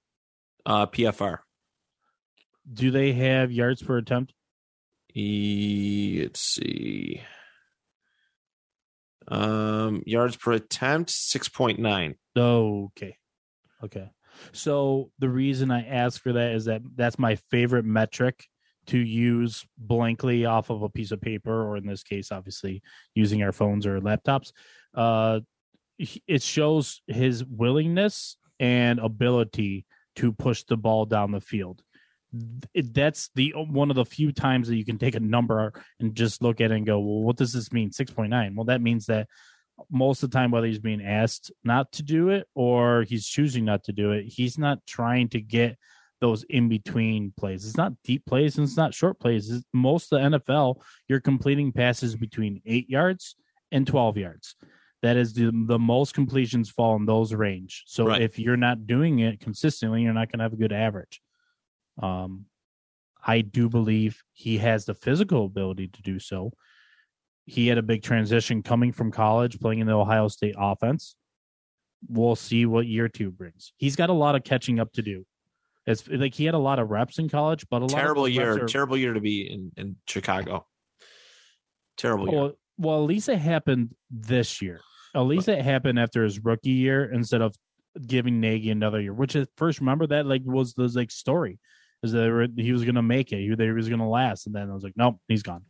Uh, 0.66 0.86
PFR. 0.86 1.38
Do 2.72 2.90
they 2.90 3.12
have 3.12 3.52
yards 3.52 3.82
per 3.82 3.98
attempt? 3.98 4.32
E, 5.14 6.20
let's 6.22 6.40
see. 6.40 7.22
Um, 9.28 10.02
yards 10.06 10.36
per 10.36 10.52
attempt, 10.52 11.10
six 11.10 11.48
point 11.48 11.78
nine. 11.78 12.16
Oh, 12.36 12.86
okay. 12.96 13.16
Okay. 13.82 14.10
So 14.52 15.10
the 15.18 15.28
reason 15.28 15.70
I 15.70 15.86
ask 15.86 16.20
for 16.20 16.32
that 16.32 16.52
is 16.52 16.64
that 16.64 16.82
that's 16.96 17.18
my 17.18 17.36
favorite 17.50 17.84
metric 17.84 18.44
to 18.86 18.98
use 18.98 19.66
blankly 19.78 20.44
off 20.44 20.70
of 20.70 20.82
a 20.82 20.88
piece 20.88 21.10
of 21.10 21.20
paper, 21.20 21.62
or 21.62 21.76
in 21.76 21.86
this 21.86 22.02
case, 22.02 22.32
obviously 22.32 22.82
using 23.14 23.42
our 23.42 23.52
phones 23.52 23.86
or 23.86 24.00
laptops. 24.00 24.52
Uh, 24.94 25.40
it 26.26 26.42
shows 26.42 27.02
his 27.06 27.44
willingness 27.44 28.36
and 28.58 28.98
ability 28.98 29.86
to 30.16 30.32
push 30.32 30.64
the 30.64 30.76
ball 30.76 31.06
down 31.06 31.30
the 31.30 31.40
field. 31.40 31.82
That's 32.74 33.30
the 33.36 33.54
one 33.56 33.90
of 33.90 33.96
the 33.96 34.04
few 34.04 34.32
times 34.32 34.66
that 34.68 34.76
you 34.76 34.84
can 34.84 34.98
take 34.98 35.14
a 35.14 35.20
number 35.20 35.72
and 36.00 36.16
just 36.16 36.42
look 36.42 36.60
at 36.60 36.72
it 36.72 36.74
and 36.74 36.86
go, 36.86 36.98
well, 36.98 37.22
what 37.22 37.36
does 37.36 37.52
this 37.52 37.72
mean? 37.72 37.90
6.9. 37.90 38.56
Well, 38.56 38.64
that 38.64 38.80
means 38.80 39.06
that 39.06 39.28
most 39.90 40.22
of 40.22 40.30
the 40.30 40.36
time, 40.36 40.50
whether 40.50 40.66
he's 40.66 40.80
being 40.80 41.04
asked 41.04 41.52
not 41.62 41.92
to 41.92 42.02
do 42.02 42.30
it 42.30 42.48
or 42.54 43.02
he's 43.02 43.26
choosing 43.26 43.64
not 43.64 43.84
to 43.84 43.92
do 43.92 44.12
it, 44.12 44.24
he's 44.24 44.58
not 44.58 44.84
trying 44.86 45.28
to 45.30 45.40
get 45.40 45.76
those 46.24 46.42
in 46.44 46.70
between 46.70 47.34
plays. 47.36 47.66
It's 47.66 47.76
not 47.76 47.92
deep 48.02 48.24
plays 48.24 48.56
and 48.56 48.66
it's 48.66 48.78
not 48.78 48.94
short 48.94 49.20
plays. 49.20 49.50
It's 49.50 49.66
most 49.74 50.10
of 50.10 50.22
the 50.32 50.38
NFL, 50.38 50.76
you're 51.06 51.20
completing 51.20 51.70
passes 51.70 52.16
between 52.16 52.62
eight 52.64 52.88
yards 52.88 53.36
and 53.70 53.86
12 53.86 54.16
yards. 54.16 54.56
That 55.02 55.18
is 55.18 55.34
the, 55.34 55.50
the 55.66 55.78
most 55.78 56.14
completions 56.14 56.70
fall 56.70 56.96
in 56.96 57.04
those 57.04 57.34
range. 57.34 57.84
So 57.86 58.06
Right. 58.06 58.22
if 58.22 58.38
you're 58.38 58.56
not 58.56 58.86
doing 58.86 59.18
it 59.18 59.38
consistently, 59.38 60.00
you're 60.00 60.14
not 60.14 60.32
going 60.32 60.38
to 60.38 60.44
have 60.44 60.54
a 60.54 60.56
good 60.56 60.72
average. 60.72 61.20
Um, 62.00 62.46
I 63.22 63.42
do 63.42 63.68
believe 63.68 64.22
he 64.32 64.56
has 64.58 64.86
the 64.86 64.94
physical 64.94 65.44
ability 65.44 65.88
to 65.88 66.02
do 66.02 66.18
so. 66.18 66.52
He 67.44 67.66
had 67.66 67.76
a 67.76 67.82
big 67.82 68.02
transition 68.02 68.62
coming 68.62 68.92
from 68.92 69.12
college, 69.12 69.60
playing 69.60 69.80
in 69.80 69.86
the 69.88 69.92
Ohio 69.92 70.28
State 70.28 70.54
offense. 70.56 71.16
We'll 72.08 72.36
see 72.36 72.64
what 72.64 72.86
year 72.86 73.08
two 73.10 73.30
brings. 73.30 73.74
He's 73.76 73.96
got 73.96 74.08
a 74.08 74.14
lot 74.14 74.36
of 74.36 74.42
catching 74.42 74.80
up 74.80 74.90
to 74.94 75.02
do. 75.02 75.26
It's 75.86 76.08
like 76.08 76.34
he 76.34 76.44
had 76.46 76.54
a 76.54 76.58
lot 76.58 76.78
of 76.78 76.90
reps 76.90 77.18
in 77.18 77.28
college, 77.28 77.66
but 77.70 77.82
a 77.82 77.86
lot 77.86 77.90
Terrible 78.00 78.28
year. 78.28 78.62
are- 78.64 78.66
Terrible 78.66 78.96
year 78.96 79.12
to 79.12 79.20
be 79.20 79.42
in 79.50 79.70
in 79.76 79.96
Chicago. 80.08 80.66
Terrible 81.96 82.28
year. 82.30 82.40
Well, 82.40 82.52
well, 82.78 83.02
at 83.02 83.06
least 83.06 83.28
it 83.28 83.38
happened 83.38 83.94
this 84.10 84.60
year. 84.60 84.80
At 85.14 85.20
least 85.20 85.48
it 85.48 85.62
happened 85.62 85.98
after 85.98 86.24
his 86.24 86.40
rookie 86.44 86.70
year 86.70 87.04
instead 87.12 87.40
of 87.40 87.54
giving 88.04 88.40
Nagy 88.40 88.70
another 88.70 89.00
year. 89.00 89.12
Which 89.14 89.36
is 89.36 89.46
first 89.56 89.78
remember 89.80 90.06
that 90.08 90.26
like 90.26 90.42
was 90.44 90.74
the 90.74 90.88
like 90.88 91.10
story 91.12 91.60
is 92.02 92.12
that 92.12 92.28
were- 92.30 92.48
he 92.56 92.72
was 92.72 92.82
going 92.84 92.96
to 92.96 93.02
make 93.02 93.32
it, 93.32 93.36
he, 93.38 93.54
he 93.56 93.70
was 93.72 93.88
going 93.88 94.00
to 94.00 94.06
last, 94.06 94.46
and 94.46 94.54
then 94.54 94.68
I 94.70 94.74
was 94.74 94.82
like, 94.82 94.92
nope, 94.96 95.18
he's 95.28 95.42
gone 95.42 95.62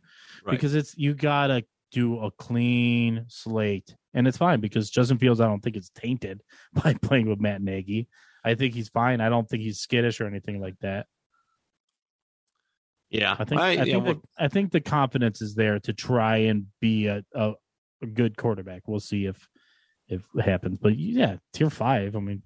Right. 0.43 0.51
because 0.51 0.73
it's 0.75 0.97
you 0.97 1.13
gotta 1.13 1.63
do 1.91 2.19
a 2.19 2.31
clean 2.31 3.25
slate, 3.27 3.95
and 4.13 4.27
it's 4.27 4.37
fine 4.37 4.59
because 4.59 4.89
Justin 4.89 5.17
Fields 5.19 5.39
I 5.39 5.45
don't 5.45 5.61
think 5.61 5.77
is 5.77 5.91
tainted 5.95 6.41
by 6.73 6.93
playing 6.95 7.29
with 7.29 7.39
Matt 7.39 7.61
Nagy. 7.61 8.07
I 8.45 8.53
think 8.55 8.75
he's 8.75 8.89
fine. 8.89 9.21
I 9.21 9.29
don't 9.29 9.49
think 9.49 9.63
he's 9.63 9.79
skittish 9.79 10.21
or 10.21 10.27
anything 10.27 10.61
like 10.61 10.77
that. 10.81 11.07
yeah, 13.09 13.35
I 13.37 13.43
think 13.43 13.59
I, 13.61 13.71
yeah, 13.71 13.83
think 13.85 14.05
well, 14.05 14.13
the, 14.13 14.21
I 14.37 14.47
think 14.47 14.71
the 14.71 14.81
confidence 14.81 15.41
is 15.41 15.55
there 15.55 15.79
to 15.79 15.93
try 15.93 16.37
and 16.37 16.67
be 16.79 17.07
a, 17.07 17.23
a, 17.33 17.53
a 18.03 18.05
good 18.05 18.37
quarterback. 18.37 18.83
We'll 18.87 18.99
see 18.99 19.25
if 19.25 19.47
if 20.07 20.21
it 20.35 20.45
happens. 20.45 20.77
But 20.77 20.97
yeah, 20.99 21.37
tier 21.53 21.69
five. 21.71 22.15
I 22.15 22.19
mean, 22.19 22.43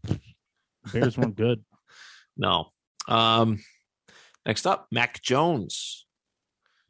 Bears 0.94 1.18
weren't 1.18 1.36
good. 1.48 1.64
no. 2.38 2.70
Um, 3.08 3.60
next 4.46 4.66
up, 4.68 4.88
Mac 4.92 5.22
Jones. 5.22 6.06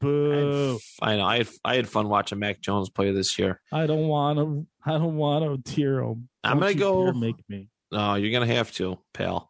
I, 0.01 0.05
had 0.05 0.11
Boo! 0.11 0.75
f- 0.75 0.95
I 1.01 1.15
know. 1.17 1.25
I 1.25 1.37
had 1.39 1.47
I 1.65 1.75
had 1.75 1.89
fun 1.89 2.09
watching 2.09 2.39
Mac 2.39 2.61
Jones 2.61 2.89
play 2.89 3.11
this 3.11 3.39
year. 3.39 3.59
I 3.71 3.87
don't 3.87 4.07
want 4.07 4.37
to. 4.39 4.67
I 4.85 4.91
don't 4.97 5.15
want 5.15 5.65
to 5.65 5.73
tier 5.73 5.99
him. 6.01 6.29
I'm 6.43 6.59
gonna 6.59 6.73
go- 6.73 7.11
Make 7.13 7.35
me. 7.49 7.69
No, 7.91 8.15
you're 8.15 8.31
gonna 8.31 8.53
have 8.53 8.71
to, 8.73 8.99
pal. 9.13 9.49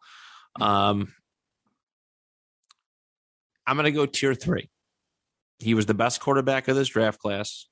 Um, 0.60 1.12
I'm 3.66 3.76
gonna 3.76 3.90
go 3.90 4.06
tier 4.06 4.34
three. 4.34 4.70
He 5.58 5.74
was 5.74 5.86
the 5.86 5.94
best 5.94 6.20
quarterback 6.20 6.68
of 6.68 6.76
this 6.76 6.88
draft 6.88 7.20
class. 7.20 7.66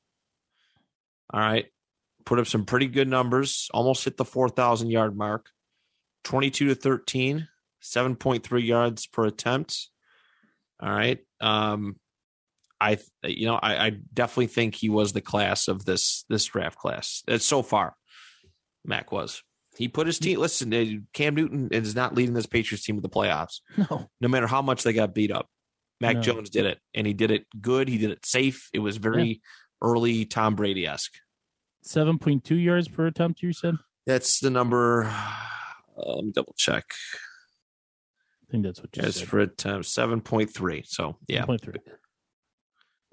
All 1.33 1.41
right, 1.41 1.67
put 2.25 2.39
up 2.39 2.47
some 2.47 2.65
pretty 2.65 2.87
good 2.87 3.09
numbers. 3.09 3.69
Almost 3.73 4.05
hit 4.05 4.17
the 4.17 4.25
four 4.25 4.49
thousand 4.49 4.91
yard 4.91 5.17
mark. 5.17 5.51
Twenty-two 6.25 6.69
to 6.69 6.75
13, 6.75 7.49
7.3 7.83 8.67
yards 8.67 9.07
per 9.07 9.25
attempt. 9.25 9.89
All 10.81 10.91
right. 10.91 11.19
Um, 11.41 11.97
I 12.81 12.99
you 13.25 13.47
know 13.47 13.57
I, 13.57 13.87
I 13.87 13.91
definitely 14.13 14.49
think 14.49 14.75
he 14.75 14.89
was 14.89 15.13
the 15.13 15.21
class 15.21 15.69
of 15.69 15.85
this 15.85 16.25
this 16.29 16.45
draft 16.45 16.79
class. 16.79 17.23
It's 17.27 17.47
so 17.47 17.63
far. 17.63 17.97
Mac 18.85 19.11
was. 19.11 19.43
He 19.79 19.89
put 19.89 20.07
his 20.09 20.19
team. 20.19 20.41
Listen, 20.41 21.07
Cam 21.13 21.35
Newton 21.37 21.69
is 21.71 21.95
not 21.95 22.15
leading 22.15 22.35
this 22.35 22.47
Patriots 22.47 22.85
team 22.85 22.97
to 22.97 23.01
the 23.01 23.09
playoffs, 23.09 23.61
No. 23.91 24.09
no 24.21 24.29
matter 24.29 24.47
how 24.49 24.61
much 24.61 24.83
they 24.83 24.93
got 24.93 25.15
beat 25.15 25.31
up. 25.31 25.49
Mac 26.01 26.17
No. 26.17 26.23
Jones 26.23 26.51
did 26.51 26.67
it, 26.67 26.79
and 26.95 27.07
he 27.07 27.13
did 27.15 27.31
it 27.31 27.47
good. 27.61 27.89
He 27.89 27.97
did 27.99 28.11
it 28.11 28.27
safe. 28.27 28.69
It 28.73 28.81
was 28.81 28.97
very 28.99 29.41
early 29.81 30.25
Tom 30.25 30.55
Brady 30.57 30.87
esque. 30.87 31.15
Seven 31.83 32.19
point 32.19 32.45
two 32.45 32.57
yards 32.57 32.89
per 32.89 33.07
attempt. 33.07 33.43
You 33.43 33.53
said. 33.53 33.77
That's 34.07 34.41
the 34.41 34.51
number. 34.51 35.05
Uh, 35.05 36.15
let 36.15 36.25
me 36.25 36.33
double 36.33 36.55
check. 36.57 36.85
I 38.49 38.51
think 38.51 38.65
that's 38.65 38.81
what 38.81 38.97
you 38.97 39.03
As 39.03 39.17
said. 39.17 39.29
for 39.29 39.39
attempt, 39.41 39.87
seven 39.87 40.21
point 40.21 40.53
three. 40.55 40.83
So 40.87 41.17
yeah, 41.29 41.45
1.3. 41.47 41.77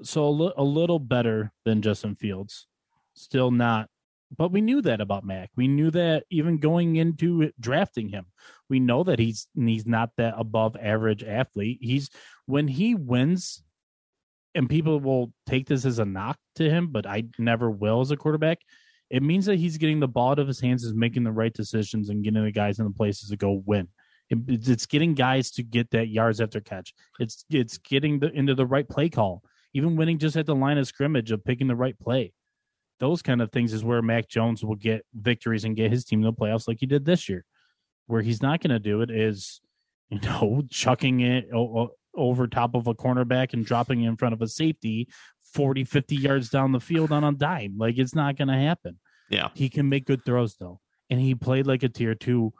So 0.03 0.25
a, 0.25 0.29
li- 0.29 0.53
a 0.57 0.63
little 0.63 0.99
better 0.99 1.51
than 1.63 1.81
Justin 1.81 2.15
Fields. 2.15 2.67
Still 3.13 3.49
not, 3.51 3.89
but 4.35 4.51
we 4.51 4.61
knew 4.61 4.81
that 4.81 5.01
about 5.01 5.25
Mac. 5.25 5.49
We 5.55 5.67
knew 5.67 5.91
that 5.91 6.25
even 6.29 6.57
going 6.57 6.95
into 6.95 7.51
drafting 7.59 8.09
him, 8.09 8.25
we 8.69 8.79
know 8.79 9.03
that 9.03 9.19
he's 9.19 9.47
he's 9.55 9.85
not 9.85 10.11
that 10.17 10.35
above 10.37 10.75
average 10.79 11.23
athlete. 11.23 11.79
He's 11.81 12.09
when 12.45 12.67
he 12.67 12.95
wins, 12.95 13.63
and 14.53 14.69
people 14.69 14.99
will 14.99 15.31
take 15.45 15.67
this 15.67 15.85
as 15.85 15.99
a 15.99 16.05
knock 16.05 16.37
to 16.55 16.69
him, 16.69 16.87
but 16.87 17.05
I 17.05 17.25
never 17.37 17.69
will 17.69 18.01
as 18.01 18.11
a 18.11 18.17
quarterback. 18.17 18.59
It 19.09 19.21
means 19.21 19.45
that 19.45 19.57
he's 19.57 19.77
getting 19.77 19.99
the 19.99 20.07
ball 20.07 20.31
out 20.31 20.39
of 20.39 20.47
his 20.47 20.59
hands, 20.59 20.83
is 20.83 20.95
making 20.95 21.23
the 21.23 21.31
right 21.31 21.53
decisions, 21.53 22.09
and 22.09 22.23
getting 22.23 22.43
the 22.43 22.51
guys 22.51 22.79
in 22.79 22.85
the 22.85 22.91
places 22.91 23.29
to 23.29 23.37
go 23.37 23.61
win. 23.65 23.87
It- 24.29 24.39
it's 24.49 24.67
it's 24.67 24.85
getting 24.87 25.13
guys 25.13 25.51
to 25.51 25.63
get 25.63 25.91
that 25.91 26.07
yards 26.07 26.41
after 26.41 26.59
catch. 26.59 26.93
It's 27.19 27.45
it's 27.49 27.77
getting 27.77 28.19
the 28.19 28.31
into 28.31 28.55
the 28.55 28.65
right 28.65 28.87
play 28.87 29.09
call. 29.09 29.43
Even 29.73 29.95
winning 29.95 30.17
just 30.17 30.37
at 30.37 30.45
the 30.45 30.55
line 30.55 30.77
of 30.77 30.87
scrimmage 30.87 31.31
of 31.31 31.43
picking 31.43 31.67
the 31.67 31.75
right 31.75 31.99
play. 31.99 32.33
Those 32.99 33.21
kind 33.21 33.41
of 33.41 33.51
things 33.51 33.73
is 33.73 33.83
where 33.83 34.01
Mac 34.01 34.29
Jones 34.29 34.63
will 34.63 34.75
get 34.75 35.05
victories 35.13 35.65
and 35.65 35.75
get 35.75 35.91
his 35.91 36.05
team 36.05 36.21
to 36.21 36.27
the 36.27 36.33
playoffs 36.33 36.67
like 36.67 36.77
he 36.79 36.85
did 36.85 37.05
this 37.05 37.27
year. 37.27 37.45
Where 38.07 38.21
he's 38.21 38.41
not 38.41 38.61
going 38.61 38.71
to 38.71 38.79
do 38.79 39.01
it 39.01 39.09
is, 39.09 39.61
you 40.09 40.19
know, 40.21 40.63
chucking 40.69 41.21
it 41.21 41.49
over 42.15 42.47
top 42.47 42.75
of 42.75 42.87
a 42.87 42.93
cornerback 42.93 43.53
and 43.53 43.65
dropping 43.65 44.03
it 44.03 44.07
in 44.07 44.15
front 44.15 44.33
of 44.33 44.41
a 44.41 44.47
safety 44.47 45.07
40, 45.53 45.85
50 45.85 46.15
yards 46.15 46.49
down 46.49 46.71
the 46.71 46.79
field 46.79 47.11
on 47.11 47.23
a 47.23 47.31
dime. 47.31 47.75
Like 47.77 47.97
it's 47.97 48.15
not 48.15 48.37
going 48.37 48.49
to 48.49 48.57
happen. 48.57 48.99
Yeah. 49.29 49.49
He 49.53 49.69
can 49.69 49.89
make 49.89 50.05
good 50.05 50.23
throws 50.25 50.55
though. 50.55 50.79
And 51.09 51.19
he 51.19 51.35
played 51.35 51.65
like 51.65 51.83
a 51.83 51.89
tier 51.89 52.15
two 52.15 52.53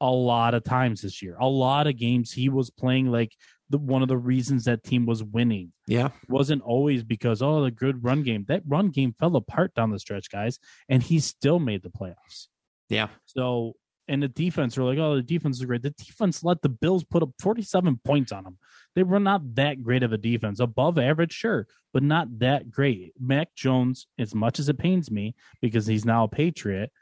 a 0.00 0.10
lot 0.10 0.54
of 0.54 0.64
times 0.64 1.02
this 1.02 1.22
year. 1.22 1.36
A 1.38 1.48
lot 1.48 1.86
of 1.86 1.96
games 1.96 2.32
he 2.32 2.48
was 2.48 2.70
playing 2.70 3.10
like 3.10 3.32
the 3.74 3.78
one 3.78 4.02
of 4.02 4.08
the 4.08 4.16
reasons 4.16 4.64
that 4.64 4.84
team 4.84 5.04
was 5.04 5.24
winning. 5.24 5.72
Yeah. 5.88 6.06
It 6.06 6.30
wasn't 6.30 6.62
always 6.62 7.02
because 7.02 7.42
oh 7.42 7.64
the 7.64 7.72
good 7.72 8.04
run 8.04 8.22
game. 8.22 8.44
That 8.46 8.62
run 8.66 8.90
game 8.90 9.14
fell 9.18 9.34
apart 9.34 9.74
down 9.74 9.90
the 9.90 9.98
stretch, 9.98 10.30
guys, 10.30 10.60
and 10.88 11.02
he 11.02 11.18
still 11.18 11.58
made 11.58 11.82
the 11.82 11.90
playoffs. 11.90 12.46
Yeah. 12.88 13.08
So 13.26 13.74
and 14.06 14.22
the 14.22 14.28
defense 14.28 14.76
were 14.76 14.84
like, 14.84 14.98
oh, 14.98 15.16
the 15.16 15.22
defense 15.22 15.58
is 15.58 15.64
great. 15.64 15.82
The 15.82 15.90
defense 15.90 16.44
let 16.44 16.62
the 16.62 16.68
Bills 16.68 17.02
put 17.02 17.22
up 17.22 17.30
47 17.40 18.00
points 18.04 18.30
on 18.30 18.44
them. 18.44 18.58
They 18.94 19.02
were 19.02 19.18
not 19.18 19.56
that 19.56 19.82
great 19.82 20.04
of 20.04 20.12
a 20.12 20.18
defense. 20.18 20.60
Above 20.60 20.98
average, 20.98 21.32
sure, 21.32 21.66
but 21.92 22.02
not 22.04 22.38
that 22.38 22.70
great. 22.70 23.12
Mac 23.18 23.48
Jones, 23.56 24.06
as 24.18 24.34
much 24.34 24.60
as 24.60 24.68
it 24.68 24.78
pains 24.78 25.10
me 25.10 25.34
because 25.60 25.86
he's 25.86 26.04
now 26.04 26.24
a 26.24 26.28
Patriot, 26.28 26.92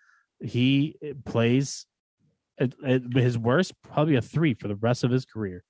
he 0.40 0.96
plays 1.26 1.86
at, 2.58 2.72
at 2.86 3.02
his 3.12 3.36
worst, 3.36 3.74
probably 3.82 4.14
a 4.14 4.22
three 4.22 4.54
for 4.54 4.68
the 4.68 4.76
rest 4.76 5.04
of 5.04 5.10
his 5.10 5.26
career. 5.26 5.64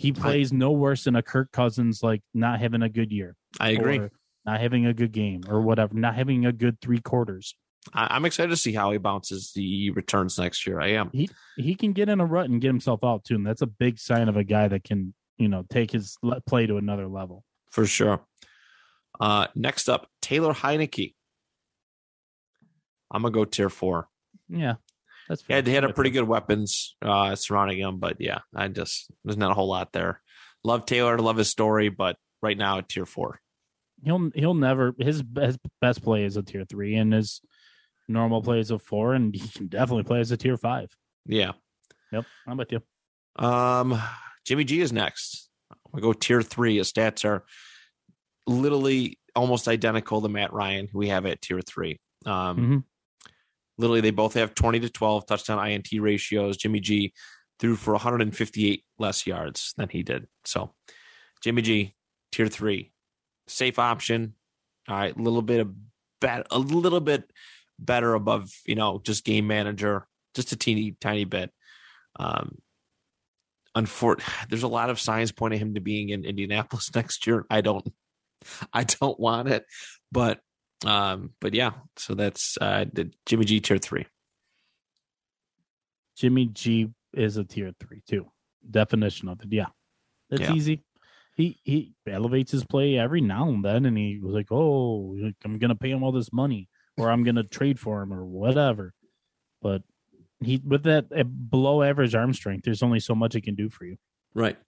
He 0.00 0.12
plays 0.12 0.50
no 0.50 0.70
worse 0.70 1.04
than 1.04 1.14
a 1.14 1.22
Kirk 1.22 1.52
Cousins, 1.52 2.02
like 2.02 2.22
not 2.32 2.58
having 2.58 2.80
a 2.80 2.88
good 2.88 3.12
year. 3.12 3.36
I 3.60 3.70
agree. 3.70 4.00
Not 4.46 4.58
having 4.58 4.86
a 4.86 4.94
good 4.94 5.12
game 5.12 5.42
or 5.46 5.60
whatever, 5.60 5.94
not 5.94 6.14
having 6.14 6.46
a 6.46 6.52
good 6.52 6.80
three 6.80 7.00
quarters. 7.00 7.54
I, 7.92 8.06
I'm 8.16 8.24
excited 8.24 8.48
to 8.48 8.56
see 8.56 8.72
how 8.72 8.92
he 8.92 8.96
bounces 8.98 9.52
the 9.54 9.90
returns 9.90 10.38
next 10.38 10.66
year. 10.66 10.80
I 10.80 10.92
am. 10.92 11.10
he 11.12 11.28
he 11.58 11.74
can 11.74 11.92
get 11.92 12.08
in 12.08 12.18
a 12.18 12.24
rut 12.24 12.48
and 12.48 12.62
get 12.62 12.68
himself 12.68 13.04
out 13.04 13.24
too, 13.24 13.34
and 13.34 13.46
that's 13.46 13.60
a 13.60 13.66
big 13.66 13.98
sign 13.98 14.30
of 14.30 14.38
a 14.38 14.44
guy 14.44 14.68
that 14.68 14.84
can, 14.84 15.12
you 15.36 15.48
know, 15.48 15.66
take 15.68 15.90
his 15.90 16.16
play 16.46 16.66
to 16.66 16.78
another 16.78 17.06
level. 17.06 17.44
for 17.70 17.84
sure. 17.86 18.20
Uh, 19.20 19.48
next 19.54 19.90
up, 19.90 20.08
Taylor 20.22 20.54
Heinicke. 20.54 21.12
I'm 23.10 23.20
gonna 23.20 23.32
go 23.32 23.44
tier 23.44 23.68
four. 23.68 24.08
Yeah, 24.48 24.76
that's 25.30 25.44
had, 25.48 25.66
he 25.66 25.72
had 25.72 25.84
a 25.84 25.92
pretty 25.92 26.10
good 26.10 26.26
weapons 26.28 26.96
uh, 27.00 27.34
surrounding 27.36 27.78
him, 27.78 27.98
but 27.98 28.16
yeah, 28.20 28.40
I 28.54 28.68
just 28.68 29.10
there's 29.24 29.36
not 29.36 29.50
a 29.52 29.54
whole 29.54 29.68
lot 29.68 29.92
there. 29.92 30.20
Love 30.64 30.84
Taylor, 30.84 31.18
love 31.18 31.36
his 31.36 31.48
story, 31.48 31.88
but 31.88 32.16
right 32.42 32.58
now 32.58 32.80
tier 32.80 33.06
four. 33.06 33.40
He'll 34.04 34.30
he'll 34.34 34.54
never 34.54 34.94
his 34.98 35.22
his 35.38 35.58
best 35.80 36.02
play 36.02 36.24
is 36.24 36.36
a 36.36 36.42
tier 36.42 36.64
three, 36.64 36.96
and 36.96 37.12
his 37.12 37.40
normal 38.08 38.42
play 38.42 38.58
is 38.60 38.70
a 38.70 38.78
four, 38.78 39.14
and 39.14 39.34
he 39.34 39.48
can 39.48 39.68
definitely 39.68 40.02
play 40.04 40.20
as 40.20 40.30
a 40.32 40.36
tier 40.36 40.56
five. 40.56 40.94
Yeah. 41.26 41.52
Yep, 42.12 42.24
I'm 42.48 42.56
with 42.56 42.72
you. 42.72 42.82
Um, 43.36 44.00
Jimmy 44.44 44.64
G 44.64 44.80
is 44.80 44.92
next. 44.92 45.48
We 45.92 46.00
go 46.00 46.12
tier 46.12 46.42
three. 46.42 46.78
His 46.78 46.92
stats 46.92 47.24
are 47.24 47.44
literally 48.46 49.18
almost 49.36 49.68
identical 49.68 50.20
to 50.22 50.28
Matt 50.28 50.52
Ryan, 50.52 50.88
who 50.90 50.98
we 50.98 51.08
have 51.08 51.24
at 51.26 51.40
tier 51.40 51.60
three. 51.60 52.00
Um, 52.26 52.58
Mhm. 52.58 52.84
Literally 53.80 54.00
they 54.00 54.10
both 54.10 54.34
have 54.34 54.54
20 54.54 54.80
to 54.80 54.90
12 54.90 55.26
touchdown 55.26 55.66
INT 55.66 55.88
ratios. 55.98 56.56
Jimmy 56.56 56.80
G 56.80 57.12
threw 57.58 57.76
for 57.76 57.92
158 57.92 58.84
less 58.98 59.26
yards 59.26 59.74
than 59.76 59.88
he 59.88 60.02
did. 60.02 60.26
So 60.44 60.74
Jimmy 61.42 61.62
G, 61.62 61.94
tier 62.30 62.46
three, 62.46 62.92
safe 63.48 63.78
option. 63.78 64.34
All 64.88 64.96
right, 64.96 65.16
a 65.16 65.22
little 65.22 65.42
bit 65.42 65.60
of 65.60 65.72
bet, 66.20 66.46
a 66.50 66.58
little 66.58 67.00
bit 67.00 67.30
better 67.78 68.14
above, 68.14 68.50
you 68.66 68.74
know, 68.74 69.00
just 69.02 69.24
game 69.24 69.46
manager, 69.46 70.06
just 70.34 70.52
a 70.52 70.56
teeny 70.56 70.96
tiny 71.00 71.24
bit. 71.24 71.50
Um, 72.16 72.58
unfor- 73.76 74.20
there's 74.48 74.62
a 74.62 74.68
lot 74.68 74.90
of 74.90 75.00
signs 75.00 75.32
pointing 75.32 75.60
him 75.60 75.74
to 75.74 75.80
being 75.80 76.10
in 76.10 76.24
Indianapolis 76.24 76.90
next 76.94 77.26
year. 77.26 77.46
I 77.50 77.62
don't, 77.62 77.86
I 78.72 78.84
don't 78.84 79.18
want 79.18 79.48
it, 79.48 79.64
but 80.12 80.40
um, 80.86 81.32
but 81.40 81.54
yeah, 81.54 81.72
so 81.96 82.14
that's 82.14 82.56
uh 82.60 82.84
the 82.92 83.10
Jimmy 83.26 83.44
G 83.44 83.60
tier 83.60 83.78
three. 83.78 84.06
Jimmy 86.16 86.46
G 86.46 86.88
is 87.14 87.36
a 87.36 87.44
tier 87.44 87.72
three 87.80 88.02
too. 88.06 88.26
Definition 88.68 89.28
of 89.28 89.40
it, 89.42 89.48
yeah, 89.52 89.66
that's 90.28 90.42
Yeah. 90.42 90.52
easy. 90.52 90.84
He 91.36 91.58
he 91.64 91.94
elevates 92.06 92.52
his 92.52 92.64
play 92.64 92.98
every 92.98 93.20
now 93.22 93.48
and 93.48 93.64
then, 93.64 93.86
and 93.86 93.96
he 93.96 94.18
was 94.18 94.34
like, 94.34 94.48
"Oh, 94.50 95.16
I'm 95.44 95.58
gonna 95.58 95.74
pay 95.74 95.90
him 95.90 96.02
all 96.02 96.12
this 96.12 96.32
money, 96.32 96.68
or 96.98 97.10
I'm 97.10 97.24
gonna 97.24 97.44
trade 97.44 97.78
for 97.80 98.02
him, 98.02 98.12
or 98.12 98.26
whatever." 98.26 98.92
But 99.62 99.82
he 100.42 100.58
with 100.58 100.82
that 100.82 101.06
uh, 101.16 101.22
below 101.22 101.82
average 101.82 102.14
arm 102.14 102.34
strength, 102.34 102.64
there's 102.64 102.82
only 102.82 103.00
so 103.00 103.14
much 103.14 103.32
he 103.34 103.40
can 103.40 103.54
do 103.54 103.70
for 103.70 103.84
you. 103.86 103.96
Right. 104.34 104.58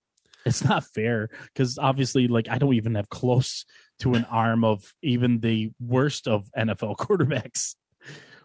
It's 0.44 0.64
not 0.64 0.84
fair 0.84 1.28
because 1.52 1.78
obviously 1.78 2.28
like 2.28 2.48
i 2.48 2.58
don't 2.58 2.74
even 2.74 2.94
have 2.94 3.08
close 3.08 3.64
to 3.98 4.14
an 4.14 4.24
arm 4.30 4.64
of 4.64 4.92
even 5.02 5.40
the 5.40 5.70
worst 5.80 6.28
of 6.28 6.48
nfl 6.58 6.96
quarterbacks 6.98 7.74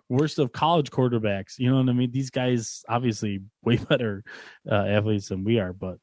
worst 0.09 0.39
of 0.39 0.51
college 0.51 0.89
quarterbacks 0.89 1.57
you 1.57 1.69
know 1.69 1.77
what 1.77 1.89
i 1.89 1.93
mean 1.93 2.11
these 2.11 2.29
guys 2.29 2.83
obviously 2.87 3.41
way 3.63 3.75
better 3.89 4.23
uh, 4.69 4.75
athletes 4.75 5.29
than 5.29 5.43
we 5.43 5.59
are 5.59 5.73
but 5.73 5.97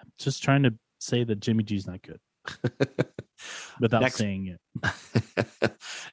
i'm 0.00 0.12
just 0.18 0.42
trying 0.42 0.62
to 0.62 0.74
say 0.98 1.24
that 1.24 1.40
jimmy 1.40 1.64
g's 1.64 1.86
not 1.86 2.02
good 2.02 2.20
without 3.80 4.02
Next. 4.02 4.16
saying 4.16 4.46
it 4.46 4.60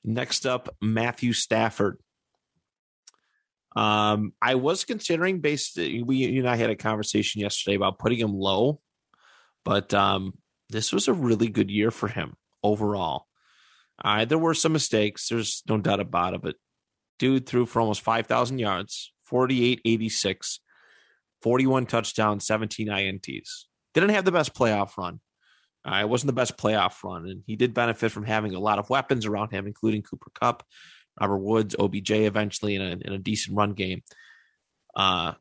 Next 0.04 0.46
up, 0.46 0.76
Matthew 0.82 1.34
Stafford. 1.34 2.00
Um, 3.78 4.34
I 4.42 4.56
was 4.56 4.86
considering 4.86 5.40
based 5.40 5.78
we 5.78 6.16
you 6.16 6.40
and 6.40 6.50
I 6.50 6.56
had 6.56 6.72
a 6.72 6.76
conversation 6.76 7.42
yesterday 7.42 7.76
about 7.76 8.00
putting 8.00 8.18
him 8.18 8.34
low, 8.34 8.82
but 9.64 9.94
um 9.94 10.34
this 10.70 10.92
was 10.92 11.08
a 11.08 11.14
really 11.14 11.48
good 11.48 11.70
year 11.70 11.92
for 11.92 12.08
him 12.08 12.36
overall. 12.64 13.28
Uh, 14.04 14.26
there 14.26 14.40
were 14.40 14.56
some 14.56 14.74
mistakes, 14.74 15.30
there's 15.30 15.62
no 15.70 15.78
doubt 15.78 16.00
about 16.00 16.34
it, 16.34 16.42
but 16.42 16.56
dude 17.20 17.46
threw 17.46 17.68
for 17.68 17.80
almost 17.80 18.02
5,000 18.02 18.58
yards, 18.58 19.14
48 19.26 19.82
86, 19.86 20.60
41 21.44 21.86
touchdowns, 21.86 22.48
17 22.48 22.88
INTs. 22.88 23.66
Didn't 23.94 24.10
have 24.10 24.26
the 24.26 24.32
best 24.32 24.56
playoff 24.56 24.98
run. 24.98 25.20
Uh, 25.86 26.00
it 26.02 26.10
wasn't 26.10 26.28
the 26.28 26.34
best 26.34 26.58
playoff 26.58 27.04
run, 27.04 27.28
and 27.28 27.44
he 27.46 27.56
did 27.56 27.76
benefit 27.76 28.12
from 28.12 28.26
having 28.26 28.56
a 28.56 28.60
lot 28.60 28.80
of 28.80 28.90
weapons 28.90 29.28
around 29.28 29.52
him, 29.52 29.68
including 29.68 30.02
Cooper 30.02 30.32
Kupp, 30.34 30.64
Robert 31.20 31.38
Woods, 31.38 31.76
OBJ 31.78 32.12
eventually 32.12 32.76
in 32.76 32.82
a, 32.82 32.92
in 32.92 33.14
a 33.14 33.18
decent 33.18 33.58
run 33.58 33.74
game. 33.74 34.04
Uh, 34.96 35.34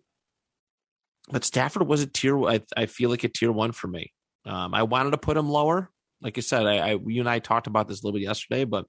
but 1.29 1.45
Stafford 1.45 1.87
was 1.87 2.03
a 2.03 2.07
tier. 2.07 2.41
I, 2.47 2.61
I 2.77 2.87
feel 2.87 3.11
like 3.11 3.25
a 3.25 3.29
tier 3.29 3.53
one 3.53 3.73
for 3.73 3.89
me. 3.89 4.13
Um, 4.45 4.75
I 4.75 4.85
wanted 4.85 5.11
to 5.11 5.19
put 5.19 5.37
him 5.37 5.49
lower. 5.49 5.91
Like 6.23 6.39
I 6.39 6.41
said, 6.41 6.67
I, 6.67 6.93
I 6.93 6.99
you 7.05 7.21
and 7.21 7.29
I 7.29 7.41
talked 7.41 7.67
about 7.67 7.89
this 7.89 8.03
a 8.03 8.07
little 8.07 8.19
bit 8.19 8.25
yesterday, 8.25 8.65
but 8.65 8.87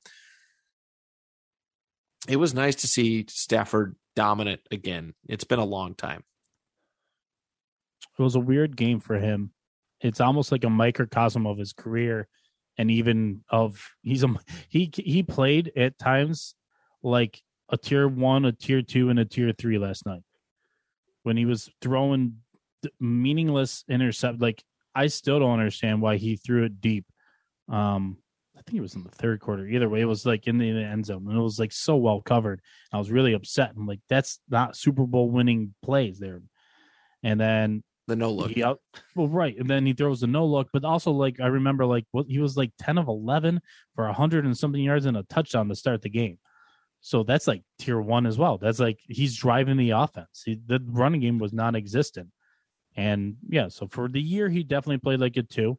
it 2.27 2.37
was 2.37 2.53
nice 2.53 2.75
to 2.75 2.87
see 2.87 3.25
Stafford 3.29 3.95
dominant 4.15 4.61
again. 4.71 5.13
It's 5.27 5.43
been 5.43 5.59
a 5.59 5.65
long 5.65 5.95
time. 5.95 6.23
it 8.17 8.23
was 8.23 8.35
a 8.35 8.39
weird 8.39 8.75
game 8.75 8.99
for 8.99 9.15
him. 9.15 9.51
It's 9.99 10.21
almost 10.21 10.51
like 10.51 10.63
a 10.63 10.69
microcosm 10.69 11.47
of 11.47 11.57
his 11.57 11.73
career, 11.73 12.27
and 12.77 12.91
even 12.91 13.43
of 13.49 13.83
he's 14.03 14.23
a 14.23 14.35
he 14.69 14.91
he 14.93 15.23
played 15.23 15.71
at 15.75 15.97
times 15.97 16.53
like 17.07 17.41
a 17.69 17.77
tier 17.77 18.07
one, 18.07 18.45
a 18.45 18.51
tier 18.51 18.81
two, 18.81 19.09
and 19.09 19.19
a 19.19 19.25
tier 19.25 19.51
three 19.51 19.77
last 19.77 20.05
night 20.05 20.21
when 21.23 21.37
he 21.37 21.45
was 21.45 21.69
throwing 21.81 22.37
meaningless 22.99 23.83
intercept. 23.89 24.39
Like 24.39 24.63
I 24.95 25.07
still 25.07 25.39
don't 25.39 25.59
understand 25.59 26.01
why 26.01 26.17
he 26.17 26.35
threw 26.37 26.63
it 26.63 26.79
deep. 26.81 27.05
Um, 27.69 28.17
I 28.57 28.61
think 28.61 28.77
it 28.77 28.81
was 28.81 28.95
in 28.95 29.03
the 29.03 29.09
third 29.11 29.39
quarter. 29.39 29.67
Either 29.67 29.89
way, 29.89 30.01
it 30.01 30.05
was 30.05 30.25
like 30.25 30.47
in 30.47 30.57
the, 30.57 30.69
end 30.69 31.05
zone, 31.05 31.25
and 31.27 31.37
it 31.37 31.41
was 31.41 31.59
like 31.59 31.71
so 31.71 31.95
well 31.95 32.21
covered. 32.21 32.61
I 32.91 32.97
was 32.97 33.11
really 33.11 33.33
upset. 33.33 33.71
I'm 33.75 33.85
like, 33.85 33.99
that's 34.09 34.39
not 34.49 34.75
Super 34.75 35.05
Bowl 35.05 35.29
winning 35.29 35.75
plays 35.83 36.17
there. 36.17 36.41
And 37.23 37.39
then 37.39 37.83
The 38.07 38.15
no 38.15 38.31
look. 38.31 38.57
out, 38.57 38.79
well, 39.15 39.27
right, 39.27 39.55
and 39.57 39.69
then 39.69 39.85
he 39.85 39.93
throws 39.93 40.23
a 40.23 40.27
no 40.27 40.45
look, 40.45 40.69
but 40.73 40.85
also 40.85 41.11
like 41.11 41.39
I 41.39 41.47
remember, 41.47 41.85
like 41.85 42.05
what 42.11 42.25
he 42.27 42.39
was 42.39 42.57
like 42.57 42.71
ten 42.79 42.97
of 42.97 43.07
eleven 43.07 43.61
for 43.95 44.07
a 44.07 44.13
hundred 44.13 44.45
and 44.45 44.57
something 44.57 44.81
yards 44.81 45.05
and 45.05 45.17
a 45.17 45.23
touchdown 45.23 45.67
to 45.69 45.75
start 45.75 46.01
the 46.01 46.09
game. 46.09 46.39
So 47.01 47.23
that's 47.23 47.47
like 47.47 47.63
tier 47.79 47.99
one 48.01 48.25
as 48.25 48.37
well. 48.37 48.57
That's 48.57 48.79
like 48.79 48.99
he's 49.07 49.37
driving 49.37 49.77
the 49.77 49.91
offense. 49.91 50.43
He, 50.45 50.59
the 50.65 50.81
running 50.85 51.21
game 51.21 51.39
was 51.39 51.53
non-existent, 51.53 52.29
and 52.95 53.37
yeah, 53.47 53.67
so 53.69 53.87
for 53.87 54.09
the 54.09 54.21
year 54.21 54.49
he 54.49 54.63
definitely 54.63 54.97
played 54.97 55.19
like 55.19 55.37
a 55.37 55.43
two. 55.43 55.77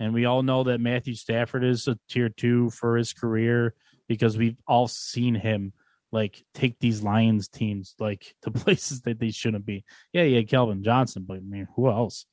And 0.00 0.14
we 0.14 0.26
all 0.26 0.42
know 0.42 0.64
that 0.64 0.80
Matthew 0.80 1.14
Stafford 1.14 1.64
is 1.64 1.88
a 1.88 1.98
tier 2.08 2.28
two 2.28 2.70
for 2.70 2.96
his 2.96 3.12
career 3.12 3.74
because 4.06 4.38
we've 4.38 4.56
all 4.66 4.86
seen 4.86 5.34
him 5.34 5.72
like 6.12 6.42
take 6.54 6.78
these 6.78 7.02
Lions 7.02 7.48
teams 7.48 7.94
like 7.98 8.34
to 8.42 8.50
places 8.50 9.02
that 9.02 9.18
they 9.18 9.30
shouldn't 9.30 9.66
be. 9.66 9.84
Yeah, 10.12 10.24
yeah, 10.24 10.42
Calvin 10.42 10.82
Johnson, 10.82 11.24
but 11.26 11.38
I 11.38 11.40
mean, 11.40 11.68
who 11.76 11.88
else? 11.88 12.26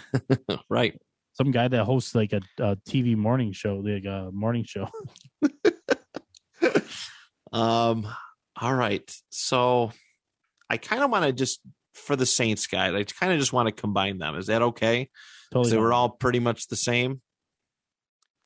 right. 0.68 1.00
Some 1.34 1.50
guy 1.50 1.68
that 1.68 1.84
hosts 1.84 2.14
like 2.14 2.32
a, 2.32 2.42
a 2.58 2.76
TV 2.76 3.16
morning 3.16 3.52
show, 3.52 3.76
like 3.76 4.04
a 4.04 4.30
morning 4.32 4.64
show. 4.64 4.88
Um, 7.52 8.06
all 8.60 8.74
right. 8.74 9.10
So 9.30 9.92
I 10.70 10.76
kind 10.76 11.02
of 11.02 11.10
want 11.10 11.24
to 11.24 11.32
just 11.32 11.60
for 11.94 12.16
the 12.16 12.26
Saints 12.26 12.66
guy, 12.66 12.96
I 12.96 13.04
kind 13.04 13.32
of 13.32 13.38
just 13.38 13.52
want 13.52 13.66
to 13.68 13.72
combine 13.72 14.18
them. 14.18 14.36
Is 14.36 14.46
that 14.46 14.62
okay? 14.62 15.10
Totally. 15.52 15.70
they 15.70 15.78
were 15.78 15.92
all 15.92 16.08
pretty 16.08 16.40
much 16.40 16.68
the 16.68 16.76
same. 16.76 17.20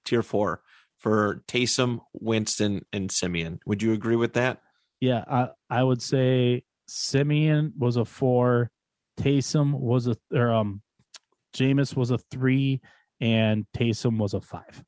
tier 0.05 0.23
four 0.23 0.63
for 0.99 1.43
Taysom, 1.47 2.01
Winston, 2.15 2.85
and 2.93 3.11
Siemian. 3.11 3.61
Would 3.67 3.83
you 3.83 3.93
agree 3.93 4.17
with 4.17 4.35
that? 4.35 4.61
Yeah, 5.01 5.25
I 5.29 5.49
I 5.71 5.83
would 5.83 6.03
say 6.03 6.65
Siemian 6.89 7.73
was 7.79 7.97
a 7.97 8.05
four, 8.05 8.71
Taysom 9.21 9.73
was 9.73 10.09
a 10.09 10.17
or 10.33 10.53
um, 10.53 10.83
Jameis 11.55 11.95
was 11.95 12.11
a 12.11 12.19
three, 12.19 12.81
and 13.21 13.67
Taysom 13.77 14.19
was 14.19 14.35
a 14.35 14.41
five. 14.41 14.83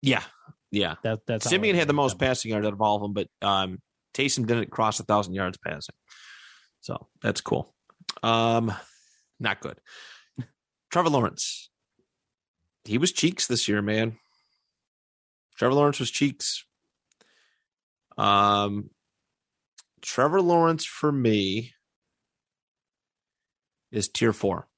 Yeah, 0.00 0.22
yeah. 0.70 0.94
That 1.02 1.20
that's 1.26 1.48
Siemian 1.48 1.76
had 1.76 1.88
the 1.88 1.94
most 1.94 2.18
passing 2.18 2.50
yards 2.50 2.66
out 2.66 2.72
of 2.72 2.80
all 2.80 2.96
of 2.96 3.02
them, 3.02 3.12
but 3.12 3.28
um, 3.46 3.78
Taysom 4.14 4.46
didn't 4.46 4.70
cross 4.70 5.00
a 5.00 5.04
thousand 5.04 5.34
yards 5.34 5.58
passing. 5.58 5.94
So 6.80 7.08
that's 7.22 7.40
cool. 7.40 7.74
Um, 8.22 8.72
not 9.40 9.60
good. 9.60 9.78
Trevor 10.90 11.10
Lawrence. 11.10 11.70
He 12.84 12.98
was 12.98 13.12
cheeks 13.12 13.46
this 13.46 13.68
year, 13.68 13.82
man. 13.82 14.16
Trevor 15.56 15.74
Lawrence 15.74 16.00
was 16.00 16.10
cheeks. 16.10 16.64
Um, 18.16 18.90
Trevor 20.00 20.40
Lawrence 20.40 20.84
for 20.84 21.12
me 21.12 21.74
is 23.92 24.08
tier 24.08 24.32
four. 24.32 24.68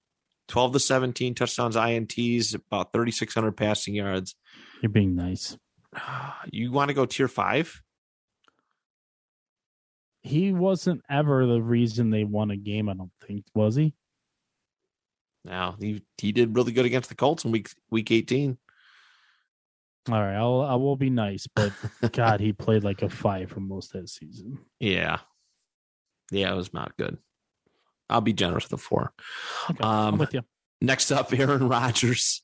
12 0.49 0.72
to 0.72 0.80
17 0.80 1.34
touchdowns, 1.36 1.76
INTs, 1.76 2.57
about 2.57 2.93
3,600 2.93 3.57
passing 3.57 3.95
yards. 3.95 4.34
You're 4.82 4.91
being 4.91 5.14
nice. 5.14 5.57
You 6.53 6.72
want 6.72 6.88
to 6.88 6.95
go 6.95 7.05
tier 7.07 7.28
five? 7.28 7.82
He 10.22 10.53
wasn't 10.53 11.03
ever 11.09 11.47
the 11.47 11.62
reason 11.62 12.11
they 12.11 12.24
won 12.24 12.51
a 12.51 12.57
game. 12.57 12.88
I 12.88 12.95
don't 12.95 13.12
think 13.26 13.45
was 13.55 13.76
he. 13.76 13.95
Now 15.45 15.76
he 15.80 16.03
he 16.18 16.32
did 16.32 16.55
really 16.55 16.72
good 16.72 16.84
against 16.84 17.09
the 17.09 17.14
Colts 17.14 17.45
in 17.45 17.51
week 17.53 17.70
week 17.91 18.11
18. 18.11 18.59
All 20.11 20.14
right, 20.20 20.34
I'll 20.34 20.61
I 20.62 20.74
will 20.74 20.97
be 20.97 21.11
nice, 21.11 21.47
but 21.55 21.72
God, 22.12 22.41
he 22.41 22.53
played 22.53 22.84
like 22.84 23.03
a 23.03 23.09
five 23.09 23.51
for 23.51 23.61
most 23.61 23.95
of 23.95 24.03
that 24.03 24.09
season. 24.09 24.59
Yeah. 24.78 25.18
Yeah, 26.30 26.53
it 26.53 26.57
was 26.57 26.72
not 26.74 26.97
good. 26.97 27.18
I'll 28.09 28.20
be 28.20 28.32
generous 28.32 28.64
with 28.64 28.74
a 28.74 28.82
four. 28.82 29.12
Okay, 29.70 29.80
Um, 29.82 30.14
I'm 30.14 30.18
with 30.18 30.34
you. 30.34 30.43
Next 30.80 31.11
up, 31.11 31.32
Aaron 31.38 31.68
Rodgers. 31.68 32.43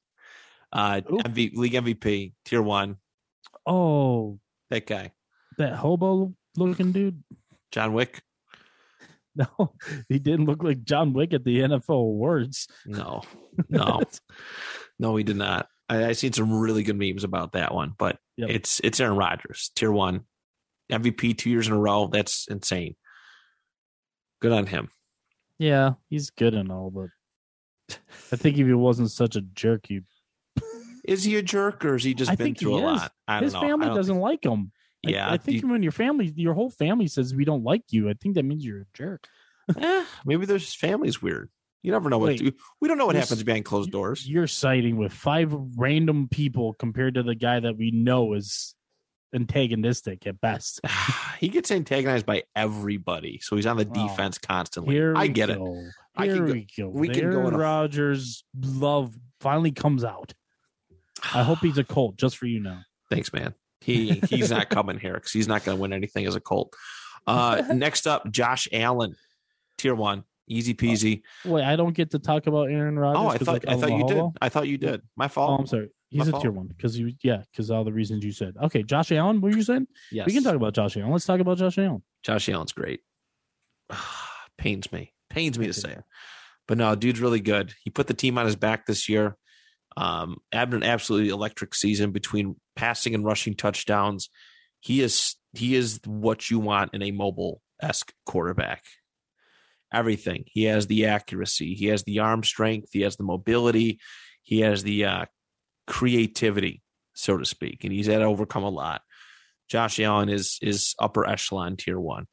Uh 0.73 1.01
MV, 1.09 1.55
league 1.57 1.73
MVP, 1.75 2.33
tier 2.45 2.63
one. 2.63 2.97
Oh, 3.67 4.39
That 4.71 4.87
guy. 4.87 5.13
that 5.59 5.75
hobo 5.75 6.35
looking 6.57 6.93
dude. 6.93 7.23
John 7.73 7.93
Wick. 7.93 8.23
No, 9.39 9.75
he 10.09 10.19
didn't 10.19 10.47
look 10.47 10.63
like 10.63 10.83
John 10.85 11.13
Wick 11.13 11.35
at 11.35 11.45
the 11.45 11.59
NFL 11.59 11.91
awards. 12.01 12.69
No. 12.87 13.23
No. 13.69 14.01
no, 14.99 15.15
he 15.17 15.25
did 15.25 15.37
not. 15.37 15.69
I, 15.91 16.07
I 16.07 16.13
seen 16.13 16.33
some 16.33 16.59
really 16.59 16.83
good 16.83 16.97
memes 16.99 17.23
about 17.23 17.53
that 17.53 17.75
one, 17.75 17.93
but 17.99 18.19
Yep. 18.39 18.49
it's 18.51 18.81
it's 18.85 18.99
Aaron 19.01 19.17
Rodgers, 19.19 19.71
tier 19.77 19.93
one. 19.93 20.23
MVP 20.91 21.37
two 21.37 21.51
years 21.51 21.67
in 21.69 21.75
a 21.75 21.79
row. 21.79 22.07
That's 22.07 22.47
insane. 22.49 22.97
Good 24.41 24.53
on 24.53 24.67
him. 24.67 24.89
Yeah, 25.59 25.93
he's 26.09 26.31
good 26.31 26.55
and 26.55 26.71
all, 26.73 26.91
but 26.91 27.09
I 28.33 28.37
think 28.37 28.57
if 28.59 28.67
he 28.67 28.73
wasn't 28.75 29.11
such 29.11 29.37
a 29.37 29.41
jerk, 29.43 29.87
he 29.89 30.01
Is 31.07 31.25
he 31.25 31.37
a 31.37 31.43
jerk 31.43 31.85
or 31.85 31.95
is 31.95 32.05
he 32.05 32.15
just 32.15 32.31
I 32.31 32.35
been 32.35 32.55
through 32.55 32.77
a 32.77 32.81
lot? 32.81 33.13
I 33.29 33.35
don't 33.37 33.45
his 33.45 33.55
family 33.55 33.87
doesn't 33.89 34.15
think- 34.17 34.23
like 34.23 34.45
him. 34.45 34.73
I- 35.07 35.11
Yeah, 35.11 35.31
I, 35.31 35.37
think 35.37 35.63
you- 35.63 35.69
when 35.69 35.83
your 35.83 35.93
family, 35.93 36.33
your 36.37 36.55
whole 36.55 36.71
family 36.71 37.07
says 37.07 37.35
we 37.35 37.45
don't 37.45 37.63
like 37.63 37.85
you, 37.91 38.11
I 38.11 38.15
think 38.15 38.35
that 38.35 38.45
means 38.45 38.65
you're 38.65 38.83
a 38.83 38.87
jerk. 38.95 39.29
Eh, 39.77 40.05
maybe 40.25 40.47
their 40.47 40.61
family's 40.61 41.21
weird. 41.21 41.51
You 41.83 41.93
never 41.93 42.09
know 42.09 42.19
what 42.19 42.29
Wait. 42.29 42.39
to, 42.39 42.53
we 42.81 42.89
don't 42.89 42.99
know 42.99 43.07
what 43.07 43.17
happens 43.17 43.43
behind 43.43 43.65
closed 43.65 43.91
doors. 43.91 44.29
You're 44.29 44.47
siding 44.49 44.97
with 44.97 45.13
five 45.13 45.53
random 45.77 46.29
people 46.29 46.75
compared 46.75 47.15
to 47.15 47.23
the 47.23 47.35
guy 47.35 47.61
that 47.61 47.77
we 47.77 47.91
know 47.93 48.35
is 48.35 48.75
antagonistic 49.35 50.27
at 50.27 50.41
best. 50.41 50.81
he 51.41 51.49
gets 51.49 51.71
antagonized 51.71 52.27
by 52.27 52.45
everybody, 52.55 53.39
so 53.43 53.57
he's 53.57 53.67
on 53.67 53.77
the 53.77 53.85
defense 53.85 54.39
constantly. 54.39 54.95
Here 54.95 55.15
I 55.17 55.27
get 55.29 55.51
it. 55.51 55.59
go. 55.59 55.89
I 56.17 56.27
can 56.29 56.47
go- 56.47 56.53
we 56.53 56.67
go. 56.77 56.89
we 56.89 57.09
can 57.09 57.31
go 57.31 57.47
in 57.47 57.55
love 58.63 59.15
finally 59.41 59.73
comes 59.73 60.05
out. 60.05 60.33
I 61.35 61.43
hope 61.43 61.59
he's 61.61 61.79
a 61.79 61.85
Colt, 61.85 62.17
just 62.17 62.37
for 62.37 62.47
you 62.47 62.61
now. 62.61 62.81
Thanks, 63.11 63.33
man. 63.33 63.55
He 63.81 64.21
he's 64.29 64.51
not 64.51 64.69
coming 64.71 64.99
here 64.99 65.15
because 65.15 65.33
he's 65.33 65.49
not 65.49 65.65
going 65.65 65.77
to 65.77 65.81
win 65.81 65.93
anything 65.93 66.27
as 66.27 66.35
a 66.35 66.41
Colt. 66.41 66.75
Uh, 67.27 67.63
next 67.75 68.07
up, 68.07 68.31
Josh 68.31 68.69
Allen, 68.73 69.17
tier 69.79 69.95
one, 69.95 70.25
easy 70.49 70.75
peasy. 70.75 71.23
Wait, 71.45 71.65
I 71.65 71.77
don't 71.77 71.95
get 71.95 72.11
to 72.13 72.19
talk 72.19 72.47
about 72.47 72.71
Aaron 72.71 72.99
Rodgers. 72.99 73.21
oh, 73.23 73.29
I 73.29 73.39
thought 73.39 73.53
like, 73.53 73.69
I 73.69 73.77
thought 73.77 73.93
you 73.93 74.07
did. 74.07 74.25
I 74.41 74.49
thought 74.49 74.69
you 74.69 74.79
did. 74.79 75.03
My 75.17 75.27
Oh, 75.27 75.29
fault. 75.29 75.61
I'm 75.61 75.67
sorry. 75.67 75.89
He's 76.11 76.21
My 76.21 76.27
a 76.27 76.31
fault. 76.31 76.43
tier 76.43 76.53
one 76.53 76.67
because 76.69 76.97
you, 76.99 77.13
yeah, 77.23 77.43
because 77.51 77.71
all 77.71 77.83
the 77.85 77.93
reasons 77.93 78.25
you 78.25 78.31
said. 78.33 78.55
Okay, 78.63 78.83
Josh 78.85 79.11
Allen. 79.13 79.41
What 79.41 79.51
were 79.51 79.57
you 79.57 79.65
saying? 79.65 79.89
yes, 80.13 80.27
We 80.27 80.33
can 80.33 80.45
talk 80.45 80.55
about 80.55 80.73
Josh 80.75 80.97
Allen. 80.97 81.11
Let's 81.11 81.25
talk 81.27 81.41
about 81.41 81.59
Josh 81.59 81.79
Allen. 81.79 82.03
Josh 82.23 82.49
Allen's 82.49 82.73
great. 82.73 83.01
Pains 84.59 84.91
me. 84.93 85.13
Pains 85.31 85.59
me 85.59 85.67
to 85.67 85.73
say 85.73 85.93
it. 85.93 86.05
But 86.69 86.79
no, 86.79 86.95
dude's 86.95 87.21
really 87.21 87.41
good. 87.41 87.73
He 87.83 87.91
put 87.91 88.07
the 88.07 88.15
team 88.15 88.39
on 88.39 88.47
his 88.47 88.57
back 88.57 88.87
this 88.87 89.09
year. 89.09 89.37
Um, 89.97 90.39
had 90.53 90.75
an 90.75 90.83
absolutely 90.83 91.31
electric 91.31 91.75
season 91.75 92.11
between 92.11 92.57
passing 92.75 93.15
and 93.15 93.25
rushing 93.25 93.55
touchdowns. 93.55 94.29
He 94.81 95.01
is 95.01 95.37
he 95.55 95.75
is 95.75 96.01
what 96.05 96.51
you 96.51 96.59
want 96.59 96.93
in 96.95 97.03
a 97.03 97.11
mobile 97.11 97.63
esque 97.81 98.13
quarterback. 98.27 98.85
Everything. 99.93 100.45
He 100.47 100.65
has 100.65 100.87
the 100.87 101.07
accuracy. 101.07 101.75
He 101.75 101.87
has 101.87 102.03
the 102.03 102.19
arm 102.19 102.43
strength. 102.43 102.91
He 102.93 103.03
has 103.03 103.17
the 103.17 103.25
mobility. 103.25 104.01
He 104.43 104.61
has 104.61 104.83
the 104.83 105.07
uh, 105.07 105.25
creativity, 105.87 106.83
so 107.15 107.39
to 107.39 107.45
speak, 107.45 107.85
and 107.85 107.93
he's 107.93 108.07
had 108.07 108.19
to 108.19 108.25
overcome 108.25 108.65
a 108.65 108.71
lot. 108.71 109.03
Josh 109.69 109.99
Allen 109.99 110.29
is 110.29 110.59
is 110.63 110.95
upper 110.99 111.27
echelon 111.27 111.77
tier 111.77 111.99
one. 111.99 112.27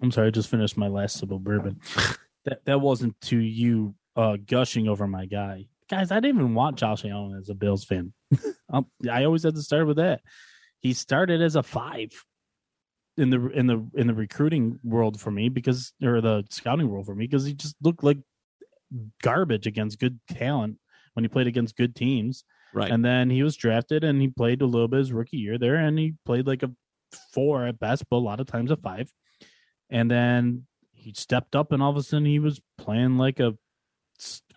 I'm 0.00 0.10
sorry, 0.10 0.28
I 0.28 0.30
just 0.30 0.48
finished 0.48 0.76
my 0.76 0.88
last 0.88 1.18
sip 1.18 1.30
of 1.30 1.44
bourbon. 1.44 1.80
that 2.44 2.64
that 2.64 2.80
wasn't 2.80 3.20
to 3.22 3.38
you 3.38 3.94
uh, 4.16 4.36
gushing 4.44 4.88
over 4.88 5.06
my 5.06 5.26
guy, 5.26 5.66
guys. 5.90 6.10
I 6.10 6.16
didn't 6.16 6.40
even 6.40 6.54
want 6.54 6.76
Josh 6.76 7.04
Allen 7.04 7.38
as 7.38 7.48
a 7.48 7.54
Bills 7.54 7.84
fan. 7.84 8.12
um, 8.72 8.86
I 9.10 9.24
always 9.24 9.42
had 9.42 9.54
to 9.54 9.62
start 9.62 9.86
with 9.86 9.96
that. 9.96 10.20
He 10.80 10.92
started 10.92 11.40
as 11.40 11.56
a 11.56 11.62
five 11.62 12.10
in 13.16 13.30
the 13.30 13.48
in 13.50 13.66
the 13.66 13.86
in 13.94 14.06
the 14.06 14.14
recruiting 14.14 14.78
world 14.82 15.20
for 15.20 15.30
me 15.30 15.48
because 15.48 15.92
or 16.02 16.20
the 16.20 16.44
scouting 16.50 16.88
world 16.88 17.06
for 17.06 17.14
me 17.14 17.26
because 17.26 17.44
he 17.44 17.52
just 17.52 17.76
looked 17.82 18.02
like 18.02 18.18
garbage 19.22 19.66
against 19.66 19.98
good 19.98 20.18
talent 20.30 20.78
when 21.14 21.24
he 21.24 21.28
played 21.28 21.46
against 21.46 21.76
good 21.76 21.94
teams. 21.94 22.44
Right. 22.74 22.90
And 22.90 23.04
then 23.04 23.28
he 23.28 23.42
was 23.42 23.56
drafted 23.56 24.02
and 24.02 24.20
he 24.20 24.28
played 24.28 24.62
a 24.62 24.66
little 24.66 24.88
bit 24.88 24.98
his 24.98 25.12
rookie 25.12 25.36
year 25.36 25.58
there 25.58 25.76
and 25.76 25.98
he 25.98 26.14
played 26.24 26.46
like 26.46 26.62
a 26.62 26.72
four 27.32 27.66
at 27.66 27.78
best, 27.78 28.04
but 28.08 28.16
a 28.16 28.18
lot 28.18 28.40
of 28.40 28.46
times 28.46 28.70
a 28.70 28.76
five. 28.76 29.12
And 29.90 30.10
then 30.10 30.66
he 30.92 31.12
stepped 31.14 31.54
up 31.54 31.72
and 31.72 31.82
all 31.82 31.90
of 31.90 31.96
a 31.96 32.02
sudden 32.02 32.24
he 32.24 32.38
was 32.38 32.60
playing 32.78 33.18
like 33.18 33.40
a 33.40 33.56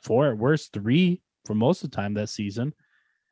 four 0.01 0.27
at 0.27 0.37
worst, 0.37 0.73
three 0.73 1.21
for 1.45 1.53
most 1.53 1.83
of 1.83 1.91
the 1.91 1.95
time 1.95 2.13
that 2.15 2.29
season. 2.29 2.73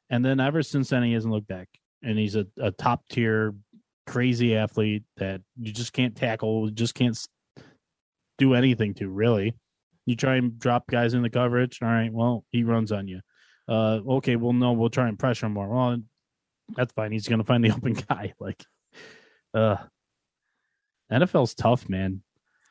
And 0.10 0.24
then 0.24 0.40
ever 0.40 0.62
since 0.62 0.90
then 0.90 1.04
he 1.04 1.14
hasn't 1.14 1.34
looked 1.34 1.48
back. 1.48 1.70
And 2.02 2.18
he's 2.18 2.36
a, 2.36 2.46
a 2.60 2.72
top 2.72 3.08
tier 3.10 3.56
crazy 4.06 4.56
athlete 4.56 5.04
that 5.18 5.42
you 5.58 5.72
just 5.72 5.94
can't 5.94 6.16
tackle, 6.16 6.70
just 6.70 6.96
can't 6.96 7.18
do 8.38 8.54
anything 8.54 8.94
to 8.96 9.08
really. 9.08 9.56
You 10.06 10.16
try 10.16 10.36
and 10.36 10.60
drop 10.60 10.88
guys 10.88 11.14
in 11.14 11.22
the 11.22 11.30
coverage. 11.30 11.80
All 11.82 11.88
right, 11.88 12.12
well, 12.12 12.44
he 12.50 12.64
runs 12.64 12.92
on 12.92 13.08
you. 13.08 13.22
Uh, 13.68 14.00
okay, 14.08 14.36
well, 14.36 14.52
no, 14.52 14.74
we'll 14.74 14.90
try 14.90 15.08
and 15.08 15.18
pressure 15.18 15.46
him 15.46 15.54
more. 15.54 15.70
Well, 15.70 15.98
that's 16.76 16.92
fine. 16.94 17.14
He's 17.14 17.28
gonna 17.28 17.46
find 17.46 17.64
the 17.64 17.72
open 17.76 17.94
guy. 17.94 18.34
Like, 18.40 18.62
uh, 19.54 19.78
NFL's 21.12 21.54
tough, 21.54 21.88
man. 21.88 22.22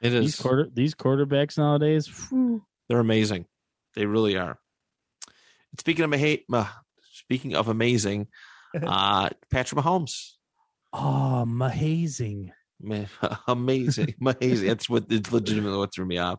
It 0.02 0.10
These 0.10 0.36
quarter 0.36 0.68
these 0.72 0.94
quarterbacks 0.94 1.56
nowadays. 1.56 2.06
phew. 2.06 2.62
They're 2.92 3.00
amazing. 3.00 3.46
They 3.94 4.04
really 4.04 4.36
are. 4.36 4.58
Speaking 5.78 6.04
of 6.04 6.12
hate, 6.12 6.44
speaking 7.14 7.54
of 7.54 7.68
amazing, 7.68 8.26
uh, 8.82 9.30
Patrick 9.50 9.82
Mahomes, 9.82 10.32
Oh, 10.92 11.36
amazing! 11.36 12.52
man, 12.78 13.08
amazing, 13.48 14.14
amazing. 14.20 14.68
That's 14.68 14.90
what 14.90 15.06
it's 15.08 15.32
legitimately 15.32 15.78
what 15.78 15.94
threw 15.94 16.04
me 16.04 16.18
off. 16.18 16.38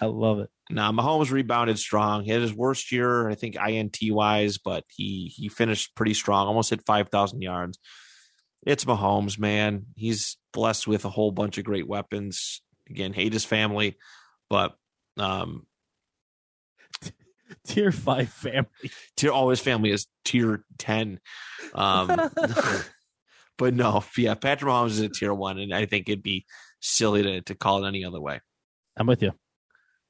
I 0.00 0.06
love 0.06 0.38
it. 0.38 0.48
Now 0.70 0.90
Mahomes 0.90 1.30
rebounded 1.30 1.78
strong. 1.78 2.24
He 2.24 2.30
had 2.30 2.40
his 2.40 2.54
worst 2.54 2.90
year, 2.92 3.28
I 3.28 3.34
think, 3.34 3.56
INT 3.56 3.98
wise, 4.04 4.56
but 4.56 4.84
he 4.88 5.30
he 5.36 5.50
finished 5.50 5.94
pretty 5.94 6.14
strong. 6.14 6.46
Almost 6.46 6.70
hit 6.70 6.86
five 6.86 7.10
thousand 7.10 7.42
yards. 7.42 7.78
It's 8.66 8.86
Mahomes, 8.86 9.38
man. 9.38 9.84
He's 9.96 10.38
blessed 10.54 10.88
with 10.88 11.04
a 11.04 11.10
whole 11.10 11.30
bunch 11.30 11.58
of 11.58 11.64
great 11.64 11.86
weapons. 11.86 12.62
Again, 12.88 13.12
hate 13.12 13.34
his 13.34 13.44
family, 13.44 13.98
but 14.48 14.72
um, 15.18 15.66
Tier 17.66 17.92
five 17.92 18.28
family. 18.28 18.68
tier 19.16 19.32
all 19.32 19.50
his 19.50 19.60
family 19.60 19.90
is 19.90 20.06
tier 20.24 20.64
10 20.78 21.20
um 21.74 22.30
but 23.58 23.74
no 23.74 24.04
yeah 24.16 24.34
patrick 24.34 24.70
mahomes 24.70 24.90
is 24.90 25.00
a 25.00 25.08
tier 25.08 25.34
one 25.34 25.58
and 25.58 25.74
i 25.74 25.86
think 25.86 26.08
it'd 26.08 26.22
be 26.22 26.44
silly 26.80 27.22
to, 27.22 27.40
to 27.42 27.54
call 27.54 27.84
it 27.84 27.88
any 27.88 28.04
other 28.04 28.20
way 28.20 28.40
I'm 28.96 29.06
with 29.06 29.22
you. 29.22 29.32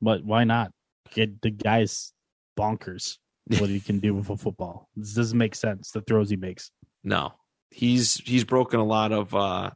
But 0.02 0.24
why 0.24 0.44
not? 0.44 0.72
Get 1.12 1.42
the 1.42 1.50
guys 1.50 2.12
bonkers. 2.58 3.18
what 3.58 3.70
he 3.70 3.80
can 3.80 4.00
do 4.00 4.14
with 4.16 4.30
a 4.30 4.36
football. 4.36 4.88
This 4.96 5.14
doesn't 5.14 5.38
make 5.38 5.54
sense. 5.54 5.92
The 5.92 6.00
throws 6.00 6.30
he 6.30 6.36
makes. 6.36 6.70
No, 7.04 7.32
he's 7.70 8.16
he's 8.16 8.44
broken 8.44 8.80
a 8.80 8.84
lot 8.84 9.12
of 9.12 9.34
uh, 9.34 9.70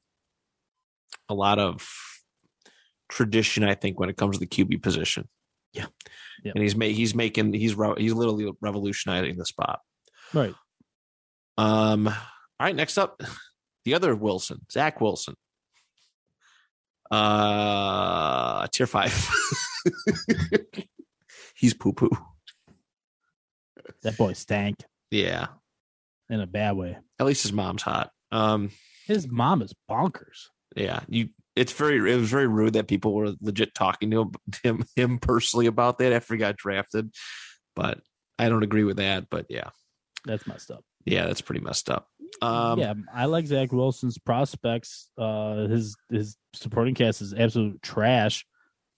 a 1.28 1.34
lot 1.34 1.58
of 1.58 1.88
tradition. 3.08 3.64
I 3.64 3.74
think 3.74 3.98
when 4.00 4.08
it 4.08 4.16
comes 4.16 4.36
to 4.36 4.40
the 4.40 4.46
QB 4.46 4.82
position. 4.82 5.28
Yeah. 5.74 5.86
Yeah. 6.44 6.52
and 6.54 6.62
he's 6.62 6.76
ma- 6.76 6.84
he's 6.86 7.14
making 7.14 7.52
he's 7.52 7.74
re- 7.74 7.94
he's 7.98 8.12
literally 8.14 8.50
revolutionizing 8.60 9.36
the 9.36 9.44
spot. 9.46 9.80
Right. 10.32 10.54
Um. 11.58 12.08
All 12.08 12.14
right. 12.60 12.74
Next 12.76 12.96
up, 12.98 13.20
the 13.84 13.94
other 13.94 14.14
Wilson, 14.14 14.64
Zach 14.70 15.00
Wilson. 15.00 15.34
Uh, 17.10 18.66
tier 18.68 18.86
five. 18.86 19.28
he's 21.54 21.74
poo 21.74 21.92
poo. 21.92 22.10
That 24.02 24.16
boy 24.16 24.32
stank 24.34 24.76
Yeah. 25.10 25.46
in 26.30 26.40
a 26.40 26.46
bad 26.46 26.76
way. 26.76 26.96
At 27.18 27.26
least 27.26 27.42
his 27.42 27.52
mom's 27.52 27.82
hot. 27.82 28.10
Um. 28.32 28.70
His 29.06 29.28
mom 29.28 29.60
is 29.62 29.74
bonkers. 29.90 30.48
Yeah. 30.76 31.00
You. 31.08 31.28
It's 31.56 31.72
very. 31.72 32.12
It 32.12 32.16
was 32.18 32.30
very 32.30 32.48
rude 32.48 32.74
that 32.74 32.88
people 32.88 33.14
were 33.14 33.32
legit 33.40 33.74
talking 33.74 34.10
to 34.10 34.22
him 34.22 34.32
him, 34.62 34.84
him 34.96 35.18
personally 35.18 35.66
about 35.66 35.98
that 35.98 36.12
after 36.12 36.34
he 36.34 36.38
got 36.38 36.56
drafted. 36.56 37.14
But 37.76 38.00
I 38.38 38.48
don't 38.48 38.62
agree 38.62 38.84
with 38.84 38.96
that. 38.96 39.30
But 39.30 39.46
yeah. 39.48 39.70
That's 40.24 40.46
messed 40.46 40.70
up. 40.70 40.84
Yeah, 41.04 41.26
that's 41.26 41.42
pretty 41.42 41.60
messed 41.60 41.90
up. 41.90 42.08
Um, 42.40 42.78
yeah, 42.78 42.94
I 43.12 43.26
like 43.26 43.46
Zach 43.46 43.72
Wilson's 43.72 44.18
prospects. 44.18 45.10
Uh, 45.18 45.66
his 45.68 45.96
his 46.10 46.36
supporting 46.54 46.94
cast 46.94 47.20
is 47.22 47.34
absolute 47.34 47.82
trash. 47.82 48.46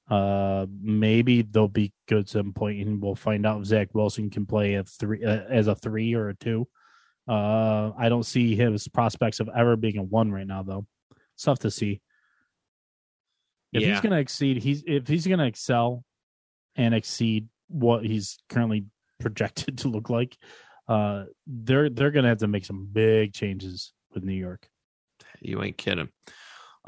Uh, 0.09 0.67
maybe 0.81 1.43
they'll 1.43 1.69
be 1.69 1.93
good 2.09 2.21
at 2.21 2.29
some 2.29 2.53
point, 2.53 2.87
and 2.87 3.03
we'll 3.03 3.17
find 3.17 3.45
out 3.45 3.61
if 3.61 3.67
Zach 3.67 3.89
Wilson 3.93 4.31
can 4.31 4.47
play 4.47 4.75
a 4.75 4.85
three 4.85 5.25
uh, 5.25 5.43
as 5.51 5.67
a 5.67 5.75
three 5.75 6.15
or 6.15 6.29
a 6.29 6.37
two. 6.37 6.69
Uh, 7.29 7.91
I 7.99 8.09
don't 8.09 8.25
see 8.25 8.55
his 8.55 8.87
prospects 8.89 9.41
of 9.41 9.51
ever 9.55 9.77
being 9.77 9.99
a 9.99 10.03
one 10.03 10.31
right 10.31 10.47
now, 10.47 10.63
though. 10.63 10.87
It's 11.35 11.43
tough 11.43 11.59
to 11.61 11.71
see. 11.71 12.01
If 13.73 13.83
Yeah. 13.83 13.93
he's 13.93 14.01
going 14.01 14.13
to 14.13 14.19
exceed, 14.19 14.63
he's 14.63 14.83
if 14.87 15.07
he's 15.07 15.27
going 15.27 15.39
to 15.39 15.47
excel 15.47 16.05
and 16.77 16.95
exceed 16.95 17.49
what 17.69 18.05
he's 18.05 18.39
currently 18.49 18.87
projected 19.21 19.79
to 19.79 19.89
look 19.89 20.09
like, 20.11 20.37
uh, 20.89 21.25
they're 21.47 21.91
they're 21.91 22.11
going 22.11 22.23
to 22.25 22.29
have 22.29 22.39
to 22.39 22.47
make 22.49 22.65
some 22.65 22.89
big 22.91 23.33
changes 23.33 23.93
with 24.13 24.25
New 24.25 24.35
York. 24.35 24.69
You 25.41 25.63
ain't 25.63 25.77
kidding. 25.79 26.09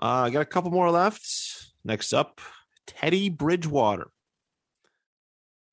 Uh, 0.00 0.24
I 0.26 0.30
got 0.30 0.40
a 0.40 0.46
couple 0.46 0.70
more 0.70 0.90
left. 0.90 1.26
Next 1.84 2.12
up, 2.12 2.40
Teddy 2.86 3.28
Bridgewater. 3.28 4.08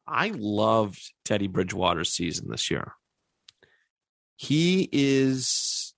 I 0.08 0.32
loved 0.36 1.14
Teddy 1.24 1.48
Bridgewater's 1.48 2.12
season 2.12 2.50
this 2.50 2.70
year. 2.70 2.94
He 4.36 4.88
is 4.92 5.94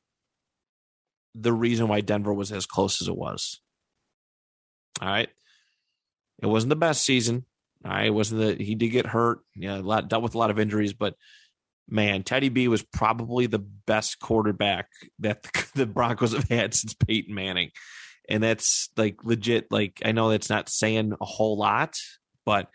the 1.36 1.52
reason 1.54 1.88
why 1.88 2.02
Denver 2.02 2.34
was 2.34 2.52
as 2.52 2.66
close 2.66 3.02
as 3.02 3.08
it 3.08 3.16
was. 3.18 3.60
All 5.02 5.08
right. 5.08 5.30
It 6.42 6.48
wasn't 6.48 6.70
the 6.70 6.76
best 6.76 7.04
season. 7.04 7.46
All 7.86 7.92
right. 7.92 8.08
It 8.08 8.14
wasn't 8.14 8.42
the 8.58 8.64
he 8.64 8.76
did 8.76 8.90
get 8.90 9.06
hurt. 9.06 9.40
Yeah, 9.56 9.78
a 9.78 9.82
lot 9.82 10.10
dealt 10.10 10.24
with 10.24 10.36
a 10.36 10.38
lot 10.38 10.52
of 10.52 10.60
injuries, 10.60 10.94
but 10.94 11.16
man, 11.88 12.24
Teddy 12.24 12.50
B 12.50 12.68
was 12.68 12.84
probably 12.84 13.48
the 13.48 13.60
best 13.60 14.20
quarterback 14.20 14.88
that 15.20 15.44
the, 15.44 15.66
the 15.76 15.86
Broncos 15.86 16.34
have 16.34 16.50
had 16.50 16.74
since 16.74 16.94
Peyton 16.94 17.34
Manning. 17.34 17.72
And 18.30 18.44
that's 18.44 18.90
like 18.98 19.24
legit. 19.24 19.72
Like, 19.72 20.02
I 20.04 20.12
know 20.12 20.30
that's 20.30 20.50
not 20.50 20.70
saying 20.70 21.14
a 21.20 21.26
whole 21.26 21.58
lot, 21.58 21.96
but 22.46 22.70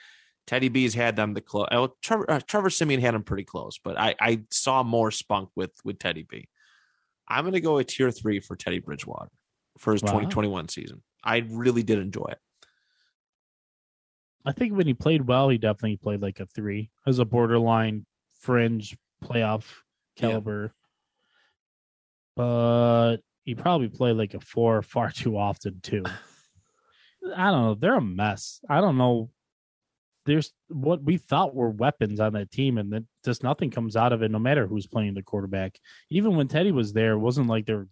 Teddy 0.46 0.70
B's 0.70 0.94
had 0.94 1.14
them 1.14 1.34
the 1.34 1.42
close. 1.42 1.68
Oh, 1.70 1.94
Trevor, 2.02 2.30
uh, 2.30 2.40
Trevor 2.46 2.70
Siemian 2.70 3.00
had 3.00 3.14
him 3.14 3.22
pretty 3.22 3.44
close, 3.44 3.78
but 3.82 3.98
I, 3.98 4.14
I 4.18 4.42
saw 4.50 4.82
more 4.82 5.10
spunk 5.10 5.50
with 5.54 5.72
with 5.84 5.98
Teddy 5.98 6.26
B. 6.28 6.48
I'm 7.28 7.44
going 7.44 7.52
to 7.52 7.60
go 7.60 7.78
a 7.78 7.84
tier 7.84 8.10
three 8.10 8.40
for 8.40 8.56
Teddy 8.56 8.78
Bridgewater 8.78 9.30
for 9.78 9.92
his 9.92 10.02
Wow. 10.02 10.12
2021 10.12 10.68
season. 10.68 11.02
I 11.24 11.38
really 11.48 11.82
did 11.82 11.98
enjoy 11.98 12.26
it. 12.30 12.38
I 14.44 14.52
think 14.52 14.74
when 14.76 14.86
he 14.88 14.94
played 14.94 15.26
well, 15.26 15.48
he 15.48 15.58
definitely 15.58 15.98
played 15.98 16.20
like 16.20 16.40
a 16.40 16.46
three 16.46 16.90
as 17.06 17.18
a 17.20 17.24
borderline 17.24 18.06
fringe 18.40 18.96
playoff 19.24 19.64
Yeah. 20.16 20.28
caliber. 20.30 20.74
But 22.34 23.18
he 23.44 23.54
probably 23.54 23.88
played 23.88 24.16
like 24.16 24.34
a 24.34 24.40
four 24.40 24.82
far 24.82 25.10
too 25.10 25.36
often 25.36 25.80
too. 25.80 26.04
I 27.36 27.50
don't 27.50 27.62
know. 27.62 27.74
They're 27.74 27.96
a 27.96 28.00
mess. 28.00 28.60
I 28.68 28.80
don't 28.80 28.98
know. 28.98 29.30
There's 30.24 30.52
what 30.68 31.02
we 31.02 31.16
thought 31.16 31.54
were 31.54 31.70
weapons 31.70 32.20
on 32.20 32.32
that 32.34 32.50
team, 32.52 32.78
and 32.78 32.92
then 32.92 33.08
just 33.24 33.42
nothing 33.42 33.70
comes 33.70 33.96
out 33.96 34.12
of 34.12 34.22
it. 34.22 34.30
No 34.30 34.38
matter 34.38 34.66
who's 34.66 34.86
playing 34.86 35.14
the 35.14 35.22
quarterback, 35.22 35.78
even 36.10 36.36
when 36.36 36.46
Teddy 36.48 36.70
was 36.70 36.92
there, 36.92 37.12
it 37.12 37.18
wasn't 37.18 37.48
like 37.48 37.66
they're 37.66 37.88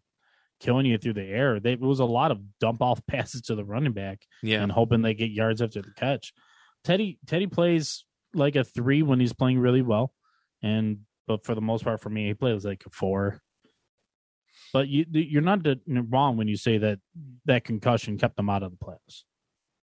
killing 0.61 0.87
you 0.87 0.99
through 0.99 1.15
the 1.15 1.25
air. 1.25 1.59
They, 1.59 1.73
it 1.73 1.81
was 1.81 2.01
a 2.01 2.05
lot 2.05 2.31
of 2.31 2.39
dump 2.61 2.83
off 2.83 3.05
passes 3.09 3.43
to 3.43 3.55
the 3.55 3.65
running 3.65 3.93
back 3.93 4.21
Yeah. 4.43 4.63
and 4.63 4.71
hoping 4.71 5.03
they 5.03 5.15
get 5.15 5.31
yards 5.31 5.61
after 5.63 5.83
the 5.83 5.93
catch. 5.97 6.33
Teddy 6.85 7.19
Teddy 7.27 7.47
plays 7.47 8.05
like 8.35 8.57
a 8.57 8.65
three 8.65 9.03
when 9.03 9.21
he's 9.21 9.33
playing 9.33 9.59
really 9.59 9.83
well, 9.83 10.13
and 10.63 11.01
but 11.27 11.45
for 11.45 11.55
the 11.55 11.61
most 11.61 11.85
part, 11.85 12.01
for 12.01 12.11
me, 12.11 12.29
he 12.29 12.35
plays 12.35 12.65
like 12.65 12.83
a 12.87 12.91
four. 12.91 13.41
But 14.73 14.89
you 14.89 15.05
you're 15.11 15.43
not 15.43 15.61
wrong 15.87 16.37
when 16.37 16.49
you 16.49 16.57
say 16.57 16.79
that 16.79 17.01
that 17.47 17.65
concussion 17.65 18.19
kept 18.19 18.37
them 18.37 18.49
out 18.49 18.63
of 18.63 18.71
the 18.71 18.77
playoffs. 18.79 19.25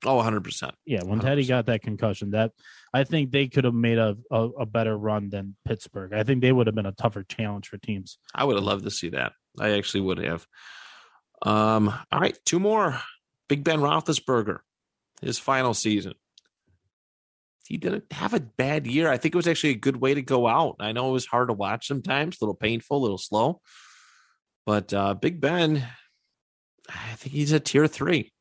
Oh, 0.04 0.16
100%. 0.20 0.72
Yeah, 0.84 1.04
when 1.04 1.20
Teddy 1.20 1.44
100%. 1.44 1.48
got 1.48 1.66
that 1.66 1.82
concussion, 1.82 2.32
that 2.32 2.50
I 2.92 3.04
think 3.04 3.30
they 3.30 3.46
could 3.46 3.62
have 3.64 3.74
made 3.74 3.98
a, 3.98 4.16
a 4.32 4.48
a 4.60 4.66
better 4.66 4.98
run 4.98 5.30
than 5.30 5.56
Pittsburgh. 5.64 6.12
I 6.12 6.24
think 6.24 6.42
they 6.42 6.50
would 6.52 6.66
have 6.66 6.74
been 6.74 6.86
a 6.86 6.92
tougher 6.92 7.22
challenge 7.22 7.68
for 7.68 7.78
teams. 7.78 8.18
I 8.34 8.42
would 8.44 8.56
have 8.56 8.64
loved 8.64 8.84
to 8.84 8.90
see 8.90 9.10
that. 9.10 9.32
I 9.58 9.70
actually 9.72 10.02
would 10.02 10.18
have. 10.18 10.46
Um, 11.42 11.92
all 12.10 12.20
right, 12.20 12.38
two 12.44 12.60
more. 12.60 13.00
Big 13.48 13.64
Ben 13.64 13.80
Roethlisberger, 13.80 14.58
his 15.20 15.38
final 15.38 15.74
season. 15.74 16.14
He 17.66 17.76
didn't 17.76 18.12
have 18.12 18.34
a 18.34 18.40
bad 18.40 18.86
year. 18.86 19.10
I 19.10 19.16
think 19.16 19.34
it 19.34 19.36
was 19.36 19.48
actually 19.48 19.70
a 19.70 19.76
good 19.76 19.96
way 19.96 20.14
to 20.14 20.22
go 20.22 20.46
out. 20.46 20.76
I 20.80 20.92
know 20.92 21.08
it 21.08 21.12
was 21.12 21.26
hard 21.26 21.48
to 21.48 21.54
watch 21.54 21.86
sometimes, 21.86 22.36
a 22.40 22.44
little 22.44 22.54
painful, 22.54 22.96
a 22.96 22.98
little 22.98 23.18
slow. 23.18 23.60
But 24.66 24.92
uh, 24.92 25.14
Big 25.14 25.40
Ben, 25.40 25.86
I 26.88 27.14
think 27.16 27.34
he's 27.34 27.52
a 27.52 27.60
tier 27.60 27.86
three. 27.86 28.32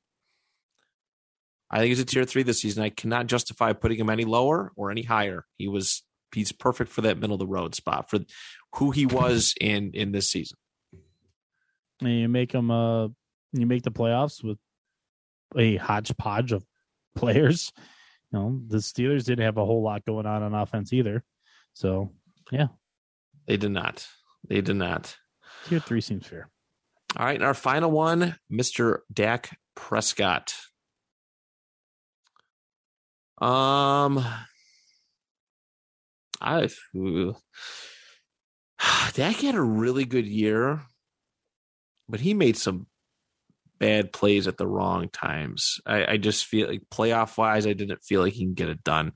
I 1.70 1.80
think 1.80 1.90
he's 1.90 2.00
a 2.00 2.06
tier 2.06 2.26
three 2.26 2.44
this 2.44 2.62
season. 2.62 2.84
I 2.84 2.90
cannot 2.90 3.28
justify 3.28 3.74
putting 3.74 3.98
him 3.98 4.10
any 4.10 4.26
lower 4.26 4.72
or 4.76 4.92
any 4.92 5.04
higher. 5.04 5.46
He 5.58 5.68
was 5.68 6.04
he's 6.34 6.52
perfect 6.52 6.92
for 6.92 7.02
that 7.02 7.18
middle 7.18 7.36
of 7.36 7.40
the 7.40 7.48
road 7.48 7.76
spot 7.76 8.10
for 8.10 8.20
who 8.76 8.92
he 8.92 9.06
was 9.06 9.54
in 9.60 9.92
in 9.94 10.12
this 10.12 10.30
season. 10.30 10.58
And 12.02 12.20
you 12.20 12.28
make 12.28 12.52
them 12.52 12.72
uh 12.72 13.08
you 13.54 13.66
make 13.66 13.84
the 13.84 13.92
playoffs 13.92 14.44
with 14.44 14.58
a 15.58 15.76
hodgepodge 15.78 16.52
of 16.52 16.66
players. 17.16 17.72
You 18.32 18.40
know, 18.40 18.62
the 18.68 18.78
Steelers 18.78 19.26
didn't 19.26 19.46
have 19.46 19.58
a 19.58 19.66
whole 19.66 19.84
lot 19.84 20.06
going 20.06 20.26
on 20.26 20.44
on 20.44 20.54
offense 20.54 20.94
either. 20.94 21.24
So 21.74 22.12
yeah. 22.52 22.68
They 23.48 23.58
did 23.58 23.72
not. 23.72 24.08
They 24.48 24.62
did 24.62 24.76
not. 24.76 25.18
tier 25.66 25.80
three 25.80 26.02
seems 26.02 26.26
fair. 26.26 26.50
All 27.18 27.26
right, 27.26 27.36
and 27.36 27.44
our 27.44 27.54
final 27.54 27.92
one, 27.92 28.38
Mr. 28.50 29.00
Dak 29.12 29.58
Prescott. 29.76 30.56
Um, 33.42 34.24
I 36.40 36.70
Dak 39.14 39.36
had 39.38 39.56
a 39.56 39.62
really 39.62 40.06
good 40.06 40.26
year, 40.26 40.84
but 42.12 42.20
he 42.20 42.34
made 42.34 42.58
some 42.58 42.88
bad 43.80 44.14
plays 44.14 44.48
at 44.48 44.58
the 44.58 44.68
wrong 44.68 45.10
times. 45.10 45.80
I, 45.86 46.14
I 46.14 46.18
just 46.18 46.46
feel 46.46 46.68
like 46.68 46.84
playoff 46.92 47.38
wise, 47.38 47.66
I 47.66 47.74
didn't 47.74 48.04
feel 48.04 48.22
like 48.22 48.34
he 48.34 48.44
can 48.44 48.54
get 48.54 48.70
it 48.70 48.84
done. 48.84 49.14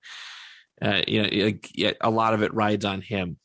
Uh, 0.81 1.01
you 1.07 1.21
know, 1.21 1.45
like, 1.45 1.71
a 2.01 2.09
lot 2.09 2.33
of 2.33 2.41
it 2.41 2.53
rides 2.53 2.83
on 2.83 3.01
him 3.01 3.37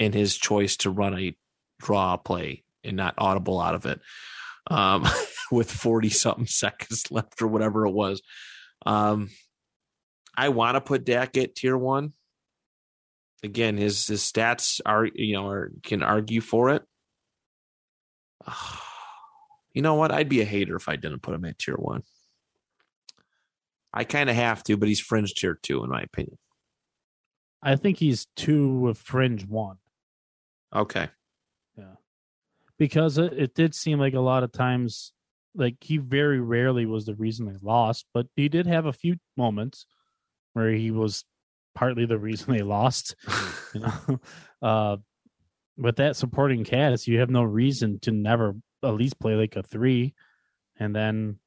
and 0.00 0.14
his 0.14 0.36
choice 0.36 0.78
to 0.78 0.90
run 0.90 1.18
a 1.18 1.36
draw 1.78 2.16
play 2.16 2.64
and 2.82 2.96
not 2.96 3.14
audible 3.18 3.60
out 3.60 3.74
of 3.74 3.86
it 3.86 4.00
um, 4.70 5.06
with 5.50 5.70
40 5.70 6.08
something 6.10 6.46
seconds 6.46 7.10
left 7.10 7.42
or 7.42 7.48
whatever 7.48 7.86
it 7.86 7.92
was. 7.92 8.22
Um, 8.84 9.30
I 10.36 10.50
want 10.50 10.76
to 10.76 10.80
put 10.80 11.04
Dak 11.04 11.36
at 11.36 11.54
tier 11.54 11.76
one. 11.76 12.12
Again, 13.42 13.76
his 13.76 14.06
his 14.06 14.22
stats 14.22 14.80
are 14.84 15.04
you 15.04 15.34
know 15.34 15.48
are, 15.48 15.70
can 15.82 16.02
argue 16.02 16.40
for 16.40 16.70
it. 16.70 16.82
You 19.72 19.82
know 19.82 19.96
what? 19.96 20.10
I'd 20.10 20.30
be 20.30 20.40
a 20.40 20.46
hater 20.46 20.74
if 20.74 20.88
I 20.88 20.96
didn't 20.96 21.20
put 21.20 21.34
him 21.34 21.44
at 21.44 21.58
tier 21.58 21.74
one. 21.74 22.02
I 23.92 24.04
kind 24.04 24.30
of 24.30 24.34
have 24.34 24.64
to, 24.64 24.78
but 24.78 24.88
he's 24.88 25.00
fringe 25.00 25.34
tier 25.34 25.58
two 25.62 25.84
in 25.84 25.90
my 25.90 26.00
opinion. 26.00 26.38
I 27.62 27.76
think 27.76 27.98
he's 27.98 28.26
two 28.36 28.78
with 28.78 28.96
fringe 28.96 29.44
one. 29.46 29.76
Okay. 30.74 31.08
Yeah. 31.76 31.96
Because 32.78 33.18
it, 33.18 33.34
it 33.34 33.54
did 33.54 33.74
seem 33.74 33.98
like 33.98 34.14
a 34.14 34.20
lot 34.20 34.42
of 34.42 34.50
times 34.50 35.12
like 35.54 35.76
he 35.82 35.98
very 35.98 36.40
rarely 36.40 36.86
was 36.86 37.04
the 37.04 37.14
reason 37.14 37.44
they 37.44 37.58
lost 37.60 38.06
but 38.14 38.28
he 38.34 38.48
did 38.48 38.66
have 38.66 38.86
a 38.86 38.94
few 38.94 39.16
moments 39.36 39.84
where 40.54 40.70
he 40.70 40.90
was 40.90 41.22
partly 41.74 42.06
the 42.06 42.18
reason 42.18 42.54
they 42.54 42.62
lost. 42.62 43.14
you 43.74 43.80
know, 43.80 44.20
uh, 44.62 44.96
with 45.76 45.96
that 45.96 46.16
supporting 46.16 46.64
cast, 46.64 47.06
you 47.06 47.20
have 47.20 47.30
no 47.30 47.42
reason 47.42 47.98
to 48.00 48.10
never 48.10 48.54
at 48.82 48.94
least 48.94 49.18
play 49.18 49.34
like 49.34 49.56
a 49.56 49.62
three, 49.62 50.14
and 50.78 50.94
then 50.94 51.38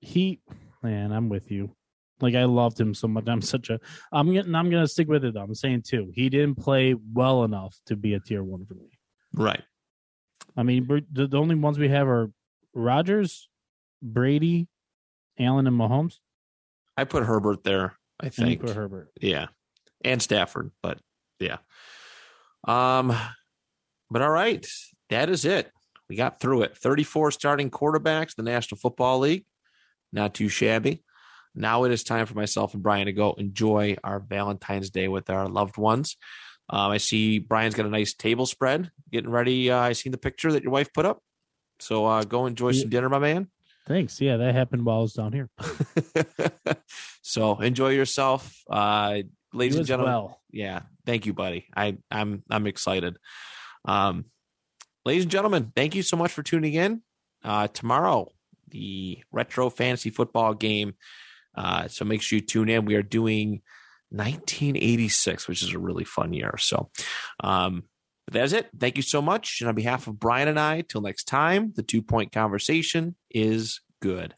he, 0.00 0.40
man, 0.82 1.12
I'm 1.12 1.28
with 1.28 1.50
you. 1.50 1.74
Like 2.20 2.34
I 2.34 2.44
loved 2.44 2.80
him 2.80 2.94
so 2.94 3.06
much. 3.06 3.28
I'm 3.28 3.42
such 3.42 3.70
a. 3.70 3.78
I'm 4.10 4.32
getting. 4.32 4.54
I'm 4.54 4.70
gonna 4.70 4.88
stick 4.88 5.08
with 5.08 5.24
it. 5.24 5.34
Though. 5.34 5.42
I'm 5.42 5.54
saying 5.54 5.82
too. 5.86 6.10
He 6.14 6.28
didn't 6.28 6.56
play 6.56 6.94
well 7.12 7.44
enough 7.44 7.76
to 7.86 7.96
be 7.96 8.14
a 8.14 8.20
tier 8.20 8.42
one 8.42 8.64
for 8.66 8.74
me. 8.74 8.98
Right. 9.32 9.62
I 10.56 10.64
mean, 10.64 10.88
the, 11.12 11.28
the 11.28 11.38
only 11.38 11.54
ones 11.54 11.78
we 11.78 11.88
have 11.90 12.08
are 12.08 12.32
Rodgers, 12.74 13.48
Brady, 14.02 14.66
Allen, 15.38 15.68
and 15.68 15.78
Mahomes. 15.78 16.14
I 16.96 17.04
put 17.04 17.24
Herbert 17.24 17.62
there. 17.62 17.96
I 18.20 18.26
And 18.26 18.34
think. 18.34 18.60
put 18.62 18.74
Herbert. 18.74 19.10
Yeah. 19.20 19.46
And 20.04 20.20
Stafford, 20.20 20.72
but 20.82 20.98
yeah. 21.38 21.58
Um 22.64 23.14
but 24.10 24.22
all 24.22 24.30
right, 24.30 24.66
that 25.10 25.28
is 25.28 25.44
it. 25.44 25.70
We 26.08 26.16
got 26.16 26.40
through 26.40 26.62
it. 26.62 26.76
34 26.76 27.30
starting 27.32 27.70
quarterbacks, 27.70 28.34
the 28.34 28.42
National 28.42 28.78
Football 28.78 29.18
League. 29.20 29.44
Not 30.12 30.32
too 30.34 30.48
shabby. 30.48 31.02
Now 31.54 31.84
it 31.84 31.92
is 31.92 32.02
time 32.04 32.24
for 32.24 32.34
myself 32.34 32.72
and 32.72 32.82
Brian 32.82 33.06
to 33.06 33.12
go 33.12 33.32
enjoy 33.32 33.96
our 34.02 34.20
Valentine's 34.20 34.88
Day 34.90 35.08
with 35.08 35.28
our 35.28 35.46
loved 35.48 35.76
ones. 35.76 36.16
Um, 36.70 36.90
I 36.90 36.98
see 36.98 37.38
Brian's 37.38 37.74
got 37.74 37.86
a 37.86 37.90
nice 37.90 38.14
table 38.14 38.46
spread, 38.46 38.90
getting 39.10 39.30
ready. 39.30 39.70
Uh, 39.70 39.78
I 39.78 39.92
seen 39.92 40.12
the 40.12 40.18
picture 40.18 40.52
that 40.52 40.62
your 40.62 40.72
wife 40.72 40.92
put 40.92 41.04
up. 41.06 41.22
So 41.80 42.06
uh, 42.06 42.24
go 42.24 42.46
enjoy 42.46 42.72
some 42.72 42.88
dinner, 42.90 43.08
my 43.08 43.18
man. 43.18 43.48
Thanks. 43.86 44.20
Yeah, 44.20 44.36
that 44.36 44.54
happened 44.54 44.84
while 44.84 44.98
I 44.98 45.02
was 45.02 45.14
down 45.14 45.32
here. 45.32 45.48
so 47.22 47.58
enjoy 47.60 47.90
yourself, 47.90 48.62
uh, 48.70 49.18
ladies 49.52 49.74
You 49.74 49.80
and 49.80 49.86
gentlemen. 49.86 50.12
well. 50.14 50.40
Yeah, 50.50 50.80
thank 51.08 51.24
you, 51.24 51.32
buddy. 51.32 51.66
I 51.74 51.96
I'm 52.10 52.42
I'm 52.50 52.66
excited. 52.66 53.16
Um, 53.86 54.26
ladies 55.06 55.24
and 55.24 55.32
gentlemen, 55.32 55.72
thank 55.74 55.94
you 55.94 56.02
so 56.02 56.18
much 56.18 56.30
for 56.30 56.42
tuning 56.42 56.74
in. 56.74 57.02
Uh, 57.42 57.66
tomorrow, 57.68 58.30
the 58.68 59.24
retro 59.32 59.70
fantasy 59.70 60.10
football 60.10 60.52
game. 60.52 60.94
Uh, 61.54 61.88
so 61.88 62.04
make 62.04 62.20
sure 62.20 62.36
you 62.36 62.44
tune 62.44 62.68
in. 62.68 62.84
We 62.84 62.94
are 62.94 63.02
doing 63.02 63.62
1986, 64.10 65.48
which 65.48 65.62
is 65.62 65.72
a 65.72 65.78
really 65.78 66.04
fun 66.04 66.34
year. 66.34 66.54
So, 66.58 66.90
um, 67.42 67.84
but 68.26 68.34
that's 68.34 68.52
it. 68.52 68.68
Thank 68.78 68.96
you 68.96 69.02
so 69.02 69.22
much. 69.22 69.62
And 69.62 69.68
on 69.68 69.74
behalf 69.74 70.06
of 70.06 70.20
Brian 70.20 70.48
and 70.48 70.60
I, 70.60 70.82
till 70.82 71.00
next 71.00 71.24
time, 71.24 71.72
the 71.74 71.82
two 71.82 72.02
point 72.02 72.32
conversation 72.32 73.16
is 73.30 73.80
good. 74.02 74.34